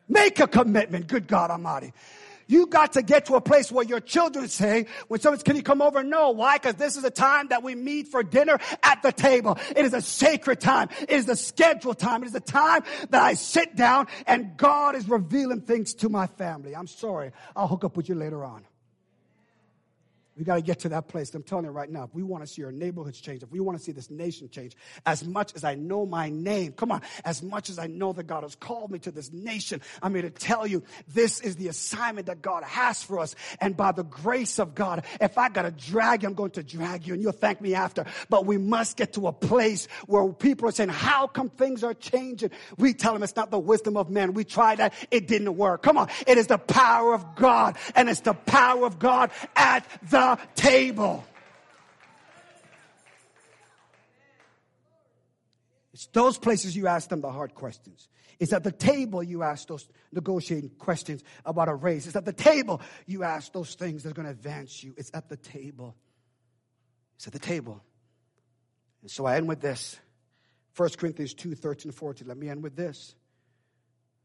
Make 0.06 0.38
a 0.38 0.46
commitment. 0.46 1.06
Good 1.06 1.26
God 1.26 1.50
Almighty. 1.50 1.94
You 2.50 2.66
got 2.66 2.94
to 2.94 3.02
get 3.02 3.26
to 3.26 3.36
a 3.36 3.40
place 3.40 3.70
where 3.70 3.84
your 3.84 4.00
children 4.00 4.48
say, 4.48 4.86
when 5.06 5.20
someone 5.20 5.38
can 5.40 5.54
you 5.54 5.62
come 5.62 5.80
over? 5.80 6.02
No. 6.02 6.30
Why? 6.30 6.56
Because 6.58 6.74
this 6.74 6.96
is 6.96 7.04
a 7.04 7.10
time 7.10 7.46
that 7.48 7.62
we 7.62 7.76
meet 7.76 8.08
for 8.08 8.24
dinner 8.24 8.58
at 8.82 9.02
the 9.02 9.12
table. 9.12 9.56
It 9.76 9.84
is 9.84 9.94
a 9.94 10.02
sacred 10.02 10.60
time. 10.60 10.88
It 11.00 11.10
is 11.10 11.28
a 11.28 11.36
scheduled 11.36 12.00
time. 12.00 12.24
It 12.24 12.26
is 12.26 12.34
a 12.34 12.40
time 12.40 12.82
that 13.10 13.22
I 13.22 13.34
sit 13.34 13.76
down 13.76 14.08
and 14.26 14.56
God 14.56 14.96
is 14.96 15.08
revealing 15.08 15.60
things 15.60 15.94
to 15.94 16.08
my 16.08 16.26
family. 16.26 16.74
I'm 16.74 16.88
sorry. 16.88 17.30
I'll 17.54 17.68
hook 17.68 17.84
up 17.84 17.96
with 17.96 18.08
you 18.08 18.16
later 18.16 18.44
on. 18.44 18.64
We 20.36 20.44
got 20.44 20.54
to 20.54 20.62
get 20.62 20.78
to 20.80 20.88
that 20.90 21.08
place. 21.08 21.34
I'm 21.34 21.42
telling 21.42 21.64
you 21.64 21.70
right 21.70 21.90
now, 21.90 22.04
if 22.04 22.14
we 22.14 22.22
want 22.22 22.44
to 22.44 22.46
see 22.46 22.64
our 22.64 22.72
neighborhoods 22.72 23.20
change, 23.20 23.42
if 23.42 23.50
we 23.50 23.60
want 23.60 23.76
to 23.76 23.84
see 23.84 23.92
this 23.92 24.10
nation 24.10 24.48
change, 24.48 24.76
as 25.04 25.24
much 25.24 25.54
as 25.54 25.64
I 25.64 25.74
know 25.74 26.06
my 26.06 26.30
name, 26.30 26.72
come 26.72 26.92
on, 26.92 27.02
as 27.24 27.42
much 27.42 27.68
as 27.68 27.78
I 27.78 27.88
know 27.88 28.12
that 28.12 28.24
God 28.24 28.44
has 28.44 28.54
called 28.54 28.90
me 28.90 28.98
to 29.00 29.10
this 29.10 29.32
nation, 29.32 29.82
I'm 30.02 30.14
here 30.14 30.22
to 30.22 30.30
tell 30.30 30.66
you 30.66 30.82
this 31.08 31.40
is 31.40 31.56
the 31.56 31.68
assignment 31.68 32.28
that 32.28 32.42
God 32.42 32.62
has 32.62 33.02
for 33.02 33.18
us. 33.18 33.34
And 33.60 33.76
by 33.76 33.92
the 33.92 34.04
grace 34.04 34.58
of 34.58 34.74
God, 34.74 35.04
if 35.20 35.36
I 35.36 35.48
got 35.48 35.62
to 35.62 35.72
drag 35.72 36.22
you, 36.22 36.28
I'm 36.28 36.34
going 36.34 36.52
to 36.52 36.62
drag 36.62 37.06
you 37.06 37.14
and 37.14 37.22
you'll 37.22 37.32
thank 37.32 37.60
me 37.60 37.74
after. 37.74 38.06
But 38.28 38.46
we 38.46 38.56
must 38.56 38.96
get 38.96 39.14
to 39.14 39.26
a 39.26 39.32
place 39.32 39.88
where 40.06 40.32
people 40.32 40.68
are 40.68 40.72
saying, 40.72 40.90
how 40.90 41.26
come 41.26 41.50
things 41.50 41.84
are 41.84 41.94
changing? 41.94 42.50
We 42.78 42.94
tell 42.94 43.12
them 43.12 43.22
it's 43.22 43.36
not 43.36 43.50
the 43.50 43.58
wisdom 43.58 43.96
of 43.96 44.10
men. 44.10 44.32
We 44.32 44.44
tried 44.44 44.78
that. 44.78 44.94
It 45.10 45.26
didn't 45.26 45.56
work. 45.56 45.82
Come 45.82 45.98
on. 45.98 46.08
It 46.26 46.38
is 46.38 46.46
the 46.46 46.58
power 46.58 47.12
of 47.14 47.34
God 47.34 47.76
and 47.94 48.08
it's 48.08 48.20
the 48.20 48.34
power 48.34 48.86
of 48.86 48.98
God 48.98 49.30
at 49.56 49.84
the 50.08 50.29
table. 50.54 51.24
It's 55.92 56.06
those 56.06 56.38
places 56.38 56.76
you 56.76 56.86
ask 56.86 57.08
them 57.08 57.20
the 57.20 57.30
hard 57.30 57.54
questions. 57.54 58.08
It's 58.38 58.54
at 58.54 58.64
the 58.64 58.72
table 58.72 59.22
you 59.22 59.42
ask 59.42 59.68
those 59.68 59.86
negotiating 60.12 60.70
questions 60.78 61.22
about 61.44 61.68
a 61.68 61.74
race. 61.74 62.06
It's 62.06 62.16
at 62.16 62.24
the 62.24 62.32
table 62.32 62.80
you 63.06 63.22
ask 63.22 63.52
those 63.52 63.74
things 63.74 64.02
that 64.02 64.10
are 64.10 64.14
going 64.14 64.24
to 64.24 64.32
advance 64.32 64.82
you. 64.82 64.94
It's 64.96 65.10
at 65.12 65.28
the 65.28 65.36
table. 65.36 65.94
It's 67.16 67.26
at 67.26 67.34
the 67.34 67.38
table. 67.38 67.82
And 69.02 69.10
so 69.10 69.26
I 69.26 69.36
end 69.36 69.46
with 69.46 69.60
this 69.60 69.98
1 70.74 70.88
Corinthians 70.96 71.34
2 71.34 71.54
13 71.54 71.92
14. 71.92 72.26
Let 72.26 72.38
me 72.38 72.48
end 72.48 72.62
with 72.62 72.76
this. 72.76 73.14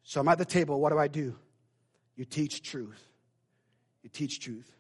So 0.04 0.22
I'm 0.22 0.28
at 0.30 0.38
the 0.38 0.46
table. 0.46 0.80
What 0.80 0.92
do 0.92 0.98
I 0.98 1.10
do? 1.10 1.36
You 2.16 2.24
teach 2.24 2.64
truth. 2.64 3.04
You 4.02 4.10
teach 4.10 4.40
truth. 4.40 4.72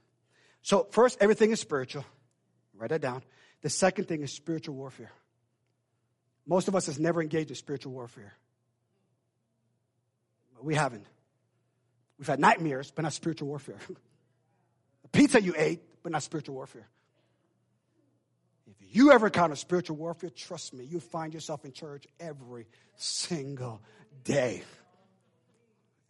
So, 0.65 0.87
first, 0.89 1.19
everything 1.21 1.51
is 1.51 1.59
spiritual. 1.59 2.03
Write 2.75 2.89
that 2.89 2.99
down. 2.99 3.21
The 3.61 3.69
second 3.69 4.07
thing 4.07 4.23
is 4.23 4.33
spiritual 4.33 4.73
warfare. 4.73 5.11
Most 6.47 6.67
of 6.67 6.75
us 6.75 6.87
has 6.87 6.99
never 6.99 7.21
engaged 7.21 7.51
in 7.51 7.55
spiritual 7.55 7.93
warfare. 7.93 8.33
We 10.59 10.73
haven't. 10.73 11.05
We've 12.17 12.27
had 12.27 12.39
nightmares, 12.39 12.89
but 12.89 13.03
not 13.03 13.13
spiritual 13.13 13.47
warfare. 13.47 13.77
the 15.03 15.09
pizza 15.09 15.39
you 15.39 15.53
ate, 15.55 15.81
but 16.01 16.11
not 16.11 16.23
spiritual 16.23 16.55
warfare. 16.55 16.87
If 18.65 18.95
you 18.95 19.11
ever 19.11 19.27
encounter 19.27 19.55
spiritual 19.57 19.97
warfare, 19.97 20.31
trust 20.31 20.73
me, 20.73 20.83
you 20.83 20.99
find 20.99 21.31
yourself 21.31 21.63
in 21.63 21.73
church 21.73 22.07
every 22.19 22.65
single 22.95 23.83
day. 24.23 24.63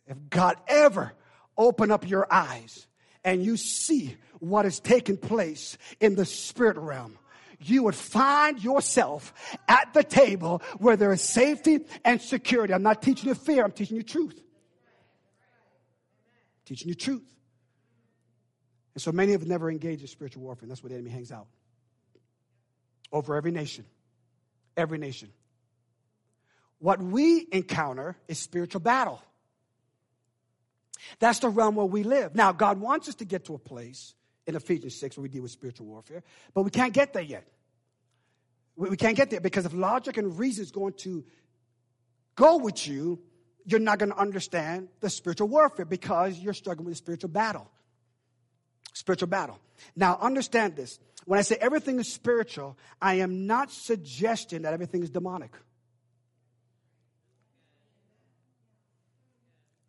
If 0.07 0.29
God 0.29 0.55
ever 0.69 1.11
open 1.57 1.91
up 1.91 2.09
your 2.09 2.25
eyes 2.31 2.87
and 3.26 3.43
you 3.43 3.57
see 3.57 4.15
what 4.39 4.65
is 4.65 4.80
taking 4.80 5.17
place 5.17 5.78
in 5.99 6.15
the 6.15 6.26
spirit 6.26 6.78
realm, 6.78 7.17
you 7.59 7.84
would 7.84 7.95
find 7.95 8.63
yourself 8.63 9.34
at 9.67 9.93
the 9.93 10.03
table 10.03 10.61
where 10.78 10.95
there 10.95 11.11
is 11.11 11.21
safety 11.21 11.80
and 12.05 12.21
security. 12.21 12.73
I'm 12.73 12.84
not 12.84 13.01
teaching 13.01 13.28
you 13.28 13.36
fear, 13.36 13.65
I'm 13.65 13.71
teaching 13.71 13.97
you 13.97 14.03
truth. 14.03 14.39
Teaching 16.65 16.88
you 16.88 16.95
truth. 16.95 17.26
And 18.93 19.01
so 19.01 19.11
many 19.11 19.34
have 19.34 19.45
never 19.45 19.69
engaged 19.69 20.01
in 20.01 20.07
spiritual 20.07 20.43
warfare, 20.43 20.63
and 20.63 20.71
that's 20.71 20.82
where 20.82 20.89
the 20.89 20.95
enemy 20.95 21.09
hangs 21.09 21.32
out. 21.32 21.47
Over 23.11 23.36
every 23.36 23.51
nation. 23.51 23.86
Every 24.78 24.97
nation. 24.97 25.32
What 26.80 27.01
we 27.01 27.47
encounter 27.51 28.17
is 28.28 28.39
spiritual 28.39 28.82
battle. 28.82 29.21
That's 31.19 31.39
the 31.39 31.49
realm 31.49 31.75
where 31.75 31.85
we 31.85 32.03
live. 32.03 32.35
Now, 32.35 32.51
God 32.51 32.79
wants 32.79 33.09
us 33.09 33.15
to 33.15 33.25
get 33.25 33.45
to 33.45 33.55
a 33.55 33.59
place 33.59 34.13
in 34.47 34.55
Ephesians 34.55 34.95
6 34.99 35.17
where 35.17 35.23
we 35.23 35.29
deal 35.29 35.41
with 35.41 35.51
spiritual 35.51 35.87
warfare, 35.87 36.23
but 36.53 36.63
we 36.63 36.71
can't 36.71 36.93
get 36.93 37.13
there 37.13 37.23
yet. 37.23 37.47
We 38.75 38.97
can't 38.97 39.15
get 39.15 39.29
there 39.29 39.39
because 39.39 39.65
if 39.65 39.73
logic 39.73 40.17
and 40.17 40.37
reason 40.37 40.63
is 40.63 40.71
going 40.71 40.93
to 40.99 41.23
go 42.35 42.57
with 42.57 42.85
you, 42.87 43.19
you're 43.65 43.79
not 43.79 43.99
going 43.99 44.11
to 44.11 44.17
understand 44.17 44.89
the 44.99 45.09
spiritual 45.09 45.47
warfare 45.47 45.85
because 45.85 46.37
you're 46.37 46.53
struggling 46.53 46.85
with 46.85 46.93
a 46.93 46.97
spiritual 46.97 47.29
battle. 47.29 47.69
Spiritual 48.93 49.27
battle. 49.27 49.59
Now, 49.95 50.17
understand 50.21 50.75
this. 50.75 50.99
When 51.25 51.39
I 51.39 51.41
say 51.41 51.57
everything 51.59 51.99
is 51.99 52.11
spiritual, 52.13 52.77
I 53.01 53.15
am 53.15 53.47
not 53.47 53.71
suggesting 53.71 54.61
that 54.61 54.73
everything 54.73 55.03
is 55.03 55.09
demonic. 55.09 55.51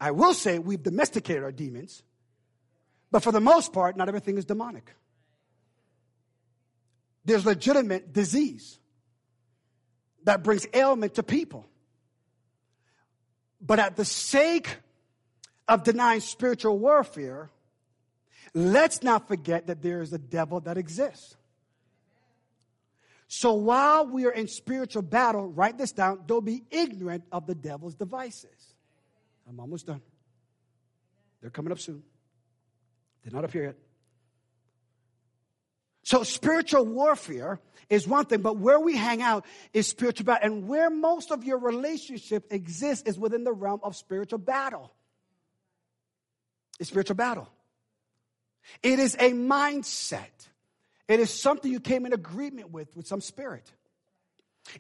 I 0.01 0.11
will 0.11 0.35
say 0.35 0.59
we've 0.59 0.83
domesticated 0.83 1.43
our 1.43 1.53
demons, 1.53 2.03
but 3.11 3.23
for 3.23 3.33
the 3.33 3.41
most 3.41 3.73
part, 3.73 3.97
not 3.97 4.09
everything 4.09 4.37
is 4.37 4.45
demonic. 4.45 4.95
There's 7.25 7.45
legitimate 7.45 8.13
disease 8.13 8.79
that 10.25 10.43
brings 10.43 10.67
ailment 10.75 11.15
to 11.15 11.23
people. 11.23 11.67
But 13.61 13.79
at 13.79 13.97
the 13.97 14.05
sake 14.05 14.79
of 15.67 15.83
denying 15.83 16.21
spiritual 16.21 16.79
warfare, 16.79 17.51
let's 18.55 19.03
not 19.03 19.27
forget 19.29 19.69
that 19.69 19.83
there 19.83 20.03
is 20.03 20.13
a 20.13 20.19
devil 20.19 20.61
that 20.61 20.77
exists. 20.77 21.37
So 23.29 23.55
while 23.55 24.07
we 24.07 24.27
are 24.27 24.31
in 24.31 24.47
spiritual 24.47 25.03
battle, 25.03 25.49
write 25.49 25.79
this 25.79 25.91
down, 25.91 26.21
don't 26.27 26.45
be 26.45 26.63
ignorant 26.71 27.25
of 27.33 27.47
the 27.47 27.55
devil's 27.55 27.95
devices. 27.95 28.66
I'm 29.49 29.61
almost 29.61 29.87
done. 29.87 30.03
They're 31.41 31.51
coming 31.51 31.73
up 31.73 31.79
soon. 31.79 32.03
They're 33.23 33.33
not 33.33 33.45
up 33.45 33.53
here 33.53 33.65
yet. 33.65 33.77
So 36.03 36.23
spiritual 36.23 36.85
warfare 36.85 37.61
is 37.91 38.07
one 38.07 38.27
thing, 38.27 38.41
but 38.41 38.59
where 38.59 38.79
we 38.79 38.97
hang 38.97 39.23
out 39.23 39.45
is 39.73 39.89
spiritual 39.89 40.27
battle. 40.27 40.47
And 40.47 40.69
where 40.69 40.89
most 40.89 41.33
of 41.33 41.43
your 41.43 41.59
relationship 41.59 42.53
exists 42.53 43.09
is 43.09 43.19
within 43.19 43.43
the 43.43 43.53
realm 43.53 43.81
of 43.83 43.97
spiritual 43.97 44.39
battle. 44.39 44.93
It's 46.79 46.91
spiritual 46.91 47.17
battle. 47.17 47.49
It 48.83 48.99
is 48.99 49.15
a 49.15 49.33
mindset. 49.33 50.49
It 51.09 51.21
is 51.21 51.31
something 51.33 51.71
you 51.71 51.81
came 51.81 52.07
in 52.07 52.13
agreement 52.13 52.71
with, 52.71 52.95
with 52.95 53.07
some 53.07 53.21
spirit. 53.21 53.71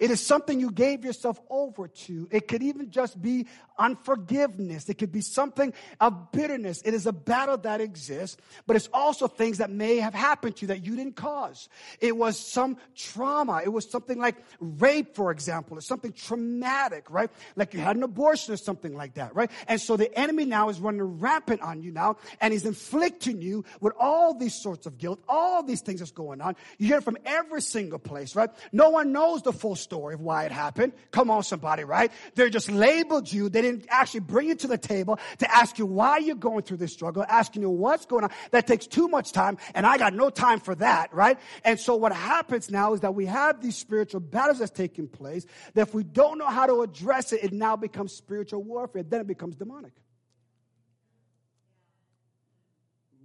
It 0.00 0.10
is 0.10 0.24
something 0.24 0.60
you 0.60 0.70
gave 0.70 1.04
yourself 1.04 1.40
over 1.50 1.88
to. 1.88 2.28
It 2.30 2.48
could 2.48 2.62
even 2.62 2.90
just 2.90 3.20
be 3.20 3.46
unforgiveness. 3.78 4.88
It 4.88 4.94
could 4.94 5.12
be 5.12 5.20
something 5.20 5.72
of 6.00 6.32
bitterness. 6.32 6.82
It 6.84 6.94
is 6.94 7.06
a 7.06 7.12
battle 7.12 7.58
that 7.58 7.80
exists, 7.80 8.36
but 8.66 8.76
it's 8.76 8.88
also 8.92 9.28
things 9.28 9.58
that 9.58 9.70
may 9.70 9.96
have 9.96 10.14
happened 10.14 10.56
to 10.56 10.62
you 10.62 10.68
that 10.68 10.84
you 10.84 10.96
didn't 10.96 11.16
cause. 11.16 11.68
It 12.00 12.16
was 12.16 12.38
some 12.38 12.78
trauma. 12.94 13.62
It 13.64 13.68
was 13.68 13.88
something 13.88 14.18
like 14.18 14.36
rape, 14.60 15.14
for 15.14 15.30
example, 15.30 15.78
or 15.78 15.80
something 15.80 16.12
traumatic, 16.12 17.10
right? 17.10 17.30
Like 17.54 17.74
you 17.74 17.80
had 17.80 17.96
an 17.96 18.02
abortion 18.02 18.54
or 18.54 18.56
something 18.56 18.94
like 18.96 19.14
that, 19.14 19.34
right? 19.34 19.50
And 19.68 19.80
so 19.80 19.96
the 19.96 20.12
enemy 20.18 20.44
now 20.44 20.68
is 20.68 20.80
running 20.80 21.02
rampant 21.20 21.62
on 21.62 21.82
you 21.82 21.92
now, 21.92 22.16
and 22.40 22.52
he's 22.52 22.66
inflicting 22.66 23.42
you 23.42 23.64
with 23.80 23.92
all 23.98 24.34
these 24.34 24.54
sorts 24.54 24.86
of 24.86 24.98
guilt, 24.98 25.20
all 25.28 25.62
these 25.62 25.80
things 25.80 26.00
that's 26.00 26.10
going 26.10 26.40
on. 26.40 26.56
You 26.78 26.88
hear 26.88 26.98
it 26.98 27.04
from 27.04 27.18
every 27.24 27.62
single 27.62 27.98
place, 27.98 28.34
right? 28.34 28.50
No 28.72 28.90
one 28.90 29.12
knows 29.12 29.42
the 29.42 29.52
full 29.52 29.75
story 29.76 30.14
of 30.14 30.20
why 30.20 30.44
it 30.44 30.52
happened. 30.52 30.92
Come 31.10 31.30
on, 31.30 31.42
somebody, 31.42 31.84
right? 31.84 32.10
They 32.34 32.50
just 32.50 32.70
labeled 32.70 33.32
you. 33.32 33.48
They 33.48 33.62
didn't 33.62 33.86
actually 33.88 34.20
bring 34.20 34.48
you 34.48 34.54
to 34.56 34.66
the 34.66 34.78
table 34.78 35.18
to 35.38 35.54
ask 35.54 35.78
you 35.78 35.86
why 35.86 36.18
you're 36.18 36.34
going 36.34 36.62
through 36.62 36.78
this 36.78 36.92
struggle, 36.92 37.24
asking 37.28 37.62
you 37.62 37.70
what's 37.70 38.06
going 38.06 38.24
on. 38.24 38.30
That 38.50 38.66
takes 38.66 38.86
too 38.86 39.08
much 39.08 39.32
time, 39.32 39.58
and 39.74 39.86
I 39.86 39.98
got 39.98 40.14
no 40.14 40.30
time 40.30 40.60
for 40.60 40.74
that, 40.76 41.14
right? 41.14 41.38
And 41.64 41.78
so 41.78 41.94
what 41.96 42.12
happens 42.12 42.70
now 42.70 42.94
is 42.94 43.00
that 43.00 43.14
we 43.14 43.26
have 43.26 43.62
these 43.62 43.76
spiritual 43.76 44.20
battles 44.20 44.58
that's 44.58 44.70
taking 44.70 45.08
place, 45.08 45.46
that 45.74 45.88
if 45.88 45.94
we 45.94 46.04
don't 46.04 46.38
know 46.38 46.46
how 46.46 46.66
to 46.66 46.82
address 46.82 47.32
it, 47.32 47.44
it 47.44 47.52
now 47.52 47.76
becomes 47.76 48.12
spiritual 48.12 48.62
warfare. 48.62 49.02
Then 49.02 49.20
it 49.20 49.26
becomes 49.26 49.56
demonic. 49.56 49.92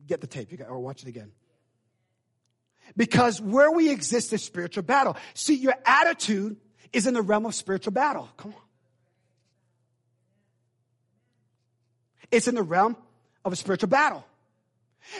Get 0.07 0.21
the 0.21 0.27
tape, 0.27 0.51
you 0.51 0.57
got, 0.57 0.69
or 0.69 0.79
watch 0.79 1.03
it 1.03 1.07
again. 1.07 1.31
Because 2.95 3.41
where 3.41 3.71
we 3.71 3.89
exist 3.89 4.33
is 4.33 4.43
spiritual 4.43 4.83
battle. 4.83 5.15
See, 5.33 5.55
your 5.55 5.75
attitude 5.85 6.57
is 6.93 7.07
in 7.07 7.13
the 7.13 7.21
realm 7.21 7.45
of 7.45 7.55
spiritual 7.55 7.93
battle. 7.93 8.29
Come 8.37 8.53
on. 8.53 8.61
It's 12.31 12.47
in 12.47 12.55
the 12.55 12.63
realm 12.63 12.95
of 13.43 13.53
a 13.53 13.55
spiritual 13.55 13.89
battle. 13.89 14.25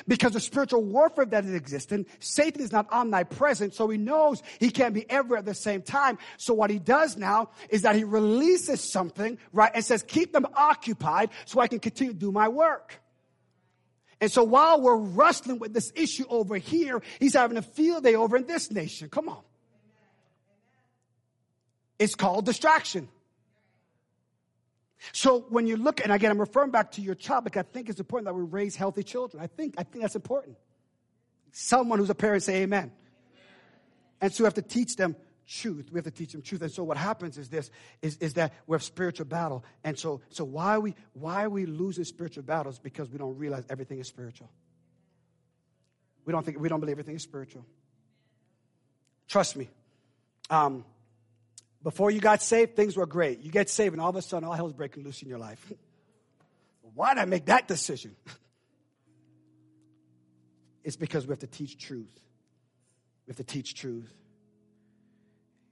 Because 0.07 0.33
the 0.33 0.39
spiritual 0.39 0.83
warfare 0.83 1.25
that 1.25 1.43
is 1.43 1.53
existing, 1.53 2.05
Satan 2.19 2.61
is 2.61 2.71
not 2.71 2.87
omnipresent, 2.91 3.73
so 3.73 3.89
he 3.89 3.97
knows 3.97 4.43
he 4.59 4.69
can't 4.69 4.93
be 4.93 5.09
everywhere 5.09 5.39
at 5.39 5.45
the 5.45 5.55
same 5.55 5.81
time. 5.81 6.19
So 6.37 6.53
what 6.53 6.69
he 6.69 6.77
does 6.77 7.17
now 7.17 7.49
is 7.69 7.81
that 7.81 7.95
he 7.95 8.03
releases 8.03 8.91
something, 8.91 9.39
right, 9.51 9.71
and 9.73 9.83
says, 9.83 10.03
keep 10.03 10.33
them 10.33 10.45
occupied 10.55 11.31
so 11.45 11.59
I 11.59 11.67
can 11.67 11.79
continue 11.79 12.13
to 12.13 12.19
do 12.19 12.31
my 12.31 12.47
work. 12.47 13.00
And 14.21 14.31
so 14.31 14.43
while 14.43 14.79
we're 14.79 14.97
wrestling 14.97 15.57
with 15.57 15.73
this 15.73 15.91
issue 15.95 16.25
over 16.29 16.55
here, 16.55 17.01
he's 17.19 17.33
having 17.33 17.57
a 17.57 17.63
field 17.63 18.03
day 18.03 18.13
over 18.13 18.37
in 18.37 18.45
this 18.45 18.69
nation. 18.69 19.09
Come 19.09 19.27
on. 19.27 19.41
It's 21.97 22.13
called 22.13 22.45
distraction. 22.45 23.09
So 25.11 25.45
when 25.49 25.65
you 25.65 25.75
look, 25.75 26.01
and 26.01 26.11
again, 26.11 26.29
I'm 26.29 26.39
referring 26.39 26.69
back 26.69 26.91
to 26.93 27.01
your 27.01 27.15
child 27.15 27.45
because 27.45 27.61
I 27.61 27.73
think 27.73 27.89
it's 27.89 27.99
important 27.99 28.27
that 28.27 28.35
we 28.35 28.43
raise 28.43 28.75
healthy 28.75 29.03
children. 29.03 29.41
I 29.41 29.47
think, 29.47 29.73
I 29.79 29.83
think 29.83 30.03
that's 30.03 30.15
important. 30.15 30.57
Someone 31.51 31.97
who's 31.97 32.11
a 32.11 32.15
parent 32.15 32.43
say 32.43 32.61
amen. 32.61 32.79
amen. 32.79 32.91
And 34.21 34.33
so 34.33 34.41
you 34.41 34.45
have 34.45 34.53
to 34.53 34.61
teach 34.61 34.95
them 34.95 35.15
truth. 35.51 35.89
We 35.91 35.97
have 35.97 36.05
to 36.05 36.11
teach 36.11 36.31
them 36.31 36.41
truth. 36.41 36.61
And 36.61 36.71
so 36.71 36.83
what 36.83 36.97
happens 36.97 37.37
is 37.37 37.49
this, 37.49 37.69
is, 38.01 38.17
is 38.17 38.35
that 38.35 38.53
we 38.67 38.75
have 38.75 38.83
spiritual 38.83 39.25
battle. 39.25 39.65
And 39.83 39.97
so, 39.97 40.21
so 40.29 40.43
why, 40.43 40.77
we, 40.77 40.95
why 41.13 41.43
are 41.43 41.49
we 41.49 41.65
losing 41.65 42.05
spiritual 42.05 42.43
battles? 42.43 42.79
Because 42.79 43.09
we 43.09 43.17
don't 43.17 43.37
realize 43.37 43.65
everything 43.69 43.99
is 43.99 44.07
spiritual. 44.07 44.49
We 46.25 46.31
don't 46.31 46.45
think, 46.45 46.59
we 46.59 46.69
don't 46.69 46.79
believe 46.79 46.93
everything 46.93 47.15
is 47.15 47.23
spiritual. 47.23 47.65
Trust 49.27 49.57
me. 49.57 49.69
Um, 50.49 50.85
before 51.83 52.11
you 52.11 52.21
got 52.21 52.41
saved, 52.41 52.75
things 52.75 52.95
were 52.95 53.05
great. 53.05 53.41
You 53.41 53.51
get 53.51 53.69
saved 53.69 53.93
and 53.93 54.01
all 54.01 54.09
of 54.09 54.15
a 54.15 54.21
sudden 54.21 54.47
all 54.47 54.53
hell's 54.53 54.73
breaking 54.73 55.03
loose 55.03 55.21
in 55.21 55.27
your 55.27 55.39
life. 55.39 55.65
why 56.95 57.13
did 57.13 57.21
I 57.21 57.25
make 57.25 57.45
that 57.45 57.67
decision? 57.67 58.15
it's 60.83 60.95
because 60.95 61.25
we 61.25 61.31
have 61.31 61.39
to 61.39 61.47
teach 61.47 61.77
truth. 61.77 62.19
We 63.25 63.31
have 63.31 63.37
to 63.37 63.43
teach 63.43 63.75
truth. 63.75 64.11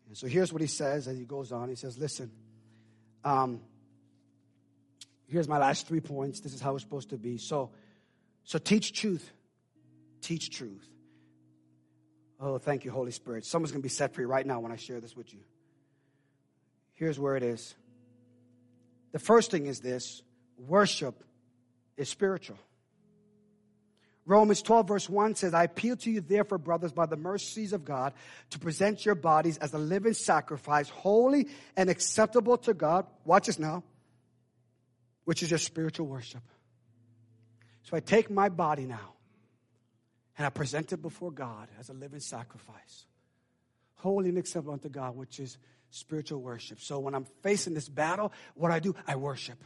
And 0.10 0.18
so 0.18 0.28
here's 0.28 0.52
what 0.52 0.62
he 0.62 0.68
says 0.68 1.08
as 1.08 1.18
he 1.18 1.24
goes 1.24 1.52
on. 1.52 1.70
He 1.70 1.76
says, 1.76 1.98
Listen, 1.98 2.32
um, 3.24 3.62
here's 5.28 5.48
my 5.48 5.60
last 5.60 5.88
three 5.88 6.02
points. 6.02 6.42
This 6.42 6.54
is 6.54 6.60
how 6.60 6.74
it's 6.74 6.84
supposed 6.84 7.12
to 7.12 7.18
be. 7.18 7.38
So, 7.38 7.70
so 8.44 8.58
teach 8.58 8.92
truth. 8.92 9.32
Teach 10.22 10.50
truth. 10.50 10.88
Oh, 12.40 12.58
thank 12.58 12.86
you, 12.86 12.92
Holy 12.92 13.12
Spirit. 13.12 13.46
Someone's 13.46 13.72
going 13.72 13.82
to 13.82 13.86
be 13.86 13.90
set 13.90 14.16
free 14.16 14.26
right 14.26 14.46
now 14.46 14.60
when 14.60 14.72
I 14.72 14.78
share 14.78 15.00
this 15.00 15.16
with 15.16 15.32
you. 15.34 15.42
Here's 16.94 17.20
where 17.20 17.36
it 17.36 17.44
is. 17.44 17.76
The 19.12 19.20
first 19.20 19.52
thing 19.52 19.68
is 19.68 19.80
this 19.80 20.22
worship 20.58 21.24
is 21.98 22.10
spiritual. 22.10 22.58
Romans 24.30 24.62
12, 24.62 24.88
verse 24.88 25.10
1 25.10 25.34
says, 25.34 25.56
I 25.56 25.64
appeal 25.64 25.96
to 25.98 26.12
you, 26.12 26.22
therefore, 26.22 26.60
brothers, 26.60 26.92
by 26.92 27.08
the 27.08 27.18
mercies 27.18 27.74
of 27.74 27.84
God, 27.84 28.14
to 28.52 28.60
present 28.60 29.04
your 29.04 29.16
bodies 29.16 29.58
as 29.58 29.74
a 29.74 29.80
living 29.80 30.14
sacrifice, 30.14 30.88
holy 30.88 31.48
and 31.76 31.90
acceptable 31.90 32.56
to 32.60 32.76
God. 32.76 33.08
Watch 33.26 33.48
this 33.48 33.58
now, 33.58 33.84
which 35.26 35.42
is 35.42 35.50
your 35.50 35.58
spiritual 35.58 36.06
worship. 36.06 36.44
So 37.82 37.98
I 37.98 38.02
take 38.02 38.30
my 38.30 38.50
body 38.50 38.86
now 38.86 39.16
and 40.38 40.46
I 40.46 40.52
present 40.52 40.94
it 40.94 41.02
before 41.02 41.32
God 41.32 41.68
as 41.80 41.90
a 41.90 41.94
living 41.94 42.20
sacrifice, 42.20 43.08
holy 43.96 44.30
and 44.30 44.38
acceptable 44.38 44.74
unto 44.74 44.90
God, 44.90 45.16
which 45.16 45.40
is 45.40 45.58
spiritual 45.90 46.40
worship. 46.40 46.80
So 46.82 47.00
when 47.00 47.16
I'm 47.16 47.26
facing 47.42 47.74
this 47.74 47.90
battle, 47.90 48.32
what 48.54 48.72
I 48.72 48.78
do, 48.78 48.94
I 49.08 49.16
worship. 49.16 49.58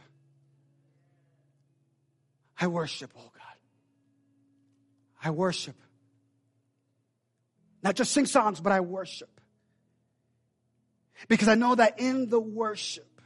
I 2.58 2.68
worship, 2.68 3.10
oh 3.14 3.30
God. 3.34 3.43
I 5.24 5.30
worship. 5.30 5.76
Not 7.82 7.96
just 7.96 8.12
sing 8.12 8.26
songs, 8.26 8.60
but 8.60 8.72
I 8.72 8.80
worship. 8.80 9.40
Because 11.28 11.48
I 11.48 11.54
know 11.54 11.74
that 11.74 11.98
in 11.98 12.28
the 12.28 12.40
worship, 12.40 13.20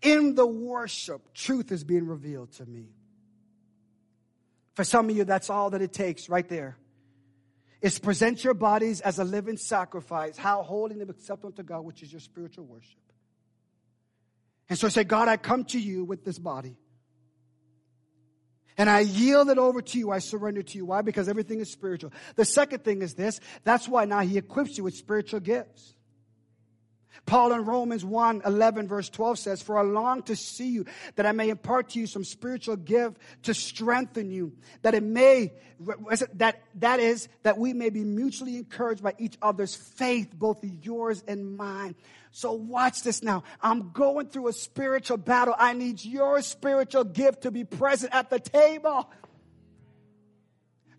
in 0.00 0.36
the 0.36 0.46
worship, 0.46 1.34
truth 1.34 1.72
is 1.72 1.82
being 1.82 2.06
revealed 2.06 2.52
to 2.52 2.66
me. 2.66 2.90
For 4.74 4.84
some 4.84 5.10
of 5.10 5.16
you, 5.16 5.24
that's 5.24 5.50
all 5.50 5.70
that 5.70 5.82
it 5.82 5.92
takes 5.92 6.28
right 6.28 6.48
there. 6.48 6.76
Is 7.80 7.98
present 7.98 8.42
your 8.42 8.54
bodies 8.54 9.00
as 9.00 9.18
a 9.18 9.24
living 9.24 9.56
sacrifice, 9.56 10.36
how 10.36 10.62
holy 10.62 11.00
and 11.00 11.10
acceptable 11.10 11.52
to 11.52 11.62
God, 11.62 11.80
which 11.80 12.02
is 12.02 12.12
your 12.12 12.20
spiritual 12.20 12.64
worship. 12.64 12.98
And 14.70 14.78
so 14.78 14.88
say, 14.88 15.04
God, 15.04 15.28
I 15.28 15.36
come 15.36 15.64
to 15.66 15.78
you 15.78 16.04
with 16.04 16.24
this 16.24 16.38
body. 16.38 16.76
And 18.76 18.90
I 18.90 19.00
yield 19.00 19.50
it 19.50 19.58
over 19.58 19.80
to 19.80 19.98
you. 19.98 20.10
I 20.10 20.18
surrender 20.18 20.62
to 20.62 20.78
you. 20.78 20.86
Why? 20.86 21.02
Because 21.02 21.28
everything 21.28 21.60
is 21.60 21.70
spiritual. 21.70 22.12
The 22.36 22.44
second 22.44 22.84
thing 22.84 23.02
is 23.02 23.14
this. 23.14 23.40
That's 23.62 23.88
why 23.88 24.04
now 24.04 24.20
he 24.20 24.36
equips 24.36 24.76
you 24.76 24.84
with 24.84 24.94
spiritual 24.94 25.40
gifts. 25.40 25.94
Paul 27.26 27.52
in 27.52 27.64
Romans 27.64 28.04
1 28.04 28.42
11, 28.44 28.88
verse 28.88 29.08
12 29.08 29.38
says, 29.38 29.62
For 29.62 29.78
I 29.78 29.82
long 29.82 30.22
to 30.24 30.36
see 30.36 30.68
you, 30.68 30.84
that 31.16 31.26
I 31.26 31.32
may 31.32 31.48
impart 31.48 31.90
to 31.90 32.00
you 32.00 32.06
some 32.06 32.24
spiritual 32.24 32.76
gift 32.76 33.18
to 33.44 33.54
strengthen 33.54 34.30
you, 34.30 34.52
that 34.82 34.94
it 34.94 35.02
may, 35.02 35.52
that, 36.34 36.62
that 36.76 37.00
is, 37.00 37.28
that 37.42 37.58
we 37.58 37.72
may 37.72 37.90
be 37.90 38.04
mutually 38.04 38.56
encouraged 38.56 39.02
by 39.02 39.14
each 39.18 39.36
other's 39.40 39.74
faith, 39.74 40.34
both 40.34 40.58
yours 40.82 41.22
and 41.26 41.56
mine. 41.56 41.94
So 42.30 42.52
watch 42.52 43.02
this 43.02 43.22
now. 43.22 43.44
I'm 43.62 43.92
going 43.92 44.26
through 44.26 44.48
a 44.48 44.52
spiritual 44.52 45.18
battle. 45.18 45.54
I 45.56 45.72
need 45.72 46.04
your 46.04 46.42
spiritual 46.42 47.04
gift 47.04 47.42
to 47.42 47.52
be 47.52 47.62
present 47.62 48.12
at 48.12 48.28
the 48.28 48.40
table 48.40 49.08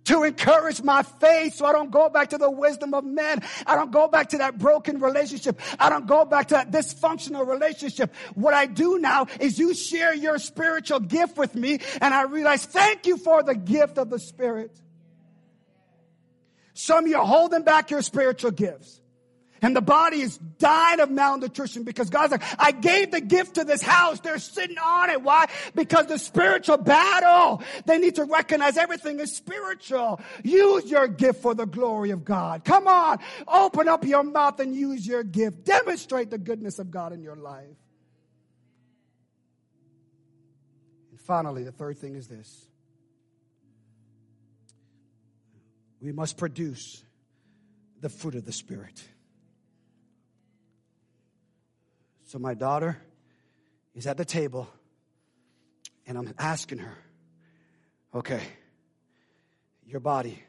to 0.05 0.23
encourage 0.23 0.81
my 0.81 1.03
faith 1.03 1.55
so 1.55 1.65
I 1.65 1.71
don't 1.71 1.91
go 1.91 2.09
back 2.09 2.29
to 2.29 2.37
the 2.37 2.49
wisdom 2.49 2.93
of 2.93 3.03
men. 3.03 3.41
I 3.65 3.75
don't 3.75 3.91
go 3.91 4.07
back 4.07 4.29
to 4.29 4.37
that 4.37 4.57
broken 4.57 4.99
relationship. 4.99 5.59
I 5.79 5.89
don't 5.89 6.07
go 6.07 6.25
back 6.25 6.47
to 6.49 6.55
that 6.55 6.71
dysfunctional 6.71 7.47
relationship. 7.47 8.13
What 8.35 8.53
I 8.53 8.65
do 8.65 8.99
now 8.99 9.27
is 9.39 9.59
you 9.59 9.73
share 9.73 10.13
your 10.13 10.37
spiritual 10.37 10.99
gift 10.99 11.37
with 11.37 11.55
me 11.55 11.79
and 12.01 12.13
I 12.13 12.23
realize 12.23 12.65
thank 12.65 13.05
you 13.05 13.17
for 13.17 13.43
the 13.43 13.55
gift 13.55 13.97
of 13.97 14.09
the 14.09 14.19
Spirit. 14.19 14.71
Some 16.73 17.05
of 17.05 17.09
you 17.09 17.17
are 17.17 17.25
holding 17.25 17.63
back 17.63 17.89
your 17.89 18.01
spiritual 18.01 18.51
gifts. 18.51 18.99
And 19.65 19.75
the 19.75 19.81
body 19.81 20.21
is 20.21 20.37
dying 20.59 20.99
of 20.99 21.09
malnutrition 21.09 21.85
because 21.85 22.11
God's 22.11 22.33
like, 22.33 22.43
I 22.59 22.71
gave 22.71 23.09
the 23.09 23.19
gift 23.19 23.55
to 23.55 23.63
this 23.63 23.81
house. 23.81 24.19
They're 24.19 24.37
sitting 24.37 24.77
on 24.77 25.09
it. 25.09 25.23
Why? 25.23 25.47
Because 25.73 26.05
the 26.05 26.19
spiritual 26.19 26.77
battle. 26.77 27.63
They 27.87 27.97
need 27.97 28.13
to 28.17 28.25
recognize 28.25 28.77
everything 28.77 29.19
is 29.19 29.35
spiritual. 29.35 30.21
Use 30.43 30.85
your 30.85 31.07
gift 31.07 31.41
for 31.41 31.55
the 31.55 31.65
glory 31.65 32.11
of 32.11 32.23
God. 32.23 32.63
Come 32.63 32.87
on. 32.87 33.17
Open 33.47 33.87
up 33.87 34.05
your 34.05 34.21
mouth 34.21 34.59
and 34.59 34.75
use 34.75 35.07
your 35.07 35.23
gift. 35.23 35.65
Demonstrate 35.65 36.29
the 36.29 36.37
goodness 36.37 36.77
of 36.77 36.91
God 36.91 37.11
in 37.11 37.23
your 37.23 37.35
life. 37.35 37.65
And 41.09 41.19
finally, 41.19 41.63
the 41.63 41.71
third 41.71 41.97
thing 41.97 42.13
is 42.13 42.27
this. 42.27 42.67
we 46.05 46.11
must 46.11 46.37
produce 46.37 47.03
the 48.01 48.09
fruit 48.09 48.35
of 48.35 48.45
the 48.45 48.51
Spirit. 48.51 49.03
So 52.25 52.39
my 52.39 52.55
daughter 52.55 52.97
is 53.93 54.07
at 54.07 54.17
the 54.17 54.25
table, 54.25 54.67
and 56.07 56.17
I'm 56.17 56.33
asking 56.37 56.79
her, 56.79 56.97
okay, 58.13 58.41
your 59.85 59.99
body 59.99 60.41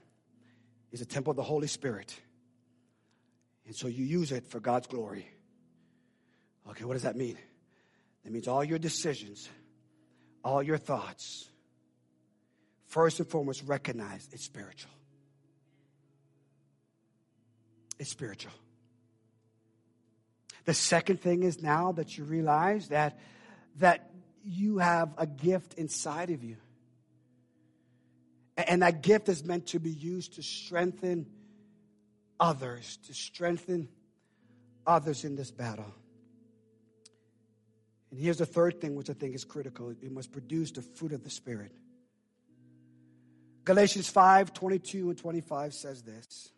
is 0.90 1.02
a 1.02 1.04
temple 1.04 1.32
of 1.32 1.36
the 1.36 1.42
Holy 1.42 1.66
Spirit. 1.66 2.18
And 3.66 3.76
so 3.76 3.88
you 3.88 4.04
use 4.04 4.32
it 4.32 4.46
for 4.46 4.58
God's 4.58 4.86
glory. 4.86 5.28
Okay, 6.70 6.84
what 6.84 6.94
does 6.94 7.02
that 7.02 7.16
mean? 7.16 7.36
That 8.24 8.32
means 8.32 8.48
all 8.48 8.64
your 8.64 8.78
decisions, 8.78 9.48
all 10.42 10.62
your 10.62 10.78
thoughts, 10.78 11.48
first 12.86 13.20
and 13.20 13.28
foremost, 13.28 13.62
recognize 13.66 14.26
it's 14.32 14.44
spiritual. 14.44 14.90
It's 17.98 18.10
spiritual. 18.10 18.52
The 20.66 20.74
second 20.74 21.20
thing 21.20 21.44
is 21.44 21.62
now 21.62 21.92
that 21.92 22.18
you 22.18 22.24
realize 22.24 22.88
that, 22.88 23.18
that 23.78 24.10
you 24.44 24.78
have 24.78 25.14
a 25.16 25.26
gift 25.26 25.74
inside 25.74 26.30
of 26.30 26.44
you. 26.44 26.56
And 28.56 28.82
that 28.82 29.02
gift 29.02 29.28
is 29.28 29.44
meant 29.44 29.68
to 29.68 29.78
be 29.78 29.90
used 29.90 30.34
to 30.34 30.42
strengthen 30.42 31.26
others, 32.40 32.98
to 33.06 33.14
strengthen 33.14 33.88
others 34.86 35.24
in 35.24 35.36
this 35.36 35.52
battle. 35.52 35.92
And 38.10 38.18
here's 38.18 38.38
the 38.38 38.46
third 38.46 38.80
thing, 38.80 38.96
which 38.96 39.10
I 39.10 39.12
think 39.12 39.34
is 39.34 39.44
critical 39.44 39.90
it 39.90 40.10
must 40.10 40.32
produce 40.32 40.72
the 40.72 40.82
fruit 40.82 41.12
of 41.12 41.22
the 41.22 41.30
Spirit. 41.30 41.72
Galatians 43.64 44.08
5 44.08 44.52
22 44.52 45.10
and 45.10 45.18
25 45.18 45.74
says 45.74 46.02
this. 46.02 46.50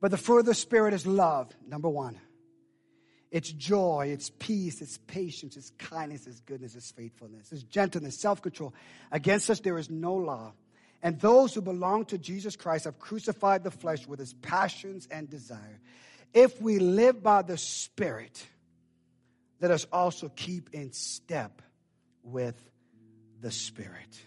But 0.00 0.10
the 0.10 0.18
fruit 0.18 0.40
of 0.40 0.46
the 0.46 0.54
Spirit 0.54 0.92
is 0.92 1.06
love, 1.06 1.50
number 1.66 1.88
one. 1.88 2.18
It's 3.30 3.50
joy, 3.50 4.10
it's 4.12 4.30
peace, 4.30 4.80
it's 4.80 4.98
patience, 5.06 5.56
it's 5.56 5.70
kindness, 5.78 6.26
it's 6.26 6.40
goodness, 6.40 6.74
it's 6.74 6.92
faithfulness, 6.92 7.50
it's 7.52 7.64
gentleness, 7.64 8.18
self 8.18 8.40
control. 8.40 8.72
Against 9.10 9.50
us 9.50 9.60
there 9.60 9.78
is 9.78 9.90
no 9.90 10.14
law. 10.14 10.52
And 11.02 11.20
those 11.20 11.54
who 11.54 11.60
belong 11.60 12.06
to 12.06 12.18
Jesus 12.18 12.56
Christ 12.56 12.84
have 12.84 12.98
crucified 12.98 13.64
the 13.64 13.70
flesh 13.70 14.06
with 14.06 14.20
its 14.20 14.34
passions 14.42 15.06
and 15.10 15.28
desire. 15.28 15.80
If 16.32 16.60
we 16.60 16.78
live 16.78 17.22
by 17.22 17.42
the 17.42 17.58
Spirit, 17.58 18.46
let 19.60 19.70
us 19.70 19.86
also 19.92 20.28
keep 20.34 20.70
in 20.72 20.92
step 20.92 21.62
with 22.22 22.60
the 23.40 23.50
Spirit. 23.50 24.20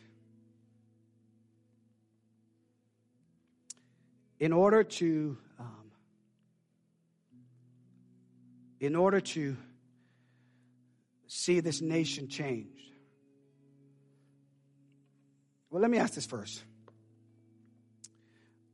In 4.40 4.54
order 4.54 4.84
to 4.84 5.38
in 8.80 8.96
order 8.96 9.20
to 9.20 9.58
see 11.28 11.60
this 11.60 11.82
nation 11.82 12.28
changed. 12.28 12.92
Well, 15.70 15.82
let 15.82 15.92
me 15.92 15.98
ask 15.98 16.14
this 16.14 16.26
first. 16.26 16.64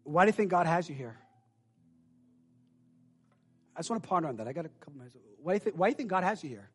Why 0.04 0.24
do 0.24 0.30
you 0.30 0.34
think 0.34 0.52
God 0.52 0.68
has 0.68 0.88
you 0.88 0.96
here? 0.96 1.18
I 3.76 3.80
just 3.80 3.90
want 3.90 4.02
to 4.02 4.08
ponder 4.08 4.30
on 4.30 4.38
that. 4.38 4.48
I 4.48 4.54
got 4.54 4.66
a 4.66 4.70
couple 4.70 4.94
minutes. 5.00 5.18
Why 5.42 5.54
do 5.54 5.56
you 5.56 5.60
think, 5.60 5.76
why 5.76 5.88
do 5.88 5.92
you 5.92 5.96
think 5.98 6.10
God 6.10 6.24
has 6.24 6.44
you 6.44 6.50
here? 6.50 6.70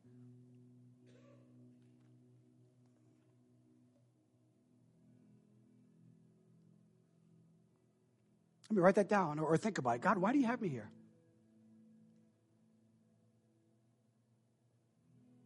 Let 8.68 8.76
me 8.76 8.82
write 8.82 8.94
that 8.96 9.08
down 9.08 9.38
or, 9.38 9.46
or 9.46 9.56
think 9.56 9.78
about 9.78 9.96
it. 9.96 10.00
God, 10.00 10.18
why 10.18 10.32
do 10.32 10.38
you 10.38 10.46
have 10.46 10.60
me 10.60 10.68
here? 10.68 10.88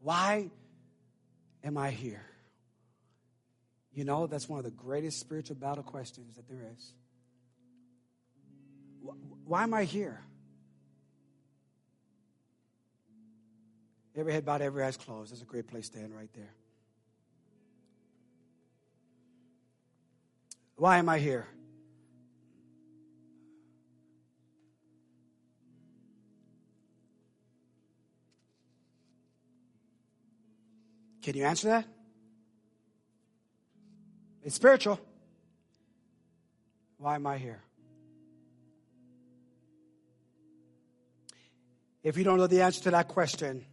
Why 0.04 0.50
am 1.64 1.78
I 1.78 1.90
here? 1.90 2.26
You 3.94 4.04
know, 4.04 4.26
that's 4.26 4.46
one 4.46 4.58
of 4.58 4.64
the 4.66 4.70
greatest 4.70 5.18
spiritual 5.18 5.56
battle 5.56 5.82
questions 5.82 6.36
that 6.36 6.46
there 6.46 6.60
is. 6.76 6.92
Why 9.46 9.62
am 9.62 9.72
I 9.72 9.84
here? 9.84 10.20
Every 14.14 14.34
head 14.34 14.44
bowed, 14.44 14.60
every 14.60 14.84
eyes 14.84 14.98
closed. 14.98 15.32
That's 15.32 15.40
a 15.40 15.46
great 15.46 15.68
place 15.68 15.88
to 15.88 15.98
end 15.98 16.14
right 16.14 16.28
there. 16.34 16.52
Why 20.76 20.98
am 20.98 21.08
I 21.08 21.18
here? 21.18 21.46
Can 31.24 31.34
you 31.38 31.46
answer 31.46 31.68
that? 31.68 31.86
It's 34.42 34.54
spiritual. 34.54 35.00
Why 36.98 37.14
am 37.14 37.26
I 37.26 37.38
here? 37.38 37.62
If 42.02 42.18
you 42.18 42.24
don't 42.24 42.36
know 42.36 42.46
the 42.46 42.60
answer 42.60 42.82
to 42.82 42.90
that 42.90 43.08
question, 43.08 43.64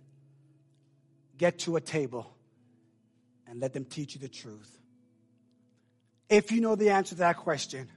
get 1.38 1.60
to 1.60 1.76
a 1.76 1.82
table 1.82 2.34
and 3.45 3.60
let 3.60 3.74
them 3.74 3.84
teach 3.84 4.16
you 4.16 4.22
the 4.22 4.30
truth. 4.30 4.80
If 6.30 6.54
you 6.54 6.62
know 6.62 6.78
the 6.78 6.91
answer 6.91 7.16
to 7.16 7.20
that 7.20 7.36
question, 7.36 7.89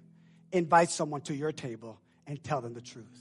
invite 0.50 0.90
someone 0.90 1.20
to 1.20 1.34
your 1.34 1.52
table 1.52 2.00
and 2.26 2.42
tell 2.42 2.60
them 2.60 2.74
the 2.74 2.82
truth. 2.82 3.20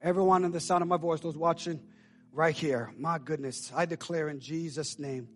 Everyone 0.00 0.44
in 0.44 0.52
the 0.52 0.60
sound 0.60 0.82
of 0.82 0.88
my 0.88 0.96
voice, 0.96 1.18
those 1.18 1.36
watching 1.36 1.80
right 2.36 2.54
here, 2.54 2.92
my 2.98 3.18
goodness, 3.18 3.72
I 3.74 3.86
declare 3.86 4.28
in 4.28 4.40
Jesus' 4.40 4.98
name 4.98 5.28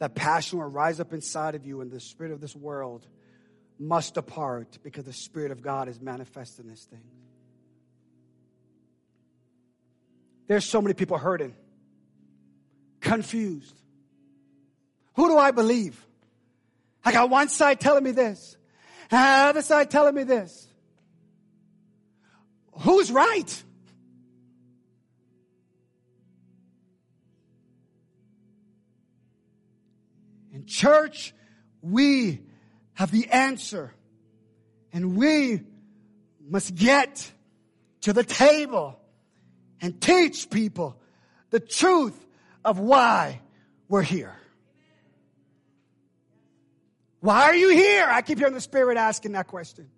that 0.00 0.14
passion 0.14 0.58
will 0.58 0.66
rise 0.66 0.98
up 0.98 1.12
inside 1.12 1.54
of 1.54 1.64
you 1.64 1.80
and 1.80 1.90
the 1.90 2.00
spirit 2.00 2.32
of 2.32 2.40
this 2.40 2.56
world 2.56 3.06
must 3.78 4.14
depart 4.14 4.78
because 4.82 5.04
the 5.04 5.12
Spirit 5.12 5.50
of 5.50 5.62
God 5.62 5.88
is 5.88 6.00
manifesting 6.00 6.68
this 6.68 6.84
thing. 6.84 7.04
There's 10.46 10.64
so 10.64 10.82
many 10.82 10.94
people 10.94 11.18
hurting, 11.18 11.54
confused. 13.00 13.80
Who 15.14 15.28
do 15.28 15.38
I 15.38 15.50
believe? 15.50 16.04
I 17.04 17.12
got 17.12 17.30
one 17.30 17.48
side 17.48 17.80
telling 17.80 18.04
me 18.04 18.12
this, 18.12 18.56
and 19.10 19.18
the 19.18 19.48
other 19.48 19.62
side 19.62 19.90
telling 19.90 20.14
me 20.14 20.24
this. 20.24 20.68
Who's 22.80 23.10
right? 23.10 23.62
Church, 30.66 31.34
we 31.80 32.40
have 32.94 33.10
the 33.10 33.28
answer. 33.30 33.92
And 34.92 35.16
we 35.16 35.60
must 36.40 36.74
get 36.74 37.30
to 38.02 38.12
the 38.12 38.24
table 38.24 38.98
and 39.80 40.00
teach 40.00 40.50
people 40.50 40.96
the 41.50 41.60
truth 41.60 42.18
of 42.64 42.78
why 42.78 43.40
we're 43.88 44.02
here. 44.02 44.36
Why 47.20 47.44
are 47.44 47.54
you 47.54 47.70
here? 47.70 48.06
I 48.06 48.22
keep 48.22 48.38
hearing 48.38 48.54
the 48.54 48.60
Spirit 48.60 48.98
asking 48.98 49.32
that 49.32 49.46
question. 49.46 49.88